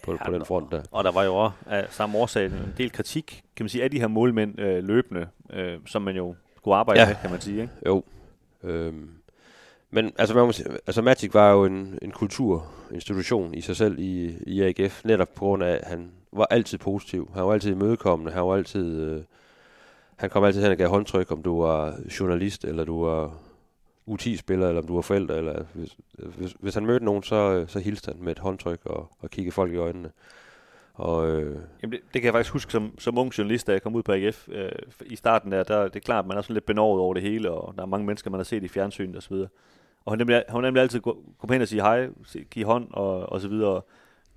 på, 0.04 0.12
ja, 0.12 0.26
på 0.26 0.32
den 0.32 0.46
front 0.46 0.72
der. 0.72 0.82
Og 0.92 1.04
der 1.04 1.12
var 1.12 1.24
jo 1.24 1.36
også 1.36 1.58
af 1.66 1.88
samme 1.90 2.18
årsag 2.18 2.46
en 2.46 2.74
del 2.78 2.92
kritik, 2.92 3.44
kan 3.56 3.64
man 3.64 3.70
sige, 3.70 3.84
af 3.84 3.92
de 3.92 4.00
her 4.00 4.08
målmænd 4.08 4.60
øh, 4.60 4.84
løbende, 4.84 5.28
øh, 5.50 5.80
som 5.86 6.02
man 6.02 6.16
jo 6.16 6.36
skulle 6.58 6.76
arbejde 6.76 7.02
ja. 7.02 7.08
med, 7.08 7.16
kan 7.22 7.32
man 7.32 7.42
sige. 7.42 7.62
Ikke? 7.62 7.74
Jo. 7.86 8.04
Øhm. 8.64 9.10
Men 9.94 10.14
altså, 10.18 10.36
man 10.36 10.46
må 10.46 10.52
sige, 10.52 10.70
altså 10.88 11.02
Magic 11.02 11.34
var 11.34 11.52
jo 11.52 11.66
en, 11.66 12.00
en 12.02 12.12
kulturinstitution 12.12 13.54
i 13.54 13.62
sig 13.62 13.76
selv 13.76 14.00
i, 14.00 14.38
i 14.48 14.62
AGF, 14.62 15.06
netop 15.06 15.30
på 15.36 15.46
grund 15.46 15.64
af, 15.64 15.74
at 15.74 15.88
han 15.88 16.12
var 16.32 16.48
altid 16.50 16.78
positiv. 16.78 17.32
Han 17.34 17.44
var 17.44 17.54
altid 17.54 17.72
imødekommende. 17.72 18.32
Han 18.32 18.44
var 18.44 18.56
altid... 18.56 19.02
Øh, 19.02 19.24
han 20.16 20.30
kom 20.30 20.44
altid 20.44 20.62
hen 20.62 20.72
og 20.72 20.78
gav 20.78 20.90
håndtryk, 20.90 21.32
om 21.32 21.44
du 21.44 21.62
var 21.62 21.96
journalist, 22.20 22.66
eller 22.66 22.84
du 22.84 23.06
var 23.06 23.34
U10-spiller, 24.10 24.68
eller 24.68 24.82
om 24.82 24.88
du 24.88 24.96
var 24.96 25.02
forældre. 25.02 25.38
Eller 25.38 25.64
hvis, 25.74 25.98
hvis, 26.14 26.56
hvis 26.60 26.74
han 26.74 26.86
mødte 26.86 27.06
nogen, 27.06 27.24
så, 27.24 27.36
øh, 27.36 27.68
så 27.68 27.80
hilste 27.80 28.12
han 28.12 28.24
med 28.24 28.32
et 28.32 28.40
håndtryk 28.40 28.80
og, 28.86 29.12
og 29.20 29.30
kiggede 29.30 29.54
folk 29.54 29.74
i 29.74 29.78
øjnene. 29.78 30.12
Og, 30.94 31.30
øh, 31.30 31.58
Jamen 31.82 31.92
det, 31.92 32.00
det 32.14 32.22
kan 32.22 32.24
jeg 32.24 32.34
faktisk 32.34 32.54
huske 32.54 32.72
som, 32.72 33.00
som 33.00 33.18
ung 33.18 33.38
journalist, 33.38 33.68
da 33.68 33.72
jeg 33.72 33.82
kom 33.82 33.96
ud 33.96 34.04
på 34.04 34.12
AGF. 34.12 34.50
Øh, 34.50 34.72
I 35.06 35.16
starten 35.16 35.52
der, 35.52 35.64
der, 35.64 35.84
det 35.84 35.96
er 35.96 36.00
klart, 36.00 36.26
at 36.26 36.28
man 36.28 36.38
er 36.38 36.42
sådan 36.42 36.54
lidt 36.54 36.66
benovet 36.66 37.02
over 37.02 37.14
det 37.14 37.24
hele, 37.24 37.52
og 37.52 37.74
der 37.76 37.82
er 37.82 37.88
mange 37.88 38.06
mennesker, 38.06 38.32
man 38.32 38.40
har 38.40 38.44
set 38.44 38.64
i 38.64 38.68
fjernsynet 38.68 39.18
osv. 39.18 39.36
Og 40.06 40.12
han 40.12 40.20
nemlig, 40.20 40.44
han 40.50 40.62
nemlig 40.62 40.82
altid 40.82 41.00
gå 41.00 41.24
hen 41.50 41.62
og 41.62 41.68
sige 41.68 41.82
hej, 41.82 42.08
give 42.52 42.66
hånd 42.66 42.88
og, 42.92 43.32
og 43.32 43.42
så 43.42 43.48
videre. 43.48 43.82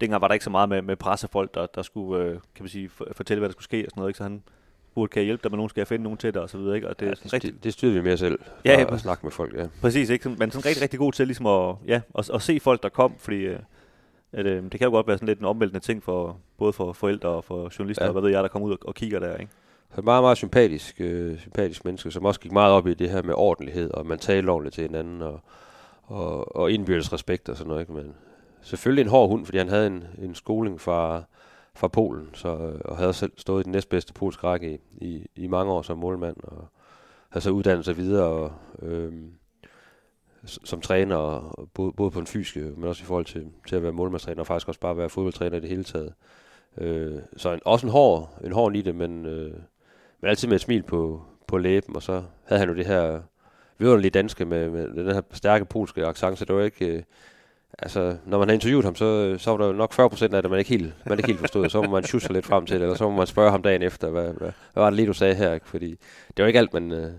Dengang 0.00 0.20
var 0.20 0.28
der 0.28 0.32
ikke 0.32 0.44
så 0.44 0.50
meget 0.50 0.68
med, 0.68 0.82
med 0.82 0.96
pressefolk, 0.96 1.54
der, 1.54 1.66
der 1.66 1.82
skulle 1.82 2.24
øh, 2.24 2.30
kan 2.30 2.40
man 2.60 2.68
sige, 2.68 2.90
fortælle, 3.12 3.38
hvad 3.38 3.48
der 3.48 3.52
skulle 3.52 3.64
ske 3.64 3.84
og 3.86 3.90
sådan 3.90 4.00
noget. 4.00 4.10
Ikke? 4.10 4.16
Så 4.18 4.22
han 4.22 4.42
burde 4.94 5.10
kan 5.10 5.22
hjælpe 5.22 5.42
dig 5.42 5.50
med 5.50 5.56
nogen, 5.56 5.70
skal 5.70 5.80
jeg 5.80 5.86
finde 5.86 6.02
nogen 6.02 6.18
til 6.18 6.34
dig 6.34 6.42
og 6.42 6.50
så 6.50 6.58
videre. 6.58 6.76
Ikke? 6.76 6.88
Og 6.88 7.00
det, 7.00 7.06
ja, 7.06 7.10
det, 7.10 7.32
rigtig, 7.32 7.64
det, 7.64 7.72
styrer 7.72 7.92
vi 7.92 8.00
mere 8.00 8.16
selv, 8.16 8.38
ja, 8.64 8.80
ja, 8.80 8.94
at 8.94 9.00
snakke 9.00 9.26
med 9.26 9.32
folk. 9.32 9.54
Ja. 9.54 9.66
Præcis, 9.80 10.10
ikke? 10.10 10.28
men 10.28 10.50
sådan 10.50 10.66
rigtig, 10.66 10.82
rigtig 10.82 10.98
god 10.98 11.12
til 11.12 11.26
ligesom 11.26 11.46
at, 11.46 11.74
ja, 11.86 12.00
at, 12.18 12.30
at 12.30 12.42
se 12.42 12.60
folk, 12.60 12.82
der 12.82 12.88
kom, 12.88 13.14
fordi 13.18 13.36
øh, 13.36 13.58
at, 14.32 14.46
øh, 14.46 14.62
det 14.62 14.70
kan 14.70 14.84
jo 14.84 14.90
godt 14.90 15.06
være 15.06 15.16
sådan 15.16 15.28
lidt 15.28 15.38
en 15.38 15.44
omvæltende 15.44 15.80
ting 15.80 16.02
for 16.02 16.38
både 16.58 16.72
for 16.72 16.92
forældre 16.92 17.28
og 17.28 17.44
for 17.44 17.70
journalister, 17.78 18.04
ja. 18.04 18.08
og 18.08 18.12
hvad 18.12 18.22
ved 18.22 18.30
jeg, 18.30 18.42
der 18.42 18.48
kommer 18.48 18.68
ud 18.68 18.72
og, 18.72 18.78
og 18.82 18.94
kigger 18.94 19.18
der. 19.18 19.36
Ikke? 19.36 19.52
Så 19.96 20.02
meget, 20.02 20.22
meget 20.22 20.36
sympatisk, 20.36 21.00
øh, 21.00 21.38
sympatisk 21.38 21.84
menneske, 21.84 22.10
som 22.10 22.24
også 22.24 22.40
gik 22.40 22.52
meget 22.52 22.72
op 22.72 22.86
i 22.86 22.94
det 22.94 23.10
her 23.10 23.22
med 23.22 23.34
ordentlighed, 23.36 23.90
og 23.90 24.06
man 24.06 24.18
talte 24.18 24.50
ordentligt 24.50 24.74
til 24.74 24.82
hinanden, 24.82 25.22
og, 25.22 25.40
og, 26.02 26.56
og 26.56 26.72
indbyrdes 26.72 27.12
respekt 27.12 27.48
og 27.48 27.56
sådan 27.56 27.68
noget. 27.68 27.80
Ikke? 27.80 27.92
Men 27.92 28.14
selvfølgelig 28.62 29.02
en 29.02 29.08
hård 29.08 29.28
hund, 29.28 29.44
fordi 29.44 29.58
han 29.58 29.68
havde 29.68 29.86
en, 29.86 30.04
en 30.18 30.34
skoling 30.34 30.80
fra, 30.80 31.22
fra 31.74 31.88
Polen, 31.88 32.28
så, 32.34 32.48
øh, 32.48 32.80
og 32.84 32.96
havde 32.96 33.12
selv 33.12 33.32
stået 33.36 33.60
i 33.60 33.64
den 33.64 33.72
næstbedste 33.72 34.12
polske 34.12 34.46
række 34.46 34.74
i, 34.74 35.06
i, 35.06 35.26
i 35.36 35.46
mange 35.46 35.72
år 35.72 35.82
som 35.82 35.98
målmand, 35.98 36.36
og 36.42 36.68
havde 37.28 37.44
så 37.44 37.50
uddannet 37.50 37.84
sig 37.84 37.96
videre 37.96 38.26
og, 38.26 38.52
øh, 38.82 39.12
som 40.44 40.80
træner, 40.80 41.16
og 41.16 41.68
både, 41.74 41.92
både 41.92 42.10
på 42.10 42.18
den 42.18 42.26
fysiske, 42.26 42.60
men 42.60 42.84
også 42.84 43.02
i 43.02 43.06
forhold 43.06 43.24
til, 43.24 43.46
til 43.68 43.76
at 43.76 43.82
være 43.82 43.92
målmandstræner, 43.92 44.40
og 44.40 44.46
faktisk 44.46 44.68
også 44.68 44.80
bare 44.80 44.96
være 44.96 45.08
fodboldtræner 45.08 45.56
i 45.56 45.60
det 45.60 45.68
hele 45.68 45.84
taget. 45.84 46.14
Øh, 46.78 47.18
så 47.36 47.52
en, 47.52 47.60
også 47.64 47.86
en 47.86 47.92
hård, 47.92 48.38
en 48.44 48.52
hård 48.52 48.76
i 48.76 48.82
det, 48.82 48.94
men, 48.94 49.26
øh, 49.26 49.54
men 50.26 50.30
altid 50.30 50.48
med 50.48 50.56
et 50.56 50.60
smil 50.60 50.82
på, 50.82 51.22
på 51.46 51.58
læben, 51.58 51.96
og 51.96 52.02
så 52.02 52.22
havde 52.44 52.60
han 52.60 52.68
jo 52.68 52.74
det 52.74 52.86
her 52.86 53.20
vidunderlige 53.78 54.10
danske 54.10 54.44
med, 54.44 54.70
med 54.70 55.04
den 55.04 55.14
her 55.14 55.22
stærke 55.32 55.64
polske 55.64 56.06
accent, 56.06 56.38
så 56.38 56.44
det 56.44 56.56
var 56.56 56.62
ikke... 56.62 56.86
Øh, 56.86 57.02
altså, 57.78 58.16
når 58.24 58.38
man 58.38 58.48
har 58.48 58.54
interviewet 58.54 58.84
ham, 58.84 58.94
så, 58.94 59.36
så 59.38 59.50
var 59.50 59.66
der 59.66 59.72
nok 59.72 59.92
40 59.92 60.10
procent 60.10 60.34
af 60.34 60.42
det, 60.42 60.50
man 60.50 60.58
ikke 60.58 60.68
helt, 60.68 60.94
man 61.06 61.18
ikke 61.18 61.26
helt 61.26 61.40
forstod. 61.40 61.68
Så 61.68 61.82
må 61.82 61.90
man 61.90 62.04
sjusse 62.04 62.32
lidt 62.32 62.46
frem 62.46 62.66
til 62.66 62.76
det, 62.76 62.82
eller 62.82 62.96
så 62.96 63.10
må 63.10 63.16
man 63.16 63.26
spørge 63.26 63.50
ham 63.50 63.62
dagen 63.62 63.82
efter, 63.82 64.10
hvad, 64.10 64.24
hvad, 64.24 64.50
hvad 64.72 64.82
var 64.82 64.90
det 64.90 64.96
lige, 64.96 65.06
du 65.06 65.12
sagde 65.12 65.34
her? 65.34 65.52
Ikke? 65.52 65.68
Fordi 65.68 65.90
det 66.36 66.42
var 66.42 66.46
ikke 66.46 66.58
alt, 66.58 66.74
man, 66.74 66.92
øh, 66.92 67.10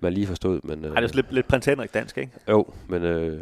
man 0.00 0.12
lige 0.12 0.26
forstod. 0.26 0.60
Men, 0.64 0.84
øh, 0.84 0.94
Ej, 0.94 1.00
det 1.00 1.10
er 1.10 1.14
lidt, 1.14 1.32
lidt 1.32 1.48
prins 1.48 1.66
Henrik 1.66 1.94
dansk, 1.94 2.18
ikke? 2.18 2.32
Jo, 2.48 2.66
men 2.88 3.02
øh, 3.02 3.40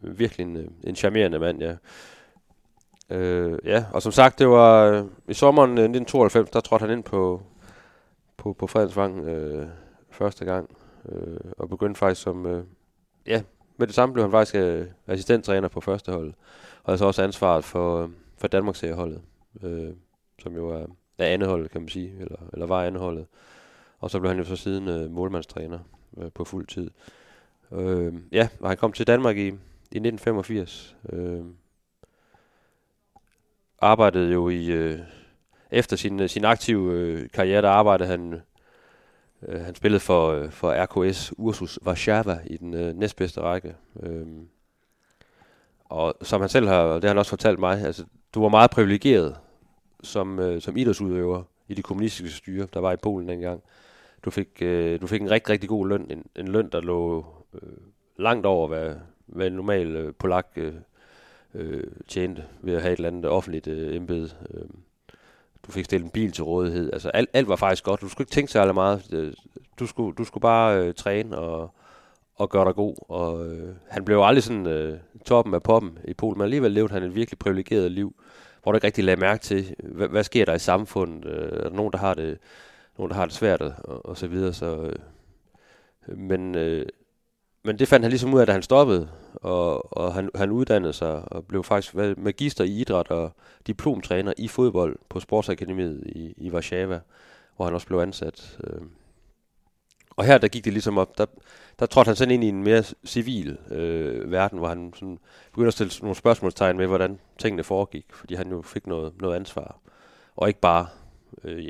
virkelig 0.00 0.44
en, 0.46 0.56
øh, 0.56 0.66
en 0.84 0.96
charmerende 0.96 1.38
mand, 1.38 1.62
ja. 1.62 1.74
Øh, 3.10 3.58
ja, 3.64 3.84
og 3.92 4.02
som 4.02 4.12
sagt, 4.12 4.38
det 4.38 4.48
var 4.48 4.84
øh, 4.84 5.04
i 5.28 5.34
sommeren 5.34 5.70
1992, 5.70 6.50
der 6.50 6.60
trådte 6.60 6.82
han 6.82 6.90
ind 6.90 7.04
på, 7.04 7.42
på, 8.36 8.52
på 8.52 8.66
Fredensvang 8.66 9.24
øh, 9.24 9.68
første 10.10 10.44
gang, 10.44 10.76
øh, 11.08 11.36
og 11.58 11.68
begyndte 11.68 11.98
faktisk 11.98 12.22
som, 12.22 12.46
øh, 12.46 12.64
ja, 13.26 13.42
med 13.76 13.86
det 13.86 13.94
samme 13.94 14.12
blev 14.12 14.24
han 14.24 14.32
faktisk 14.32 14.54
øh, 14.54 14.86
assistenttræner 15.06 15.68
på 15.68 15.80
første 15.80 16.12
hold, 16.12 16.32
og 16.82 16.92
altså 16.92 17.04
også 17.04 17.22
ansvaret 17.22 17.64
for, 17.64 18.02
øh, 18.02 18.08
for 18.38 18.48
Danmarks 18.48 18.78
serieholdet, 18.78 19.22
øh, 19.62 19.90
som 20.38 20.54
jo 20.54 20.68
er, 20.68 20.86
er 21.18 21.26
andet 21.26 21.48
hold, 21.48 21.68
kan 21.68 21.80
man 21.80 21.88
sige, 21.88 22.12
eller, 22.20 22.38
eller 22.52 22.66
var 22.66 22.84
andet 22.84 23.02
holdet. 23.02 23.26
Og 24.00 24.10
så 24.10 24.20
blev 24.20 24.28
han 24.28 24.38
jo 24.38 24.44
så 24.44 24.56
siden 24.56 24.88
øh, 24.88 25.10
målmandstræner 25.10 25.78
øh, 26.16 26.32
på 26.34 26.44
fuld 26.44 26.66
tid. 26.66 26.90
Øh, 27.72 28.14
ja, 28.32 28.48
og 28.60 28.68
han 28.68 28.76
kom 28.76 28.92
til 28.92 29.06
Danmark 29.06 29.36
i, 29.36 29.46
i 29.46 29.98
1985. 29.98 30.96
Øh, 31.12 31.44
arbejdede 33.80 34.32
jo 34.32 34.48
i... 34.48 34.66
Øh, 34.66 34.98
efter 35.74 35.96
sin, 35.96 36.20
øh, 36.20 36.28
sin 36.28 36.44
aktive 36.44 36.92
øh, 36.92 37.28
karriere, 37.30 37.62
der 37.62 37.70
arbejdede 37.70 38.08
han... 38.08 38.42
Øh, 39.48 39.60
han 39.60 39.74
spillede 39.74 40.00
for, 40.00 40.32
øh, 40.32 40.50
for 40.50 40.84
RKS 40.84 41.32
Ursus 41.38 41.78
Warszawa 41.86 42.38
i 42.46 42.56
den 42.56 42.74
øh, 42.74 42.96
næstbedste 42.96 43.40
række. 43.40 43.74
Øh, 44.02 44.26
og 45.84 46.14
som 46.22 46.40
han 46.40 46.50
selv 46.50 46.68
har, 46.68 46.78
og 46.78 46.94
det 47.02 47.04
har 47.04 47.14
han 47.14 47.18
også 47.18 47.30
fortalt 47.30 47.58
mig, 47.58 47.80
altså, 47.80 48.04
du 48.34 48.42
var 48.42 48.48
meget 48.48 48.70
privilegeret 48.70 49.36
som, 50.02 50.38
øh, 50.38 50.60
som 50.60 50.76
idrætsudøver 50.76 51.42
i 51.68 51.74
det 51.74 51.84
kommunistiske 51.84 52.36
styre, 52.36 52.66
der 52.74 52.80
var 52.80 52.92
i 52.92 52.96
Polen 52.96 53.28
dengang. 53.28 53.62
Du 54.24 54.30
fik, 54.30 54.48
øh, 54.62 55.00
du 55.00 55.06
fik 55.06 55.20
en 55.20 55.30
rigtig, 55.30 55.50
rigtig 55.50 55.68
god 55.68 55.88
løn. 55.88 56.06
En, 56.10 56.26
en 56.36 56.48
løn, 56.48 56.68
der 56.72 56.80
lå 56.80 57.26
øh, 57.54 57.60
langt 58.18 58.46
over, 58.46 58.68
hvad, 58.68 58.94
hvad 59.26 59.46
en 59.46 59.52
normal 59.52 59.96
øh, 59.96 60.14
polak 60.18 60.48
øh, 60.56 60.74
øh, 61.54 61.86
tjente 62.08 62.44
ved 62.62 62.74
at 62.74 62.82
have 62.82 62.92
et 62.92 62.96
eller 62.96 63.08
andet 63.08 63.30
offentligt 63.30 63.66
øh, 63.66 63.96
embede. 63.96 64.30
Øh, 64.54 64.68
du 65.66 65.72
fik 65.72 65.84
stillet 65.84 66.04
en 66.04 66.10
bil 66.10 66.32
til 66.32 66.44
rådighed. 66.44 66.92
Altså 66.92 67.08
alt, 67.08 67.30
alt 67.32 67.48
var 67.48 67.56
faktisk 67.56 67.84
godt. 67.84 68.00
Du 68.00 68.08
skulle 68.08 68.24
ikke 68.24 68.34
tænke 68.34 68.52
så 68.52 68.72
meget. 68.72 69.12
Øh, 69.12 69.32
du 69.78 69.86
skulle, 69.86 70.16
du 70.16 70.24
skulle 70.24 70.42
bare 70.42 70.78
øh, 70.78 70.94
træne 70.94 71.38
og, 71.38 71.74
og 72.36 72.50
gøre 72.50 72.64
dig 72.64 72.74
god. 72.74 72.96
Og 73.08 73.46
øh, 73.46 73.74
han 73.88 74.04
blev 74.04 74.20
aldrig 74.22 74.42
sådan 74.42 74.66
øh, 74.66 74.98
toppen 75.24 75.54
af 75.54 75.62
poppen 75.62 75.98
i 76.04 76.14
Polen, 76.14 76.38
men 76.38 76.44
alligevel 76.44 76.72
levede 76.72 76.92
han 76.92 77.02
et 77.02 77.14
virkelig 77.14 77.38
privilegeret 77.38 77.92
liv, 77.92 78.14
hvor 78.62 78.72
du 78.72 78.76
ikke 78.76 78.86
rigtig 78.86 79.04
lagde 79.04 79.20
mærke 79.20 79.42
til, 79.42 79.74
hvad, 79.78 80.08
hvad 80.08 80.24
sker 80.24 80.44
der 80.44 80.54
i 80.54 80.58
samfundet? 80.58 81.24
Øh, 81.24 81.58
er 81.58 81.68
der 81.68 81.76
nogen, 81.76 81.92
der 81.92 81.98
har 81.98 82.14
det, 82.14 82.38
nogen, 82.98 83.10
der 83.10 83.16
har 83.16 83.24
det 83.24 83.34
svært 83.34 83.60
og, 83.60 84.06
og 84.06 84.16
så 84.16 84.26
videre. 84.26 84.52
Så, 84.52 84.90
øh, 86.08 86.18
men, 86.18 86.54
øh, 86.54 86.86
men 87.64 87.78
det 87.78 87.88
fandt 87.88 88.04
han 88.04 88.10
ligesom 88.10 88.34
ud 88.34 88.40
af, 88.40 88.46
da 88.46 88.52
han 88.52 88.62
stoppede, 88.62 89.08
og, 89.34 89.98
og 89.98 90.14
han, 90.14 90.30
han 90.34 90.50
uddannede 90.50 90.92
sig 90.92 91.32
og 91.32 91.46
blev 91.46 91.64
faktisk 91.64 91.94
magister 92.16 92.64
i 92.64 92.80
idræt 92.80 93.10
og 93.10 93.32
diplomtræner 93.66 94.32
i 94.38 94.48
fodbold 94.48 94.98
på 95.08 95.20
Sportsakademiet 95.20 96.02
i, 96.06 96.34
i 96.36 96.50
Warszawa, 96.50 97.00
hvor 97.56 97.64
han 97.64 97.74
også 97.74 97.86
blev 97.86 97.98
ansat. 97.98 98.58
Øh. 98.64 98.80
Og 100.16 100.24
her 100.24 100.38
der 100.38 100.48
gik 100.48 100.64
det 100.64 100.72
ligesom 100.72 100.98
op, 100.98 101.18
der, 101.18 101.26
der 101.78 101.86
trådte 101.86 102.08
han 102.08 102.16
sådan 102.16 102.34
ind 102.34 102.44
i 102.44 102.48
en 102.48 102.64
mere 102.64 102.82
civil 103.04 103.58
øh, 103.70 104.30
verden, 104.30 104.58
hvor 104.58 104.68
han 104.68 104.92
sådan 104.94 105.18
begyndte 105.52 105.66
at 105.66 105.74
stille 105.74 105.92
nogle 106.02 106.16
spørgsmålstegn 106.16 106.76
med, 106.76 106.86
hvordan 106.86 107.18
tingene 107.38 107.64
foregik, 107.64 108.06
fordi 108.12 108.34
han 108.34 108.50
jo 108.50 108.62
fik 108.62 108.86
noget, 108.86 109.12
noget 109.20 109.36
ansvar. 109.36 109.78
Og 110.36 110.48
ikke 110.48 110.60
bare 110.60 110.86
øh, 111.44 111.64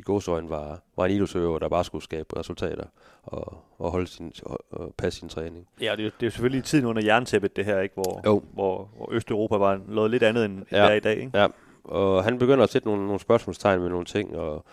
i 0.00 0.02
godsøjen 0.02 0.50
var, 0.50 0.82
var 0.96 1.06
en 1.06 1.12
idrætsøver, 1.12 1.58
der 1.58 1.68
bare 1.68 1.84
skulle 1.84 2.04
skabe 2.04 2.38
resultater 2.38 2.84
og, 3.22 3.64
og, 3.78 3.90
holde 3.90 4.06
sin, 4.06 4.32
og, 4.70 4.94
passe 4.98 5.18
sin 5.18 5.28
træning. 5.28 5.66
Ja, 5.80 5.94
det 5.96 6.06
er, 6.06 6.10
det 6.20 6.26
er 6.26 6.30
selvfølgelig 6.30 6.64
tiden 6.64 6.84
under 6.86 7.04
jerntæppet, 7.04 7.56
det 7.56 7.64
her, 7.64 7.80
ikke? 7.80 7.94
Hvor, 7.94 8.20
jo. 8.26 8.42
hvor, 8.52 8.90
hvor 8.96 9.12
Østeuropa 9.12 9.56
var 9.56 9.80
noget 9.88 10.10
lidt 10.10 10.22
andet, 10.22 10.44
end 10.44 10.62
ja. 10.72 10.82
det 10.82 10.90
er 10.90 10.94
i 10.94 11.00
dag. 11.00 11.18
Ikke? 11.18 11.38
Ja, 11.38 11.46
og 11.84 12.24
han 12.24 12.38
begynder 12.38 12.64
at 12.64 12.70
sætte 12.70 12.88
nogle, 12.88 13.04
nogle 13.04 13.20
spørgsmålstegn 13.20 13.80
med 13.80 13.88
nogle 13.88 14.04
ting, 14.04 14.36
og 14.36 14.64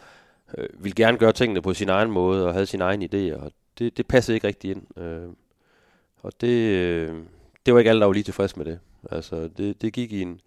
øh, 0.58 0.68
ville 0.84 0.96
gerne 0.96 1.18
gøre 1.18 1.32
tingene 1.32 1.62
på 1.62 1.74
sin 1.74 1.90
egen 1.90 2.12
måde, 2.12 2.48
og 2.48 2.54
havde 2.54 2.66
sin 2.66 2.82
egen 2.82 3.04
idé, 3.04 3.44
og 3.44 3.52
det, 3.80 3.98
det 3.98 4.08
passede 4.08 4.36
ikke 4.36 4.48
rigtig 4.48 4.72
ind. 4.72 5.00
Øh, 5.02 5.30
og 6.22 6.32
det, 6.42 6.72
øh, 6.72 7.16
det 7.66 7.74
var 7.74 7.80
ikke 7.80 7.90
alle, 7.90 8.00
der 8.00 8.06
var 8.06 8.13
lige 8.13 8.24
tilfreds 8.24 8.58
med 8.58 8.66
det. 8.66 8.80
Altså, 9.12 9.50
det, 9.58 9.82
det 9.82 9.94
gik 9.94 10.12
i 10.12 10.22
en, 10.22 10.42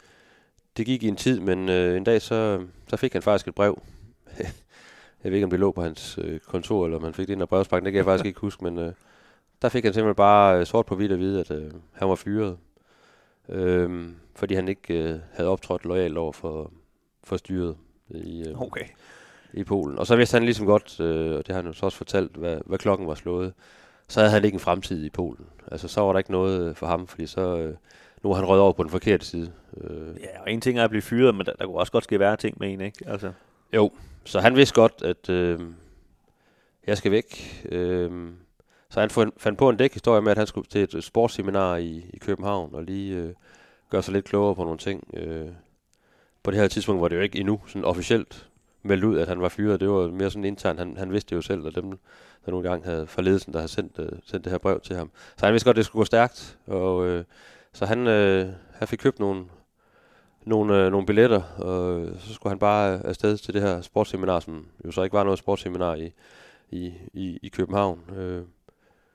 det 0.76 0.86
gik 0.86 1.02
i 1.02 1.08
en 1.08 1.16
tid, 1.16 1.40
men 1.40 1.68
øh, 1.68 1.96
en 1.96 2.04
dag 2.04 2.22
så, 2.22 2.62
så 2.88 2.96
fik 2.96 3.12
han 3.12 3.22
faktisk 3.22 3.48
et 3.48 3.54
brev. 3.54 3.82
jeg 5.24 5.30
ved 5.32 5.36
ikke, 5.36 5.44
om 5.44 5.50
det 5.50 5.60
lå 5.60 5.72
på 5.72 5.82
hans 5.82 6.18
øh, 6.22 6.40
kontor, 6.40 6.84
eller 6.84 6.98
om 6.98 7.04
han 7.04 7.14
fik 7.14 7.26
det 7.26 7.32
ind 7.32 7.42
af 7.42 7.48
brevsprækken, 7.48 7.84
det 7.84 7.92
kan 7.92 7.96
jeg 7.98 8.04
faktisk 8.04 8.26
ikke 8.26 8.40
huske, 8.40 8.64
men 8.64 8.78
øh, 8.78 8.92
der 9.62 9.68
fik 9.68 9.84
han 9.84 9.92
simpelthen 9.94 10.14
bare 10.14 10.58
øh, 10.60 10.66
sort 10.66 10.86
på 10.86 10.94
hvidt 10.96 11.12
at 11.12 11.18
vide, 11.18 11.40
at 11.40 11.50
øh, 11.50 11.70
han 11.92 12.08
var 12.08 12.14
fyret. 12.14 12.56
Øh, 13.48 14.08
fordi 14.36 14.54
han 14.54 14.68
ikke 14.68 15.02
øh, 15.02 15.18
havde 15.32 15.48
optrådt 15.50 15.84
lojalt 15.84 16.16
over 16.18 16.32
for, 16.32 16.72
for 17.24 17.36
styret 17.36 17.76
i, 18.10 18.44
øh, 18.48 18.60
Okay. 18.62 18.84
i 19.52 19.64
Polen. 19.64 19.98
Og 19.98 20.06
så 20.06 20.16
vidste 20.16 20.34
han 20.34 20.44
ligesom 20.44 20.66
godt, 20.66 21.00
øh, 21.00 21.36
og 21.36 21.46
det 21.46 21.54
har 21.54 21.62
han 21.62 21.66
jo 21.66 21.72
så 21.72 21.86
også 21.86 21.98
fortalt, 21.98 22.36
hvad, 22.36 22.58
hvad 22.66 22.78
klokken 22.78 23.06
var 23.06 23.14
slået, 23.14 23.52
så 24.08 24.20
havde 24.20 24.32
han 24.32 24.44
ikke 24.44 24.54
en 24.56 24.60
fremtid 24.60 25.04
i 25.04 25.10
Polen. 25.10 25.46
Altså 25.72 25.88
så 25.88 26.00
var 26.00 26.12
der 26.12 26.18
ikke 26.18 26.32
noget 26.32 26.68
øh, 26.68 26.74
for 26.74 26.86
ham, 26.86 27.06
fordi 27.06 27.26
så 27.26 27.56
øh, 27.58 27.74
nu 28.22 28.30
er 28.30 28.34
han 28.34 28.44
røget 28.48 28.62
over 28.62 28.72
på 28.72 28.82
den 28.82 28.90
forkerte 28.90 29.26
side. 29.26 29.52
Øh, 29.76 30.16
Ja, 30.20 30.40
og 30.42 30.52
en 30.52 30.60
ting 30.60 30.78
er 30.78 30.84
at 30.84 30.90
blive 30.90 31.02
fyret, 31.02 31.34
men 31.34 31.46
der, 31.46 31.52
der 31.52 31.66
kunne 31.66 31.76
også 31.78 31.92
godt 31.92 32.04
ske 32.04 32.18
værre 32.18 32.36
ting 32.36 32.56
med 32.60 32.72
en, 32.72 32.80
ikke? 32.80 32.98
Altså, 33.06 33.32
jo, 33.74 33.90
så 34.24 34.40
han 34.40 34.56
vidste 34.56 34.74
godt, 34.74 35.02
at 35.04 35.30
øh, 35.30 35.60
jeg 36.86 36.98
skal 36.98 37.12
væk. 37.12 37.60
Øh, 37.68 38.30
så 38.90 39.00
han 39.00 39.10
fandt 39.36 39.58
på 39.58 39.68
en 39.68 39.76
dækhistorie 39.76 40.22
med, 40.22 40.30
at 40.30 40.38
han 40.38 40.46
skulle 40.46 40.66
til 40.66 40.82
et 40.82 41.04
sportsseminar 41.04 41.76
i, 41.76 42.10
i 42.14 42.18
København 42.18 42.74
og 42.74 42.82
lige 42.82 43.16
øh, 43.16 43.34
gøre 43.90 44.02
sig 44.02 44.14
lidt 44.14 44.24
klogere 44.24 44.54
på 44.54 44.64
nogle 44.64 44.78
ting. 44.78 45.14
Øh, 45.16 45.48
på 46.42 46.50
det 46.50 46.60
her 46.60 46.68
tidspunkt 46.68 47.02
var 47.02 47.08
det 47.08 47.16
jo 47.16 47.20
ikke 47.20 47.38
endnu 47.38 47.60
sådan 47.66 47.84
officielt 47.84 48.48
meldt 48.82 49.04
ud, 49.04 49.18
at 49.18 49.28
han 49.28 49.40
var 49.40 49.48
fyret. 49.48 49.80
Det 49.80 49.90
var 49.90 50.08
mere 50.08 50.30
sådan 50.30 50.44
internt. 50.44 50.78
Han, 50.78 50.96
han 50.96 51.12
vidste 51.12 51.34
jo 51.34 51.42
selv, 51.42 51.66
at 51.66 51.74
dem, 51.74 51.90
der 52.44 52.50
nogle 52.50 52.68
gange 52.68 52.84
havde 52.84 53.06
forledelsen, 53.06 53.52
der 53.52 53.58
havde 53.58 53.72
sendt, 53.72 53.98
øh, 53.98 54.08
sendt 54.24 54.44
det 54.44 54.50
her 54.50 54.58
brev 54.58 54.80
til 54.80 54.96
ham. 54.96 55.10
Så 55.36 55.46
han 55.46 55.52
vidste 55.52 55.68
godt, 55.68 55.74
at 55.74 55.78
det 55.78 55.86
skulle 55.86 56.00
gå 56.00 56.04
stærkt. 56.04 56.58
Og, 56.66 57.06
øh, 57.06 57.24
så 57.72 57.86
han, 57.86 58.06
øh, 58.06 58.48
han 58.72 58.88
fik 58.88 58.98
købt 58.98 59.18
nogle, 59.18 59.44
nogle, 60.44 60.76
øh, 60.84 60.90
nogle 60.90 61.06
billetter, 61.06 61.42
og 61.42 62.08
så 62.18 62.34
skulle 62.34 62.50
han 62.50 62.58
bare 62.58 63.06
afsted 63.06 63.36
til 63.36 63.54
det 63.54 63.62
her 63.62 63.80
sportsseminar, 63.80 64.40
som 64.40 64.66
jo 64.86 64.90
så 64.92 65.02
ikke 65.02 65.14
var 65.16 65.24
noget 65.24 65.38
sportsseminar 65.38 65.94
i, 65.94 66.12
i, 66.70 66.92
i, 67.12 67.38
i 67.42 67.48
København. 67.48 68.00
Øh, 68.16 68.42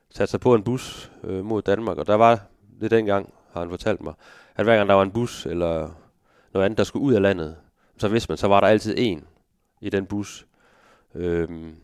satte 0.09 0.31
sig 0.31 0.39
på 0.39 0.55
en 0.55 0.63
bus 0.63 1.11
øh, 1.23 1.45
mod 1.45 1.61
Danmark, 1.61 1.97
og 1.97 2.07
der 2.07 2.15
var 2.15 2.39
det 2.81 2.91
dengang, 2.91 3.33
har 3.53 3.59
han 3.59 3.69
fortalt 3.69 4.01
mig, 4.01 4.13
at 4.55 4.65
hver 4.65 4.75
gang 4.77 4.89
der 4.89 4.95
var 4.95 5.03
en 5.03 5.11
bus 5.11 5.45
eller 5.45 5.89
noget 6.53 6.65
andet, 6.65 6.77
der 6.77 6.83
skulle 6.83 7.05
ud 7.05 7.13
af 7.13 7.21
landet, 7.21 7.55
så 7.97 8.07
vidste 8.07 8.31
man, 8.31 8.37
så 8.37 8.47
var 8.47 8.59
der 8.59 8.67
altid 8.67 8.95
en 8.97 9.23
i 9.81 9.89
den 9.89 10.05
bus. 10.05 10.45
Øhm, 11.15 11.75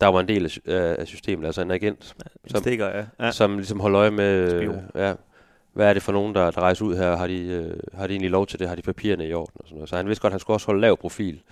der 0.00 0.06
var 0.06 0.20
en 0.20 0.28
del 0.28 0.60
af, 0.66 0.96
af 0.98 1.06
systemet, 1.06 1.46
altså 1.46 1.62
en 1.62 1.70
agent, 1.70 2.14
en 2.44 2.50
Som- 2.50 2.60
stikker, 2.60 2.86
ja. 2.86 3.04
ja. 3.20 3.30
som 3.32 3.56
ligesom 3.56 3.80
holder 3.80 4.00
øje 4.00 4.10
med, 4.10 4.52
øh, 4.54 4.60
Spion. 4.60 4.82
ja, 4.94 5.14
hvad 5.72 5.88
er 5.88 5.92
det 5.92 6.02
for 6.02 6.12
nogen, 6.12 6.34
der, 6.34 6.50
der 6.50 6.60
rejser 6.60 6.84
ud 6.84 6.96
her? 6.96 7.16
Har 7.16 7.26
de, 7.26 7.42
øh, 7.46 7.80
har 7.94 8.06
de 8.06 8.12
egentlig 8.12 8.30
lov 8.30 8.46
til 8.46 8.58
det? 8.58 8.68
Har 8.68 8.74
de 8.74 8.82
papirerne 8.82 9.28
i 9.28 9.32
orden? 9.32 9.54
Og 9.58 9.64
sådan 9.64 9.76
noget. 9.76 9.88
Så 9.88 9.96
han 9.96 10.06
vidste 10.06 10.22
godt, 10.22 10.30
at 10.30 10.32
han 10.32 10.40
skulle 10.40 10.54
også 10.54 10.66
holde 10.66 10.80
lav 10.80 10.96
profil 10.96 11.42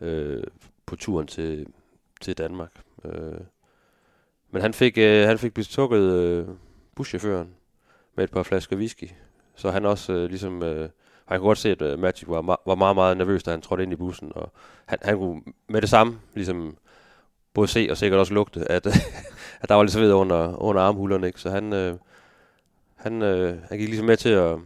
øh, 0.00 0.44
på 0.86 0.96
turen 0.96 1.26
til, 1.26 1.66
til 2.20 2.38
Danmark. 2.38 2.70
Øh, 3.04 3.40
men 4.50 4.62
han 4.62 4.74
fik, 4.74 4.98
øh, 4.98 5.26
han 5.26 5.38
fik 5.38 5.54
bestukket 5.54 6.00
øh, 6.00 6.46
buschaufføren 6.94 7.48
med 8.14 8.24
et 8.24 8.30
par 8.30 8.42
flasker 8.42 8.76
whisky. 8.76 9.10
Så 9.56 9.70
han 9.70 9.86
også 9.86 10.12
øh, 10.12 10.28
ligesom... 10.28 10.62
Øh, 10.62 10.88
han 11.26 11.38
kunne 11.38 11.48
godt 11.48 11.58
se, 11.58 11.70
at 11.70 11.82
øh, 11.82 11.98
Magic 11.98 12.28
var, 12.28 12.42
ma- 12.42 12.62
var 12.66 12.74
meget, 12.74 12.96
meget 12.96 13.16
nervøs, 13.16 13.42
da 13.42 13.50
han 13.50 13.60
trådte 13.60 13.82
ind 13.82 13.92
i 13.92 13.96
bussen. 13.96 14.32
Og 14.34 14.52
han, 14.86 14.98
han 15.02 15.18
kunne 15.18 15.42
med 15.68 15.80
det 15.80 15.88
samme 15.88 16.18
ligesom 16.34 16.76
både 17.54 17.68
se 17.68 17.86
og 17.90 17.96
sikkert 17.96 18.20
også 18.20 18.34
lugte, 18.34 18.72
at, 18.72 18.86
at 19.62 19.68
der 19.68 19.74
var 19.74 19.82
lidt 19.82 19.92
sved 19.92 20.12
under, 20.12 20.62
under 20.62 20.82
armhulerne. 20.82 21.26
Ikke? 21.26 21.40
Så 21.40 21.50
han, 21.50 21.72
øh, 21.72 21.94
han, 23.00 23.22
øh, 23.22 23.62
han 23.68 23.78
gik 23.78 23.88
ligesom 23.88 24.06
med 24.06 24.16
til 24.16 24.28
at, 24.28 24.58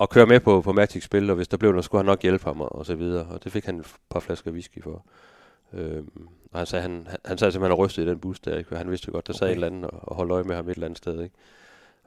at 0.00 0.10
køre 0.10 0.26
med 0.26 0.40
på, 0.40 0.62
på 0.62 0.72
Magic 0.72 1.04
spil, 1.04 1.30
og 1.30 1.36
hvis 1.36 1.48
der 1.48 1.56
blev 1.56 1.70
noget, 1.70 1.84
skulle 1.84 1.98
han 1.98 2.06
nok 2.06 2.22
hjælpe 2.22 2.44
ham 2.44 2.60
og, 2.60 2.74
og 2.74 2.86
så 2.86 2.94
videre. 2.94 3.26
Og 3.26 3.44
det 3.44 3.52
fik 3.52 3.64
han 3.64 3.80
et 3.80 3.94
par 4.10 4.20
flasker 4.20 4.50
whisky 4.50 4.82
for. 4.82 5.04
Øhm, 5.72 6.28
og 6.52 6.58
han 6.58 6.66
sagde, 6.66 6.82
han, 6.82 7.06
han, 7.10 7.18
han 7.24 7.38
sad 7.38 7.52
simpelthen 7.52 7.72
og 7.72 7.78
rystede 7.78 8.06
i 8.06 8.10
den 8.10 8.18
bus 8.18 8.40
der, 8.40 8.58
ikke? 8.58 8.76
han 8.76 8.90
vidste 8.90 9.10
godt, 9.10 9.26
der 9.26 9.32
sad 9.32 9.42
Okay. 9.42 9.50
en 9.50 9.54
eller 9.54 9.66
anden 9.66 9.84
og, 9.84 10.00
og 10.02 10.16
holdt 10.16 10.32
øje 10.32 10.44
med 10.44 10.56
ham 10.56 10.68
et 10.68 10.74
eller 10.74 10.86
andet 10.86 10.98
sted. 10.98 11.22
Ikke? 11.22 11.34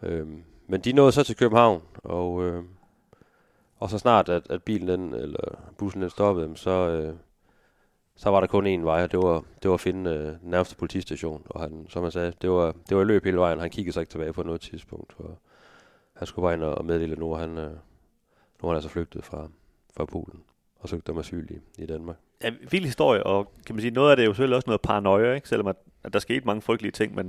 Øhm, 0.01 0.43
men 0.67 0.81
de 0.81 0.93
nåede 0.93 1.11
så 1.11 1.23
til 1.23 1.35
København, 1.35 1.81
og, 2.03 2.43
øh, 2.45 2.63
og 3.79 3.89
så 3.89 3.97
snart, 3.97 4.29
at, 4.29 4.43
at 4.49 4.63
bilen 4.63 4.87
den, 4.87 5.13
eller 5.13 5.59
bussen 5.77 6.01
den 6.01 6.09
stoppede, 6.09 6.57
så, 6.57 6.71
øh, 6.71 7.15
så 8.21 8.29
var 8.29 8.39
der 8.39 8.47
kun 8.47 8.67
én 8.67 8.84
vej, 8.86 9.03
og 9.03 9.12
det 9.12 9.19
var, 9.19 9.43
det 9.63 9.69
var 9.69 9.73
at 9.73 9.79
finde 9.79 10.10
øh, 10.10 10.51
nærmeste 10.51 10.75
politistation. 10.75 11.41
Og 11.49 11.62
han, 11.62 11.86
som 11.89 12.03
han 12.03 12.12
sagde, 12.12 12.34
det 12.41 12.49
var, 12.49 12.75
det 12.89 12.97
var 12.97 13.03
løb 13.03 13.25
hele 13.25 13.38
vejen, 13.38 13.60
han 13.60 13.69
kiggede 13.69 13.93
sig 13.93 14.01
ikke 14.01 14.12
tilbage 14.12 14.34
på 14.34 14.43
noget 14.43 14.62
tidspunkt. 14.62 15.13
For 15.13 15.39
han 16.15 16.27
skulle 16.27 16.43
bare 16.43 16.53
ind 16.53 16.63
og 16.63 16.75
og 16.75 16.86
meddele, 16.86 17.12
at 17.12 17.19
nu 17.19 17.31
er 17.31 17.38
han, 17.38 17.57
øh, 17.57 17.71
nu 17.71 18.63
er 18.63 18.67
han 18.67 18.75
altså 18.75 18.89
flygtet 18.89 19.25
fra, 19.25 19.47
fra 19.97 20.05
Polen 20.05 20.43
og 20.79 20.89
søgt 20.89 21.10
om 21.10 21.17
asyl 21.17 21.47
i, 21.51 21.84
i 21.84 21.86
Danmark. 21.86 22.15
ja, 22.43 22.51
vild 22.71 22.86
historie, 22.86 23.23
og 23.23 23.51
kan 23.65 23.75
man 23.75 23.81
sige, 23.81 23.91
noget 23.91 24.12
af 24.12 24.15
det 24.17 24.23
er 24.23 24.27
jo 24.27 24.34
selvfølgelig 24.34 24.55
også 24.55 24.69
noget 24.69 24.81
paranoia, 24.81 25.34
ikke? 25.34 25.49
selvom 25.49 25.67
at, 25.67 25.75
at 26.03 26.13
der 26.13 26.19
skete 26.19 26.45
mange 26.45 26.62
frygtelige 26.62 26.91
ting, 26.91 27.15
men, 27.15 27.25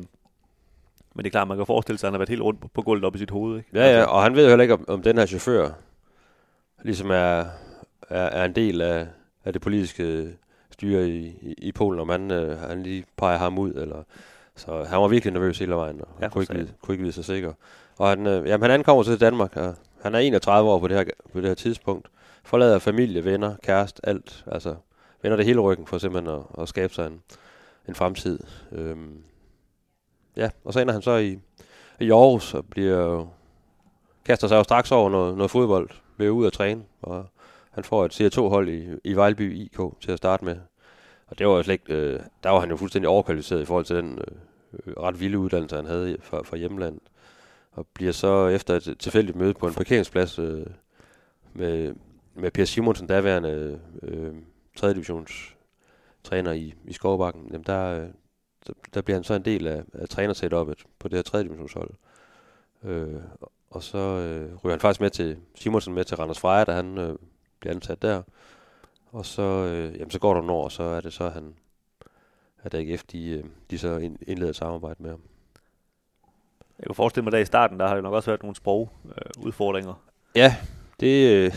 men 1.14 1.24
det 1.24 1.26
er 1.26 1.30
klart, 1.30 1.48
man 1.48 1.56
kan 1.56 1.66
forestille 1.66 1.98
sig, 1.98 2.06
at 2.06 2.08
han 2.08 2.14
har 2.14 2.18
været 2.18 2.28
helt 2.28 2.42
rundt 2.42 2.60
på, 2.60 2.68
på 2.68 2.82
gulvet 2.82 3.04
op 3.04 3.14
i 3.14 3.18
sit 3.18 3.30
hoved. 3.30 3.58
Ikke? 3.58 3.68
Ja, 3.74 3.98
ja, 3.98 4.04
og 4.04 4.22
han 4.22 4.34
ved 4.34 4.42
jo 4.42 4.48
heller 4.48 4.62
ikke, 4.62 4.74
om, 4.74 4.84
om 4.88 5.02
den 5.02 5.18
her 5.18 5.26
chauffør 5.26 5.70
ligesom 6.82 7.10
er, 7.10 7.44
er, 8.08 8.24
er 8.24 8.44
en 8.44 8.54
del 8.54 8.80
af, 8.80 9.06
af 9.44 9.52
det 9.52 9.62
politiske 9.62 10.34
styre 10.72 11.08
i, 11.08 11.26
i, 11.26 11.54
i 11.58 11.72
Polen, 11.72 12.00
om 12.00 12.08
han, 12.08 12.30
øh, 12.30 12.58
han 12.58 12.82
lige 12.82 13.04
peger 13.16 13.38
ham 13.38 13.58
ud. 13.58 13.72
Eller, 13.72 14.02
så 14.56 14.84
han 14.84 15.00
var 15.00 15.08
virkelig 15.08 15.32
nervøs 15.32 15.58
hele 15.58 15.74
vejen, 15.74 16.00
og 16.00 16.08
Ja, 16.20 16.28
kunne, 16.28 16.42
ikke 16.42 16.54
vide, 16.54 16.72
kunne 16.82 16.94
ikke 16.94 17.02
vide 17.02 17.12
sig 17.12 17.24
sikker. 17.24 17.52
Og 17.98 18.08
han, 18.08 18.26
øh, 18.26 18.48
jamen, 18.48 18.62
han 18.62 18.70
ankommer 18.70 19.02
til 19.02 19.20
Danmark, 19.20 19.56
og 19.56 19.74
han 20.02 20.14
er 20.14 20.18
31 20.18 20.70
år 20.70 20.78
på 20.78 20.88
det 20.88 20.96
her, 20.96 21.04
på 21.32 21.40
det 21.40 21.48
her 21.48 21.54
tidspunkt. 21.54 22.08
Forlader 22.44 22.78
familie, 22.78 23.24
venner, 23.24 23.54
kæreste, 23.62 24.06
alt. 24.08 24.44
Altså, 24.46 24.74
vender 25.22 25.36
det 25.36 25.46
hele 25.46 25.60
ryggen 25.60 25.86
for 25.86 25.98
simpelthen 25.98 26.34
at, 26.34 26.62
at 26.62 26.68
skabe 26.68 26.94
sig 26.94 27.06
en, 27.06 27.22
en 27.88 27.94
fremtid. 27.94 28.38
Øhm, 28.72 29.22
ja, 30.36 30.50
og 30.64 30.72
så 30.72 30.80
ender 30.80 30.92
han 30.92 31.02
så 31.02 31.16
i, 31.16 31.38
i 32.00 32.10
Aarhus 32.10 32.54
og 32.54 32.66
bliver 32.66 33.26
kaster 34.24 34.48
sig 34.48 34.56
jo 34.56 34.62
straks 34.62 34.92
over 34.92 35.10
noget, 35.10 35.36
noget 35.36 35.50
fodbold, 35.50 35.90
bliver 36.16 36.30
ud 36.30 36.46
at 36.46 36.52
træne, 36.52 36.82
og 37.02 37.26
han 37.72 37.84
får 37.84 38.04
et 38.04 38.20
CR2-hold 38.20 38.68
i, 38.68 38.88
i 39.04 39.14
Vejlby 39.14 39.54
IK 39.54 39.80
til 40.00 40.12
at 40.12 40.18
starte 40.18 40.44
med. 40.44 40.56
Og 41.26 41.38
det 41.38 41.46
var 41.46 41.56
jo 41.56 41.62
slet 41.62 41.72
ikke, 41.72 41.94
øh, 41.94 42.20
der 42.42 42.50
var 42.50 42.60
han 42.60 42.70
jo 42.70 42.76
fuldstændig 42.76 43.08
overkvalificeret 43.08 43.62
i 43.62 43.64
forhold 43.64 43.84
til 43.84 43.96
den 43.96 44.18
øh, 44.18 44.92
ret 44.96 45.20
vilde 45.20 45.38
uddannelse, 45.38 45.76
han 45.76 45.86
havde 45.86 46.16
fra, 46.20 46.42
fra 46.42 46.56
hjemlandet. 46.56 47.02
Og 47.72 47.86
bliver 47.94 48.12
så 48.12 48.46
efter 48.46 48.74
et 48.76 48.96
tilfældigt 48.98 49.36
møde 49.36 49.54
på 49.54 49.66
en 49.66 49.74
parkeringsplads 49.74 50.38
øh, 50.38 50.66
med, 51.52 51.94
med 52.34 52.50
Per 52.50 52.64
Simonsen, 52.64 53.06
daværende 53.06 53.80
øh, 54.02 54.32
3. 54.76 54.92
divisions 54.92 55.56
træner 56.24 56.52
i, 56.52 56.74
i 56.84 56.92
Skovbakken, 56.92 57.48
jamen 57.52 57.64
der, 57.66 58.00
øh, 58.00 58.08
der, 58.66 58.72
der 58.94 59.02
bliver 59.02 59.16
han 59.16 59.24
så 59.24 59.34
en 59.34 59.44
del 59.44 59.66
af, 59.66 59.82
af 59.92 60.08
trænersetupet 60.08 60.84
på 60.98 61.08
det 61.08 61.18
her 61.18 61.22
3. 61.22 61.42
divisionshold. 61.42 61.90
Øh, 62.84 63.20
og 63.70 63.82
så 63.82 63.98
øh, 63.98 64.56
ryger 64.64 64.74
han 64.74 64.80
faktisk 64.80 65.00
med 65.00 65.10
til 65.10 65.36
Simonsen 65.54 65.94
med 65.94 66.04
til 66.04 66.16
Randers 66.16 66.40
Freja, 66.40 66.64
da 66.64 66.72
han 66.72 66.98
øh, 66.98 67.14
bliver 67.62 67.74
ansat 67.74 68.02
der. 68.02 68.22
Og 69.12 69.26
så, 69.26 69.42
øh, 69.42 69.94
jamen, 69.94 70.10
så 70.10 70.18
går 70.18 70.34
der 70.34 70.40
nogle 70.40 70.52
år, 70.52 70.64
og 70.64 70.72
så 70.72 70.82
er 70.82 71.00
det 71.00 71.12
så, 71.12 71.28
han, 71.28 71.54
at 72.62 72.74
AGF 72.74 73.04
de, 73.04 73.28
øh, 73.30 73.44
de 73.70 73.78
så 73.78 73.96
ind, 73.96 74.18
indleder 74.26 74.50
et 74.50 74.56
samarbejde 74.56 75.02
med 75.02 75.10
ham. 75.10 75.20
Jeg 76.78 76.86
kan 76.86 76.94
forestille 76.94 77.24
mig, 77.24 77.34
at 77.34 77.42
i 77.42 77.44
starten, 77.44 77.80
der 77.80 77.88
har 77.88 77.96
jo 77.96 78.02
nok 78.02 78.14
også 78.14 78.30
været 78.30 78.42
nogle 78.42 78.56
sprogudfordringer. 78.56 79.24
Øh, 79.38 79.46
udfordringer. 79.46 79.94
Ja, 80.34 80.56
det, 81.00 81.32
øh, 81.32 81.54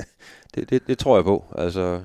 det, 0.54 0.70
det, 0.70 0.86
det 0.86 0.98
tror 0.98 1.16
jeg 1.16 1.24
på. 1.24 1.44
Altså, 1.54 2.02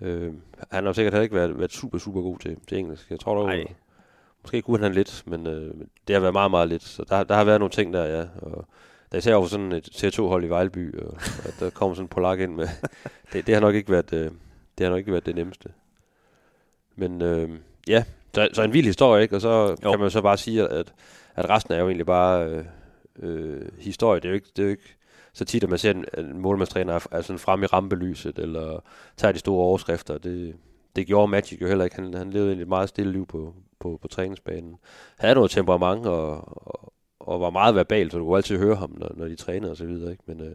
øh, 0.00 0.34
han 0.70 0.86
har 0.86 0.92
sikkert 0.92 1.14
heller 1.14 1.22
ikke 1.22 1.34
været, 1.34 1.58
været 1.58 1.72
super, 1.72 1.98
super 1.98 2.22
god 2.22 2.38
til, 2.38 2.58
til 2.68 2.78
engelsk. 2.78 3.10
Jeg 3.10 3.20
tror 3.20 3.34
dog, 3.34 3.66
måske 4.42 4.62
kunne 4.62 4.82
han 4.82 4.92
lidt, 4.92 5.22
men 5.26 5.46
øh, 5.46 5.74
det 6.08 6.14
har 6.14 6.20
været 6.20 6.32
meget, 6.32 6.50
meget 6.50 6.68
lidt. 6.68 6.82
Så 6.82 7.04
der, 7.08 7.24
der 7.24 7.34
har 7.34 7.44
været 7.44 7.60
nogle 7.60 7.72
ting 7.72 7.92
der, 7.92 8.04
ja. 8.04 8.26
Og 8.36 8.66
der 9.10 9.16
er 9.16 9.18
især 9.18 9.34
over 9.34 9.46
sådan 9.46 9.72
et 9.72 9.88
CR2-hold 9.94 10.44
i 10.44 10.48
Vejlby, 10.48 10.98
og 10.98 11.14
at 11.44 11.54
der 11.60 11.70
kommer 11.70 11.94
sådan 11.94 12.04
en 12.04 12.08
polak 12.08 12.40
ind 12.40 12.54
med. 12.54 12.68
Det, 13.32 13.46
det, 13.46 13.54
har 13.54 13.60
nok 13.60 13.74
ikke 13.74 13.92
været, 13.92 14.12
øh, 14.12 14.30
det 14.78 14.86
har 14.86 14.90
nok 14.90 14.98
ikke 14.98 15.12
været 15.12 15.26
det 15.26 15.34
nemmeste. 15.34 15.68
Men 16.96 17.22
øh, 17.22 17.50
ja, 17.88 18.04
så, 18.34 18.48
så 18.52 18.62
en 18.62 18.72
vild 18.72 18.86
historie, 18.86 19.22
ikke? 19.22 19.36
Og 19.36 19.40
så 19.40 19.76
Jo. 19.84 19.90
kan 19.90 20.00
man 20.00 20.10
så 20.10 20.22
bare 20.22 20.36
sige, 20.36 20.68
at, 20.68 20.92
at 21.34 21.50
resten 21.50 21.74
er 21.74 21.78
jo 21.78 21.86
egentlig 21.86 22.06
bare 22.06 22.46
øh, 22.46 22.64
øh, 23.18 23.68
historie. 23.78 24.20
Det 24.20 24.24
er, 24.24 24.30
jo 24.30 24.34
ikke, 24.34 24.48
det 24.56 24.62
er 24.62 24.66
jo 24.66 24.70
ikke 24.70 24.96
så 25.32 25.44
tit, 25.44 25.64
at 25.64 25.70
man 25.70 25.78
ser 25.78 25.90
en, 25.90 26.04
en 26.18 26.38
målmandstræner 26.40 26.94
er, 26.94 27.06
er 27.10 27.20
sådan 27.20 27.38
frem 27.38 27.62
i 27.62 27.66
rampelyset, 27.66 28.38
eller 28.38 28.80
tager 29.16 29.32
de 29.32 29.38
store 29.38 29.64
overskrifter. 29.64 30.18
Det, 30.18 30.56
det 30.96 31.06
gjorde 31.06 31.28
Magic 31.28 31.60
jo 31.62 31.68
heller 31.68 31.84
ikke. 31.84 31.96
Han, 31.96 32.14
han 32.14 32.30
levede 32.30 32.48
egentlig 32.48 32.62
et 32.62 32.68
meget 32.68 32.88
stille 32.88 33.12
liv 33.12 33.26
på, 33.26 33.54
på, 33.80 33.98
på 34.02 34.08
træningsbanen. 34.08 34.76
Havde 35.18 35.34
noget 35.34 35.50
temperament, 35.50 36.06
og, 36.06 36.30
og, 36.68 36.92
og 37.26 37.40
var 37.40 37.50
meget 37.50 37.74
verbal, 37.74 38.10
så 38.10 38.18
du 38.18 38.24
kunne 38.24 38.36
altid 38.36 38.58
høre 38.58 38.76
ham, 38.76 38.94
når, 38.98 39.12
når 39.14 39.28
de 39.28 39.36
trænede 39.36 39.70
og 39.70 39.76
så 39.76 39.86
videre. 39.86 40.10
Ikke? 40.10 40.22
Men 40.26 40.40
øh, 40.40 40.54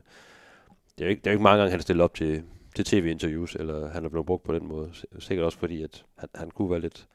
det, 0.97 1.05
er 1.05 1.09
ikke, 1.09 1.19
det 1.19 1.27
er 1.27 1.31
jo 1.31 1.35
ikke 1.35 1.43
mange 1.43 1.57
gange, 1.57 1.71
han 1.71 1.81
stiller 1.81 2.03
op 2.03 2.13
til, 2.13 2.43
til 2.75 2.85
tv-interviews, 2.85 3.55
eller 3.55 3.89
han 3.89 4.05
er 4.05 4.09
blevet 4.09 4.25
brugt 4.25 4.43
på 4.43 4.53
den 4.53 4.67
måde. 4.67 4.91
Sikkert 5.19 5.45
også 5.45 5.57
fordi, 5.57 5.83
at 5.83 6.05
han, 6.17 6.29
han 6.35 6.51
kunne 6.51 6.71
være 6.71 6.79
lidt, 6.79 7.07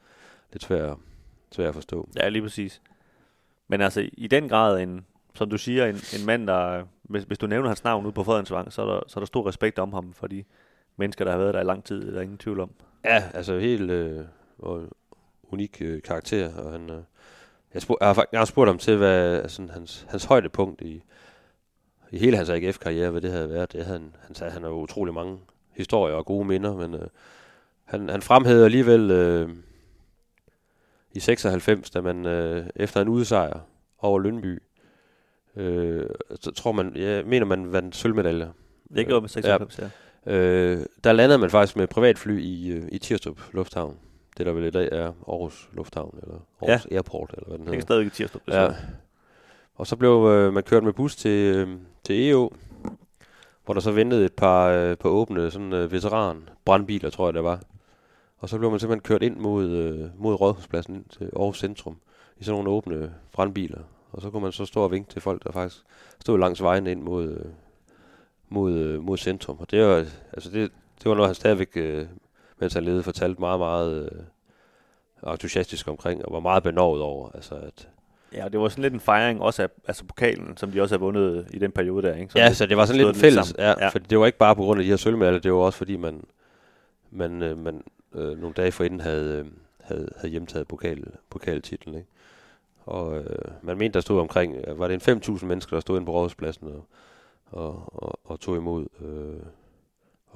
lidt 0.53 0.63
svær, 0.63 0.95
svær 1.51 1.67
at 1.67 1.73
forstå. 1.73 2.09
Ja, 2.15 2.29
lige 2.29 2.41
præcis. 2.41 2.81
Men 3.67 3.81
altså, 3.81 4.09
i 4.13 4.27
den 4.27 4.49
grad 4.49 4.79
en, 4.79 5.05
som 5.35 5.49
du 5.49 5.57
siger, 5.57 5.85
en, 5.85 5.95
en 5.95 6.25
mand, 6.25 6.47
der, 6.47 6.83
hvis, 7.03 7.23
hvis 7.23 7.37
du 7.37 7.47
nævner 7.47 7.67
hans 7.67 7.83
navn 7.83 8.05
ude 8.05 8.13
på 8.13 8.23
Fredensvang, 8.23 8.73
så 8.73 8.81
er, 8.81 8.85
der, 8.85 9.01
så 9.07 9.19
er 9.19 9.21
der 9.21 9.25
stor 9.25 9.47
respekt 9.47 9.79
om 9.79 9.93
ham 9.93 10.13
for 10.13 10.27
de 10.27 10.43
mennesker, 10.97 11.25
der 11.25 11.31
har 11.31 11.39
været 11.39 11.53
der 11.53 11.61
i 11.61 11.63
lang 11.63 11.83
tid, 11.83 12.01
det 12.01 12.09
er 12.09 12.13
der 12.13 12.21
ingen 12.21 12.37
tvivl 12.37 12.59
om. 12.59 12.71
Ja, 13.05 13.23
altså 13.33 13.59
helt 13.59 13.91
øh, 13.91 14.25
unik 15.43 15.77
øh, 15.81 16.01
karakter, 16.01 16.55
og 16.55 16.71
han, 16.71 16.89
øh, 16.89 17.01
jeg, 17.77 17.81
spurg, 17.81 17.97
jeg, 18.01 18.07
har, 18.07 18.27
jeg 18.31 18.39
har 18.39 18.45
spurgt 18.45 18.69
ham 18.69 18.77
til, 18.77 18.97
hvad 18.97 19.41
altså, 19.41 19.67
hans, 19.73 20.05
hans 20.09 20.25
højdepunkt 20.25 20.81
i, 20.81 21.03
i 22.11 22.17
hele 22.17 22.37
hans 22.37 22.49
AGF-karriere, 22.49 23.09
hvad 23.09 23.21
det 23.21 23.31
havde 23.31 23.49
været. 23.49 23.73
Det 23.73 23.85
havde 23.85 23.99
han, 23.99 24.15
han 24.21 24.35
sagde, 24.35 24.53
han 24.53 24.63
har 24.63 24.69
utrolig 24.69 25.13
mange 25.13 25.39
historier 25.71 26.15
og 26.15 26.25
gode 26.25 26.45
minder, 26.45 26.75
men 26.75 26.93
øh, 26.93 27.07
han, 27.85 28.09
han 28.09 28.21
fremhævede 28.21 28.65
alligevel 28.65 29.11
øh, 29.11 29.49
i 31.11 31.19
96, 31.19 31.89
da 31.89 32.01
man 32.01 32.25
øh, 32.25 32.67
efter 32.75 33.01
en 33.01 33.07
udsejr 33.07 33.59
over 33.99 34.19
Lønby, 34.19 34.61
øh, 35.55 36.09
så 36.41 36.51
tror 36.51 36.71
man, 36.71 36.91
jeg 36.95 37.25
mener 37.25 37.45
man 37.45 37.71
vandt 37.71 37.95
sølvmedaljer. 37.95 38.49
Det 38.95 39.07
gjorde 39.07 39.21
med 39.21 39.29
96, 39.29 39.79
ja. 40.25 40.33
Øh, 40.33 40.85
der 41.03 41.11
landede 41.11 41.39
man 41.39 41.49
faktisk 41.49 41.75
med 41.75 41.87
privatfly 41.87 42.39
i, 42.39 42.69
øh, 42.69 42.87
i 42.91 42.97
Tirstrup 42.97 43.39
Lufthavn. 43.53 43.97
Det 44.37 44.45
der 44.45 44.51
vel 44.51 44.63
i 44.63 44.69
dag 44.69 44.89
er 44.91 45.11
Aarhus 45.27 45.69
Lufthavn, 45.73 46.19
eller 46.23 46.35
Aarhus 46.61 46.85
ja. 46.91 46.95
Airport, 46.95 47.33
eller 47.37 47.47
hvad 47.47 47.57
den 47.57 47.65
Det 47.65 47.71
er 47.71 47.75
hedder. 47.75 47.85
stadig 47.85 48.05
i 48.05 48.09
det 48.09 48.41
Ja. 48.47 48.75
Og 49.75 49.87
så 49.87 49.95
blev 49.95 50.11
øh, 50.11 50.53
man 50.53 50.63
kørt 50.63 50.83
med 50.83 50.93
bus 50.93 51.15
til, 51.15 51.55
øh, 51.55 51.77
til 52.03 52.29
EO, 52.29 52.51
hvor 53.65 53.73
der 53.73 53.81
så 53.81 53.91
ventede 53.91 54.25
et 54.25 54.33
par 54.33 54.67
øh, 54.67 54.97
på 54.97 55.09
åbne 55.09 55.51
sådan 55.51 55.73
øh, 55.73 55.91
veteran 55.91 56.49
brandbiler, 56.65 57.09
tror 57.09 57.27
jeg 57.27 57.33
det 57.33 57.43
var. 57.43 57.61
Og 58.37 58.49
så 58.49 58.57
blev 58.57 58.71
man 58.71 58.79
simpelthen 58.79 59.01
kørt 59.03 59.23
ind 59.23 59.37
mod, 59.37 59.69
øh, 59.69 60.09
mod 60.17 60.33
Rådhuspladsen 60.33 60.95
ind 60.95 61.05
til 61.09 61.31
Aarhus 61.35 61.59
Centrum 61.59 61.97
i 62.37 62.43
sådan 62.43 62.55
nogle 62.55 62.69
åbne 62.69 63.13
brandbiler. 63.31 63.81
Og 64.11 64.21
så 64.21 64.29
kunne 64.29 64.43
man 64.43 64.51
så 64.51 64.65
stå 64.65 64.81
og 64.83 64.91
vinke 64.91 65.09
til 65.09 65.21
folk, 65.21 65.43
der 65.43 65.51
faktisk 65.51 65.83
stod 66.19 66.39
langs 66.39 66.61
vejen 66.61 66.87
ind 66.87 67.01
mod, 67.01 67.27
øh, 67.27 67.45
mod, 68.49 68.73
øh, 68.73 69.03
mod 69.03 69.17
centrum. 69.17 69.57
Og 69.59 69.71
det 69.71 69.85
var, 69.85 70.05
altså 70.33 70.49
det, 70.51 70.71
det 71.03 71.09
var 71.09 71.15
noget, 71.15 71.27
han 71.27 71.35
stadigvæk, 71.35 71.71
øh, 71.75 72.07
mens 72.59 72.73
han 72.73 72.83
levede, 72.83 73.03
fortalte 73.03 73.39
meget, 73.39 73.59
meget 73.59 74.11
øh, 75.23 75.31
entusiastisk 75.33 75.87
omkring, 75.87 76.25
og 76.25 76.33
var 76.33 76.39
meget 76.39 76.63
benovet 76.63 77.01
over. 77.01 77.29
Altså, 77.33 77.55
at, 77.55 77.89
Ja, 78.33 78.45
og 78.45 78.51
det 78.51 78.59
var 78.59 78.69
sådan 78.69 78.81
lidt 78.81 78.93
en 78.93 78.99
fejring 78.99 79.41
også 79.41 79.63
af 79.63 79.67
altså 79.87 80.03
pokalen, 80.05 80.57
som 80.57 80.71
de 80.71 80.81
også 80.81 80.95
har 80.95 80.99
vundet 80.99 81.47
i 81.53 81.59
den 81.59 81.71
periode 81.71 82.07
der, 82.07 82.15
ikke? 82.15 82.31
ja, 82.35 82.53
så 82.53 82.65
det 82.65 82.77
var 82.77 82.85
sådan 82.85 82.97
lidt 82.97 83.15
en 83.15 83.21
fælles, 83.21 83.47
sammen. 83.47 83.65
ja, 83.65 83.73
Ja. 83.83 83.89
for 83.89 83.99
det 83.99 84.19
var 84.19 84.25
ikke 84.25 84.37
bare 84.37 84.55
på 84.55 84.61
grund 84.61 84.79
af 84.79 84.83
de 84.83 84.89
her 84.89 84.97
sølvmedaljer, 84.97 85.39
det 85.39 85.53
var 85.53 85.57
også 85.59 85.77
fordi 85.77 85.97
man, 85.97 86.23
man, 87.11 87.41
øh, 87.41 87.57
man 87.57 87.83
øh, 88.15 88.37
nogle 88.41 88.53
dage 88.53 88.71
forinden 88.71 88.99
havde, 88.99 89.39
øh, 89.39 89.45
havde, 89.81 90.09
havde 90.17 90.31
hjemtaget 90.31 90.67
pokal, 90.67 91.03
pokaltitlen, 91.29 91.95
ikke? 91.95 92.07
Og 92.85 93.17
øh, 93.17 93.25
man 93.61 93.77
mente, 93.77 93.93
der 93.93 93.99
stod 94.01 94.19
omkring, 94.19 94.55
øh, 94.67 94.79
var 94.79 94.87
det 94.87 95.07
en 95.07 95.17
5.000 95.35 95.45
mennesker, 95.45 95.75
der 95.75 95.81
stod 95.81 95.95
inde 95.97 96.05
på 96.05 96.11
Rådhuspladsen 96.11 96.67
og, 96.67 96.85
og, 97.51 98.03
og, 98.03 98.19
og 98.23 98.39
tog 98.39 98.55
imod, 98.55 98.85
øh, 99.01 99.39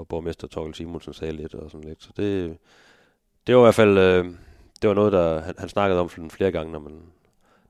og 0.02 0.08
borgmester 0.08 0.48
Torkel 0.48 0.74
Simonsen 0.76 1.14
sagde 1.14 1.34
lidt 1.34 1.56
og 1.56 1.72
sådan 1.72 1.88
lidt. 1.88 2.04
Så 2.04 2.10
det, 2.18 2.58
det 3.48 3.56
var 3.56 3.62
i 3.62 3.66
hvert 3.66 3.76
fald, 3.76 3.98
øh, 3.98 4.26
det 4.82 4.88
var 4.88 4.94
noget, 4.94 5.12
der 5.12 5.42
han, 5.42 5.56
han 5.58 5.70
snakkede 5.70 6.00
om 6.00 6.10
flere 6.10 6.52
gange, 6.52 6.72
når 6.72 6.80
man, 6.80 7.02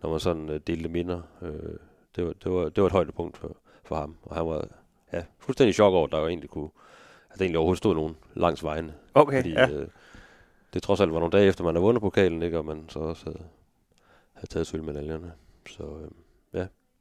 når 0.04 0.10
man 0.10 0.20
sådan 0.20 0.50
øh, 0.50 0.60
delte 0.68 0.90
minder. 0.90 1.22
Øh, 1.42 1.78
det, 2.16 2.26
var, 2.26 2.34
det, 2.34 2.52
var, 2.52 2.70
det 2.70 2.82
var 2.82 2.88
et 2.88 2.94
højdepunkt 2.94 3.38
for, 3.38 3.58
for 3.84 3.96
ham, 3.96 4.16
og 4.24 4.36
han 4.36 4.46
var 4.46 4.68
ja, 5.14 5.24
fuldstændig 5.40 5.76
chok 5.76 5.94
over, 5.94 6.06
at 6.06 6.12
der 6.12 6.20
jo 6.20 6.28
egentlig 6.28 6.50
kunne, 6.50 6.70
at 7.32 7.40
der 7.40 7.46
egentlig 7.46 7.58
overhovedet 7.58 7.78
stod 7.78 7.96
nogen 7.96 8.18
langs 8.34 8.64
vejene. 8.64 8.94
Okay, 9.14 9.42
Fordi 9.42 9.52
ja. 9.52 9.70
øh, 9.70 9.88
det 10.74 10.84
trods 10.84 11.00
alt 11.00 11.14
var 11.14 11.20
nogle 11.20 11.38
dage 11.38 11.48
efter, 11.48 11.64
man 11.64 11.76
havde 11.76 11.84
vundet 11.84 12.02
pokalen, 12.02 12.42
ikke? 12.42 12.58
og 12.58 12.66
man 12.66 12.86
så 12.90 13.00
også 13.00 13.26
havde, 13.26 13.44
havde 14.34 14.48
taget 14.48 14.68
sølvmedaljerne. 14.68 15.32
Så 15.70 15.84
øh, 15.84 16.12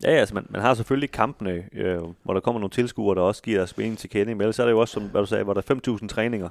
Ja, 0.05 0.11
ja, 0.13 0.17
altså 0.17 0.35
man, 0.35 0.47
man 0.51 0.61
har 0.61 0.75
selvfølgelig 0.75 1.11
kampene, 1.11 1.65
øh, 1.73 1.99
hvor 2.23 2.35
der 2.35 2.41
kommer 2.41 2.61
nogle 2.61 2.71
tilskuere, 2.71 3.15
der 3.15 3.21
også 3.21 3.43
giver 3.43 3.67
spænding 3.67 3.99
til 3.99 4.11
kende. 4.11 4.35
Men 4.35 4.41
ellers 4.41 4.59
er 4.59 4.65
det 4.65 4.71
jo 4.73 4.79
også, 4.81 4.93
som 4.95 5.03
hvad 5.03 5.21
du 5.21 5.27
sagde, 5.27 5.45
hvor 5.45 5.55
der 5.55 5.63
er 5.71 5.97
5.000 6.03 6.09
træninger. 6.09 6.49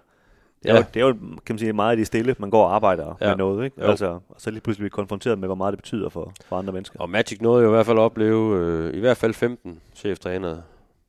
Det 0.64 0.70
er, 0.70 0.74
Ja. 0.74 0.80
jo, 0.80 0.86
det 0.93 1.00
er 1.02 1.06
jo, 1.08 1.14
kan 1.45 1.54
man 1.54 1.60
sige, 1.60 1.74
meget 1.74 1.95
i 1.95 2.00
det 2.00 2.08
stille, 2.08 2.36
man 2.39 2.50
går 2.50 2.66
og 2.66 2.76
arbejder 2.76 3.18
ja. 3.22 3.28
Med 3.28 3.36
noget, 3.38 3.66
ikke? 3.66 3.82
Jo. 3.82 3.88
Altså, 3.89 4.06
og 4.30 4.36
så 4.38 4.52
lige 4.52 4.62
pludselig 4.62 4.82
blive 4.84 4.89
konfronteret 4.89 5.39
med, 5.39 5.47
hvor 5.47 5.56
meget 5.56 5.72
det 5.72 5.80
betyder 5.80 6.10
for, 6.10 6.34
for 6.45 6.58
andre 6.58 6.74
mennesker. 6.74 7.00
Og 7.00 7.10
Magic 7.10 7.41
nåede 7.41 7.64
jo 7.64 7.70
i 7.70 7.72
hvert 7.72 7.86
fald 7.86 7.97
at 7.97 8.02
opleve 8.02 8.58
øh, 8.58 8.93
i 8.93 9.00
hvert 9.00 9.18
fald 9.18 9.34
15 9.34 9.80
cheftrænere 9.95 10.62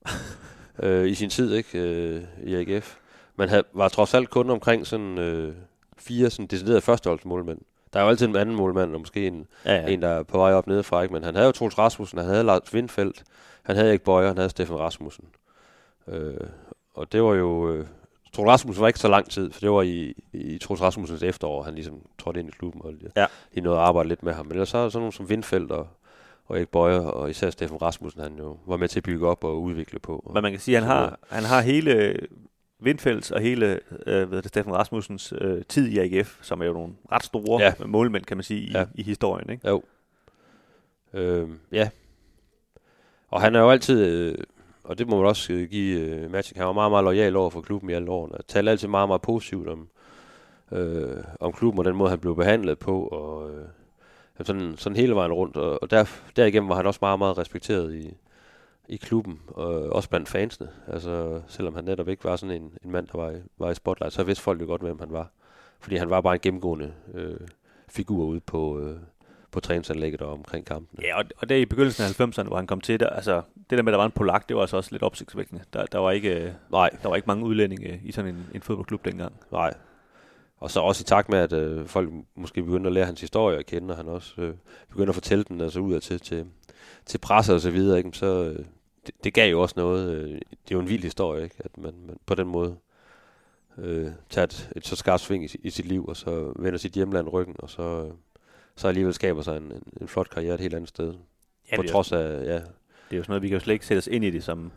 øh, 0.82 1.08
i 1.08 1.14
sin 1.14 1.30
tid 1.30 1.54
ikke 1.54 1.78
øh, 1.78 2.22
i 2.42 2.54
AGF. 2.54 2.96
Man 3.36 3.48
havde, 3.48 3.62
var 3.72 3.88
trods 3.88 4.14
alt 4.14 4.30
kun 4.30 4.50
omkring 4.50 4.86
sådan 4.86 5.18
øh, 5.18 5.52
fire 5.98 6.30
sådan 6.30 6.46
deciderede 6.46 6.80
førsteholdsmålmænd. 6.80 7.58
Der 7.92 7.98
er 8.00 8.02
jo 8.04 8.08
altid 8.08 8.26
en 8.28 8.36
anden 8.36 8.56
målmand, 8.56 8.94
og 8.94 9.00
måske 9.00 9.26
en, 9.26 9.46
Ja, 9.64 9.74
ja. 9.74 9.86
en 9.86 10.02
der 10.02 10.08
er 10.08 10.22
på 10.22 10.38
vej 10.38 10.52
op 10.52 10.66
nedefra. 10.66 11.02
Ikke? 11.02 11.14
Men 11.14 11.24
han 11.24 11.34
havde 11.34 11.46
jo 11.46 11.52
Troels 11.52 11.78
Rasmussen, 11.78 12.18
han 12.18 12.28
havde 12.28 12.44
Lars 12.44 12.74
Windfeldt, 12.74 13.22
han 13.62 13.76
havde 13.76 13.92
ikke 13.92 14.04
Bøjer, 14.04 14.26
han 14.28 14.36
havde 14.36 14.50
Steffen 14.50 14.78
Rasmussen. 14.78 15.24
Øh, 16.08 16.34
og 16.94 17.12
det 17.12 17.22
var 17.22 17.34
jo... 17.34 17.72
Øh, 17.72 17.86
Troels 18.32 18.48
Rasmussen 18.50 18.80
var 18.82 18.86
ikke 18.88 18.98
så 19.00 19.08
lang 19.08 19.30
tid, 19.30 19.50
for 19.52 19.60
det 19.60 19.70
var 19.70 19.82
i, 19.82 20.14
i 20.32 20.58
Troels 20.58 20.82
Rasmussens 20.82 21.22
efterår, 21.22 21.62
han 21.62 21.74
ligesom 21.74 21.94
trådte 22.18 22.40
ind 22.40 22.48
i 22.48 22.52
klubben, 22.52 22.82
og 22.84 22.92
Ja. 23.16 23.26
de 23.54 23.60
nåede 23.60 23.78
at 23.78 23.84
arbejde 23.84 24.08
lidt 24.08 24.22
med 24.22 24.32
ham. 24.32 24.46
Men 24.46 24.52
ellers 24.52 24.68
så 24.68 24.78
er 24.78 24.88
sådan 24.88 25.00
nogle 25.02 25.12
som 25.12 25.26
Windfeldt 25.26 25.72
og, 25.72 25.88
og 26.46 26.56
Erik 26.56 26.68
Bøjer, 26.68 27.00
og 27.00 27.30
især 27.30 27.50
Steffen 27.50 27.82
Rasmussen, 27.82 28.22
han 28.22 28.38
jo 28.38 28.56
var 28.66 28.76
med 28.76 28.88
til 28.88 29.00
at 29.00 29.04
bygge 29.04 29.28
op 29.28 29.44
og 29.44 29.62
udvikle 29.62 29.98
på. 29.98 30.30
Men 30.34 30.42
man 30.42 30.52
kan 30.52 30.60
sige, 30.60 30.76
at 30.76 30.82
han 30.82 30.92
har, 30.96 31.18
han 31.30 31.44
har 31.44 31.60
hele 31.60 32.14
Vindfelds 32.80 33.30
og 33.30 33.40
hele 33.40 33.80
øh, 34.06 34.30
ved 34.30 34.42
det, 34.42 34.48
Steffen 34.48 34.74
Rasmussens 34.74 35.34
øh, 35.40 35.62
tid 35.68 35.88
i 35.88 35.98
AGF, 35.98 36.38
som 36.42 36.62
er 36.62 36.66
jo 36.66 36.72
nogle 36.72 36.92
ret 37.12 37.24
store 37.24 37.62
Ja. 37.62 37.72
målmænd, 37.86 38.24
kan 38.24 38.36
man 38.36 38.44
sige, 38.44 38.60
i, 38.60 38.70
ja. 38.72 38.86
i 38.94 39.02
historien. 39.02 39.50
Ikke? 39.50 39.68
Jo. 39.68 39.82
Øh, 41.14 41.48
ja. 41.72 41.90
Og 43.28 43.40
han 43.40 43.54
er 43.54 43.60
jo 43.60 43.70
altid, 43.70 44.06
øh, 44.06 44.38
og 44.84 44.98
det 44.98 45.08
må 45.08 45.16
man 45.16 45.26
også 45.26 45.52
øh, 45.52 45.68
give 45.68 46.00
øh, 46.00 46.30
Magic, 46.30 46.56
han 46.56 46.66
var 46.66 46.72
meget, 46.72 46.92
meget 46.92 47.04
lojal 47.04 47.36
over 47.36 47.50
for 47.50 47.60
klubben 47.60 47.90
i 47.90 47.92
alle 47.92 48.10
årene. 48.10 48.34
Han 48.34 48.44
talte 48.48 48.70
altid 48.70 48.88
meget, 48.88 49.08
meget 49.08 49.22
positivt 49.22 49.68
om, 49.68 49.88
øh, 50.72 51.16
om 51.40 51.52
klubben 51.52 51.78
og 51.78 51.84
den 51.84 51.96
måde, 51.96 52.10
han 52.10 52.18
blev 52.18 52.36
behandlet 52.36 52.78
på, 52.78 53.02
og 53.02 53.50
øh, 53.50 53.64
sådan, 54.44 54.74
sådan 54.76 54.96
hele 54.96 55.14
vejen 55.14 55.32
rundt. 55.32 55.56
Og, 55.56 55.82
og 55.82 55.90
der, 55.90 56.04
derigennem 56.36 56.68
var 56.68 56.76
han 56.76 56.86
også 56.86 56.98
meget, 57.02 57.18
meget 57.18 57.38
respekteret 57.38 57.94
i, 57.94 58.14
i 58.90 58.96
klubben, 58.96 59.40
og 59.48 59.66
også 59.66 60.08
blandt 60.08 60.28
fansene. 60.28 60.68
Altså, 60.88 61.40
selvom 61.46 61.74
han 61.74 61.84
netop 61.84 62.08
ikke 62.08 62.24
var 62.24 62.36
sådan 62.36 62.62
en, 62.62 62.72
en 62.84 62.90
mand, 62.90 63.06
der 63.12 63.18
var 63.18 63.30
i, 63.30 63.34
var 63.58 63.70
i 63.70 63.74
spotlight, 63.74 64.14
så 64.14 64.22
vidste 64.22 64.42
folk 64.42 64.60
jo 64.60 64.66
godt, 64.66 64.82
hvem 64.82 64.98
han 64.98 65.12
var. 65.12 65.30
Fordi 65.80 65.96
han 65.96 66.10
var 66.10 66.20
bare 66.20 66.34
en 66.34 66.40
gennemgående 66.40 66.92
øh, 67.14 67.40
figur 67.88 68.24
ude 68.24 68.40
på, 68.40 68.80
øh, 68.80 68.96
på 69.50 69.60
træningsanlægget 69.60 70.22
og 70.22 70.32
omkring 70.32 70.66
kampene. 70.66 71.02
Ja, 71.02 71.18
og, 71.18 71.24
og 71.36 71.48
der 71.48 71.56
i 71.56 71.64
begyndelsen 71.64 72.04
af 72.04 72.20
90'erne, 72.20 72.46
hvor 72.46 72.56
han 72.56 72.66
kom 72.66 72.80
til, 72.80 73.00
der, 73.00 73.08
altså, 73.08 73.42
det 73.70 73.78
der 73.78 73.82
med, 73.82 73.92
at 73.92 73.92
der 73.92 73.98
var 73.98 74.06
en 74.06 74.12
polak, 74.12 74.48
det 74.48 74.56
var 74.56 74.62
altså 74.62 74.76
også 74.76 74.88
lidt 74.92 75.02
opsigtsvækkende. 75.02 75.62
Der, 75.72 75.86
der, 75.86 75.98
var 75.98 76.10
ikke, 76.10 76.44
øh, 76.44 76.52
Nej, 76.70 76.90
der 77.02 77.08
var 77.08 77.16
ikke 77.16 77.26
mange 77.26 77.44
udlændinge 77.44 78.00
i 78.04 78.12
sådan 78.12 78.34
en, 78.34 78.46
en 78.54 78.62
fodboldklub 78.62 79.04
dengang. 79.04 79.32
nej. 79.52 79.74
Og 80.58 80.70
så 80.70 80.80
også 80.80 81.02
i 81.02 81.04
takt 81.04 81.28
med, 81.28 81.38
at 81.38 81.52
øh, 81.52 81.86
folk 81.86 82.10
måske 82.34 82.62
begyndte 82.62 82.88
at 82.88 82.92
lære 82.92 83.06
hans 83.06 83.20
historie 83.20 83.58
at 83.58 83.66
kende, 83.66 83.92
og 83.92 83.96
han 83.96 84.08
også 84.08 84.40
øh, 84.40 84.54
begyndte 84.88 85.10
at 85.10 85.14
fortælle 85.14 85.44
den 85.44 85.60
altså 85.60 85.80
ud 85.80 86.00
til, 86.00 86.20
til, 86.20 86.46
til 87.06 87.18
presse 87.18 87.54
og 87.54 87.60
så 87.60 87.70
videre, 87.70 87.98
ikke? 87.98 88.10
så 88.12 88.44
øh, 88.44 88.64
det, 89.06 89.14
det 89.24 89.34
gav 89.34 89.50
jo 89.50 89.62
også 89.62 89.74
noget. 89.76 90.12
Øh, 90.14 90.28
det 90.30 90.70
er 90.70 90.74
jo 90.74 90.80
en 90.80 90.88
vild 90.88 91.02
historie, 91.02 91.44
ikke? 91.44 91.56
at 91.58 91.78
man, 91.78 91.94
man 92.06 92.16
på 92.26 92.34
den 92.34 92.48
måde 92.48 92.76
øh, 93.78 94.08
tager 94.30 94.44
et, 94.44 94.70
et 94.76 94.86
så 94.86 94.96
skarpt 94.96 95.22
sving 95.22 95.44
i, 95.44 95.56
i 95.62 95.70
sit 95.70 95.86
liv, 95.86 96.06
og 96.06 96.16
så 96.16 96.52
vender 96.56 96.78
sit 96.78 96.92
hjemland 96.92 97.28
ryggen, 97.32 97.56
og 97.58 97.70
så, 97.70 97.82
øh, 97.82 98.12
så 98.76 98.88
alligevel 98.88 99.14
skaber 99.14 99.42
sig 99.42 99.56
en, 99.56 99.62
en, 99.62 99.82
en 100.00 100.08
flot 100.08 100.30
karriere 100.30 100.54
et 100.54 100.60
helt 100.60 100.74
andet 100.74 100.88
sted. 100.88 101.14
Ja, 101.72 101.76
på 101.76 101.82
trods 101.82 102.12
af, 102.12 102.44
ja, 102.44 102.54
det 103.10 103.16
er 103.16 103.16
jo 103.16 103.22
sådan 103.22 103.30
noget, 103.30 103.42
vi 103.42 103.48
kan 103.48 103.56
jo 103.58 103.64
slet 103.64 103.74
ikke 103.74 103.86
sætte 103.86 103.98
os 103.98 104.06
ind 104.06 104.24
i 104.24 104.30
det 104.30 104.44
som, 104.44 104.72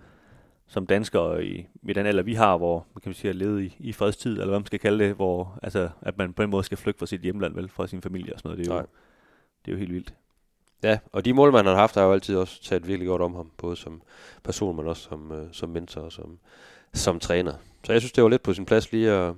som 0.67 0.87
danskere 0.87 1.45
i, 1.45 1.67
i 1.83 1.93
den 1.93 2.05
alder, 2.05 2.23
vi 2.23 2.33
har, 2.33 2.57
hvor 2.57 2.85
man 2.95 3.01
kan 3.01 3.13
sige, 3.13 3.29
at 3.29 3.35
leve 3.35 3.65
i, 3.65 3.75
i 3.79 3.93
fredstid, 3.93 4.31
eller 4.31 4.45
hvad 4.45 4.59
man 4.59 4.65
skal 4.65 4.79
kalde 4.79 5.03
det, 5.03 5.15
hvor 5.15 5.59
altså, 5.63 5.89
at 6.01 6.17
man 6.17 6.33
på 6.33 6.41
den 6.41 6.49
måde 6.49 6.63
skal 6.63 6.77
flygte 6.77 6.99
fra 6.99 7.05
sit 7.05 7.21
hjemland, 7.21 7.55
vel, 7.55 7.69
fra 7.69 7.87
sin 7.87 8.01
familie 8.01 8.33
og 8.33 8.39
sådan 8.39 8.49
noget. 8.49 8.65
Det 8.65 8.71
er 8.71 8.75
jo, 8.75 8.79
Nej. 8.79 8.87
det 9.65 9.71
er 9.71 9.75
jo 9.75 9.79
helt 9.79 9.93
vildt. 9.93 10.13
Ja, 10.83 10.99
og 11.11 11.25
de 11.25 11.33
målmænd, 11.33 11.67
han 11.67 11.75
har 11.75 11.81
haft, 11.81 11.95
har 11.95 12.03
jo 12.03 12.13
altid 12.13 12.37
også 12.37 12.63
talt 12.63 12.87
virkelig 12.87 13.07
godt 13.07 13.21
om 13.21 13.35
ham, 13.35 13.51
både 13.57 13.75
som 13.75 14.01
person, 14.43 14.75
men 14.75 14.87
også 14.87 15.03
som, 15.03 15.31
øh, 15.31 15.47
som 15.51 15.69
mentor 15.69 16.01
og 16.01 16.11
som, 16.11 16.39
som 16.93 17.19
træner. 17.19 17.53
Så 17.83 17.91
jeg 17.91 18.01
synes, 18.01 18.11
det 18.11 18.23
var 18.23 18.29
lidt 18.29 18.43
på 18.43 18.53
sin 18.53 18.65
plads 18.65 18.91
lige 18.91 19.11
at, 19.11 19.33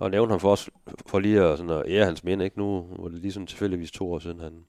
at 0.00 0.10
nævne 0.10 0.30
ham 0.30 0.40
for 0.40 0.52
os, 0.52 0.70
for 1.06 1.18
lige 1.18 1.42
at, 1.42 1.58
sådan 1.58 1.70
at 1.70 1.82
ære 1.86 2.04
hans 2.04 2.24
minde. 2.24 2.44
Ikke? 2.44 2.58
Nu 2.58 2.86
var 2.98 3.08
det 3.08 3.18
lige 3.18 3.32
sådan 3.32 3.46
tilfældigvis 3.46 3.90
to 3.90 4.12
år 4.12 4.18
siden, 4.18 4.40
han, 4.40 4.64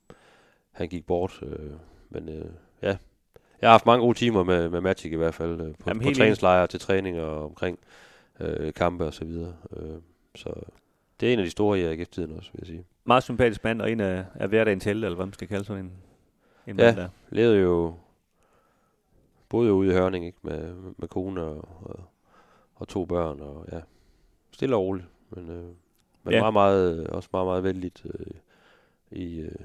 han 0.72 0.90
gik 0.90 1.06
bort. 1.06 1.40
Øh, 1.42 1.72
men 2.10 2.30
øh, 2.30 2.46
ja, 2.82 2.98
jeg 3.62 3.70
har 3.70 3.72
haft 3.72 3.86
mange 3.86 4.06
gode 4.06 4.18
timer 4.18 4.44
med, 4.44 4.70
med 4.70 4.82
Magic 4.82 5.12
i 5.12 5.16
hvert 5.16 5.34
fald, 5.34 5.62
øh, 5.62 5.74
på, 5.74 5.84
Jamen, 5.88 6.04
på 6.04 6.14
træningslejre, 6.14 6.68
til 6.68 6.80
træning 6.80 7.20
og 7.20 7.46
omkring 7.46 7.80
øh, 8.40 8.74
kampe 8.74 9.06
og 9.06 9.14
så 9.14 9.26
videre. 9.26 9.54
Øh, 9.78 9.96
så 10.36 10.54
det 11.20 11.30
er 11.30 11.34
en 11.34 11.40
af 11.40 11.46
de 11.46 11.52
store 11.52 11.80
i 11.80 11.84
AGF-tiden 11.84 12.38
også, 12.38 12.50
vil 12.54 12.60
jeg 12.60 12.68
sige. 12.68 12.86
Meget 13.06 13.24
sympatisk 13.24 13.64
mand, 13.64 13.82
og 13.82 13.92
en 13.92 14.00
af, 14.00 14.26
af 14.34 14.48
hverdagens 14.50 14.84
helte, 14.84 15.06
eller 15.06 15.16
hvad 15.16 15.26
man 15.26 15.34
skal 15.34 15.48
kalde 15.48 15.66
sådan 15.66 15.86
en, 15.86 15.92
en 16.68 16.80
Ja. 16.80 16.86
mand 16.86 16.96
der. 16.98 17.10
levede 17.30 17.60
jo 17.60 17.94
boede 19.50 19.68
jo 19.70 19.76
ude 19.76 19.90
i 19.90 19.94
Hørning 19.94 20.26
ikke 20.26 20.38
med, 20.42 20.74
med 20.98 21.08
kone 21.08 21.42
og, 21.44 21.68
og, 21.82 22.00
og 22.76 22.88
to 22.88 23.06
børn 23.06 23.40
og 23.42 23.66
ja 23.72 23.80
stille 24.52 24.76
og 24.76 24.82
roligt 24.82 25.06
men, 25.30 25.50
øh, 25.50 25.64
men 26.24 26.34
Ja. 26.34 26.40
meget 26.40 26.54
meget 26.54 27.08
også 27.08 27.30
meget 27.34 27.46
meget 27.48 27.64
vældigt 27.64 28.06
øh, 28.06 28.28
i 29.12 29.40
øh, 29.40 29.56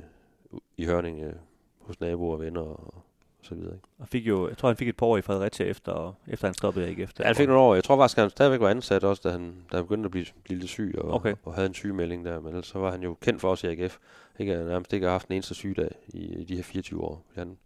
i 0.77 0.85
Hørning 0.85 1.21
øh, 1.21 1.33
hos 1.79 2.01
naboer 2.01 2.33
og 2.33 2.41
venner 2.41 2.61
og, 2.61 3.05
og 3.41 3.47
så 3.47 3.55
videre. 3.55 3.75
Ikke? 3.75 3.89
Og 3.99 4.09
fik 4.09 4.29
jo, 4.29 4.49
jeg 4.49 4.59
tror, 4.59 4.69
han 4.69 4.77
fik 4.77 4.89
et 4.89 4.97
par 4.97 5.07
år 5.07 5.17
i 5.17 5.23
Fredericia 5.23 5.67
efter, 5.67 6.13
efter 6.27 6.47
han 6.49 6.55
stoppede 6.55 6.91
ikke 6.91 7.03
efter. 7.03 7.25
Ja, 7.25 7.29
han 7.29 7.37
fik 7.37 7.47
nogle 7.47 7.63
år. 7.63 7.75
Jeg 7.75 7.85
tror 7.85 7.97
faktisk, 7.97 8.19
han 8.19 8.31
stadigvæk 8.31 8.61
var 8.61 8.69
ansat 8.69 9.05
også, 9.05 9.23
da 9.25 9.31
han, 9.33 9.55
da 9.73 9.77
han 9.77 9.85
begyndte 9.85 10.07
at 10.07 10.11
blive, 10.11 10.27
blive 10.45 10.59
lidt 10.59 10.71
syg 10.71 10.95
og, 10.99 11.11
Okay. 11.11 11.35
og 11.45 11.55
havde 11.55 11.67
en 11.67 11.75
sygemelding 11.75 12.25
der. 12.25 12.41
Men 12.41 12.49
ellers 12.49 12.67
så 12.67 12.79
var 12.79 12.91
han 12.91 13.03
jo 13.03 13.17
kendt 13.21 13.41
for 13.41 13.51
os 13.51 13.65
i 13.65 13.67
AGF. 13.67 13.99
Ikke, 14.39 14.57
han 14.57 14.67
nærmest 14.67 14.93
ikke 14.93 15.07
har 15.07 15.13
haft 15.13 15.29
en 15.29 15.35
eneste 15.35 15.55
sygedag 15.55 15.91
i, 16.09 16.35
i 16.35 16.45
de 16.45 16.57
her 16.57 16.63
24 16.63 17.03
år. 17.03 17.25
Han, 17.35 17.59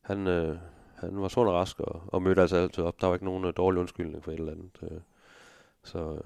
han, 0.00 0.26
øh, 0.26 0.56
han 0.94 1.22
var 1.22 1.28
sund 1.28 1.48
og 1.48 1.54
rask 1.54 1.80
og, 1.80 2.02
og 2.06 2.22
mødte 2.22 2.40
altså 2.40 2.56
altid 2.56 2.84
op. 2.84 3.00
Der 3.00 3.06
var 3.06 3.14
ikke 3.14 3.24
nogen 3.24 3.44
øh, 3.44 3.52
dårlig 3.56 3.80
undskyldning 3.80 4.24
for 4.24 4.32
et 4.32 4.38
eller 4.38 4.52
andet. 4.52 4.70
Øh. 4.82 4.98
Så 5.84 5.98
øh, 5.98 6.20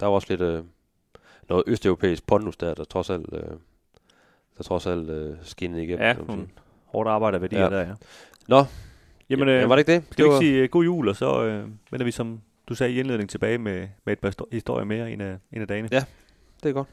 der 0.00 0.06
var 0.06 0.14
også 0.14 0.26
lidt 0.30 0.40
øh, 0.40 0.64
noget 1.48 1.64
østeuropæisk 1.66 2.26
pondus 2.26 2.56
der, 2.56 2.74
der 2.74 2.84
trods 2.84 3.10
alt, 3.10 3.32
øh, 3.32 3.56
der 4.56 4.62
trods 4.62 4.86
alt 4.86 5.10
øh, 5.10 5.36
skinnede 5.42 5.84
igennem. 5.84 6.04
Ja. 6.04 6.16
Hårdt 6.94 7.08
arbejde 7.10 7.40
værdier 7.40 7.60
Ja. 7.62 7.70
der, 7.70 7.80
ja. 7.80 7.92
Nå, 8.48 8.64
Jamen, 9.30 9.48
ja, 9.48 9.62
øh, 9.62 9.68
var 9.68 9.76
det 9.76 9.80
ikke 9.80 9.92
det? 9.92 10.04
skal 10.12 10.24
vi 10.24 10.28
var, 10.30 10.40
ikke 10.40 10.46
sige 10.46 10.62
uh, 10.62 10.68
god 10.68 10.84
jul, 10.84 11.08
og 11.08 11.16
så 11.16 11.44
øh, 11.44 11.68
vender 11.90 12.04
vi, 12.04 12.10
som 12.10 12.40
du 12.68 12.74
sagde 12.74 12.92
i 12.92 12.98
indledning, 12.98 13.30
tilbage 13.30 13.58
med, 13.58 13.88
med 14.04 14.12
et 14.12 14.18
par 14.18 14.30
sto- 14.30 14.48
historier 14.52 14.84
mere 14.84 15.12
en 15.12 15.20
af, 15.20 15.36
en 15.52 15.60
af 15.60 15.68
dagene. 15.68 15.88
Ja. 15.92 16.04
det 16.62 16.68
er 16.68 16.72
godt. 16.72 16.88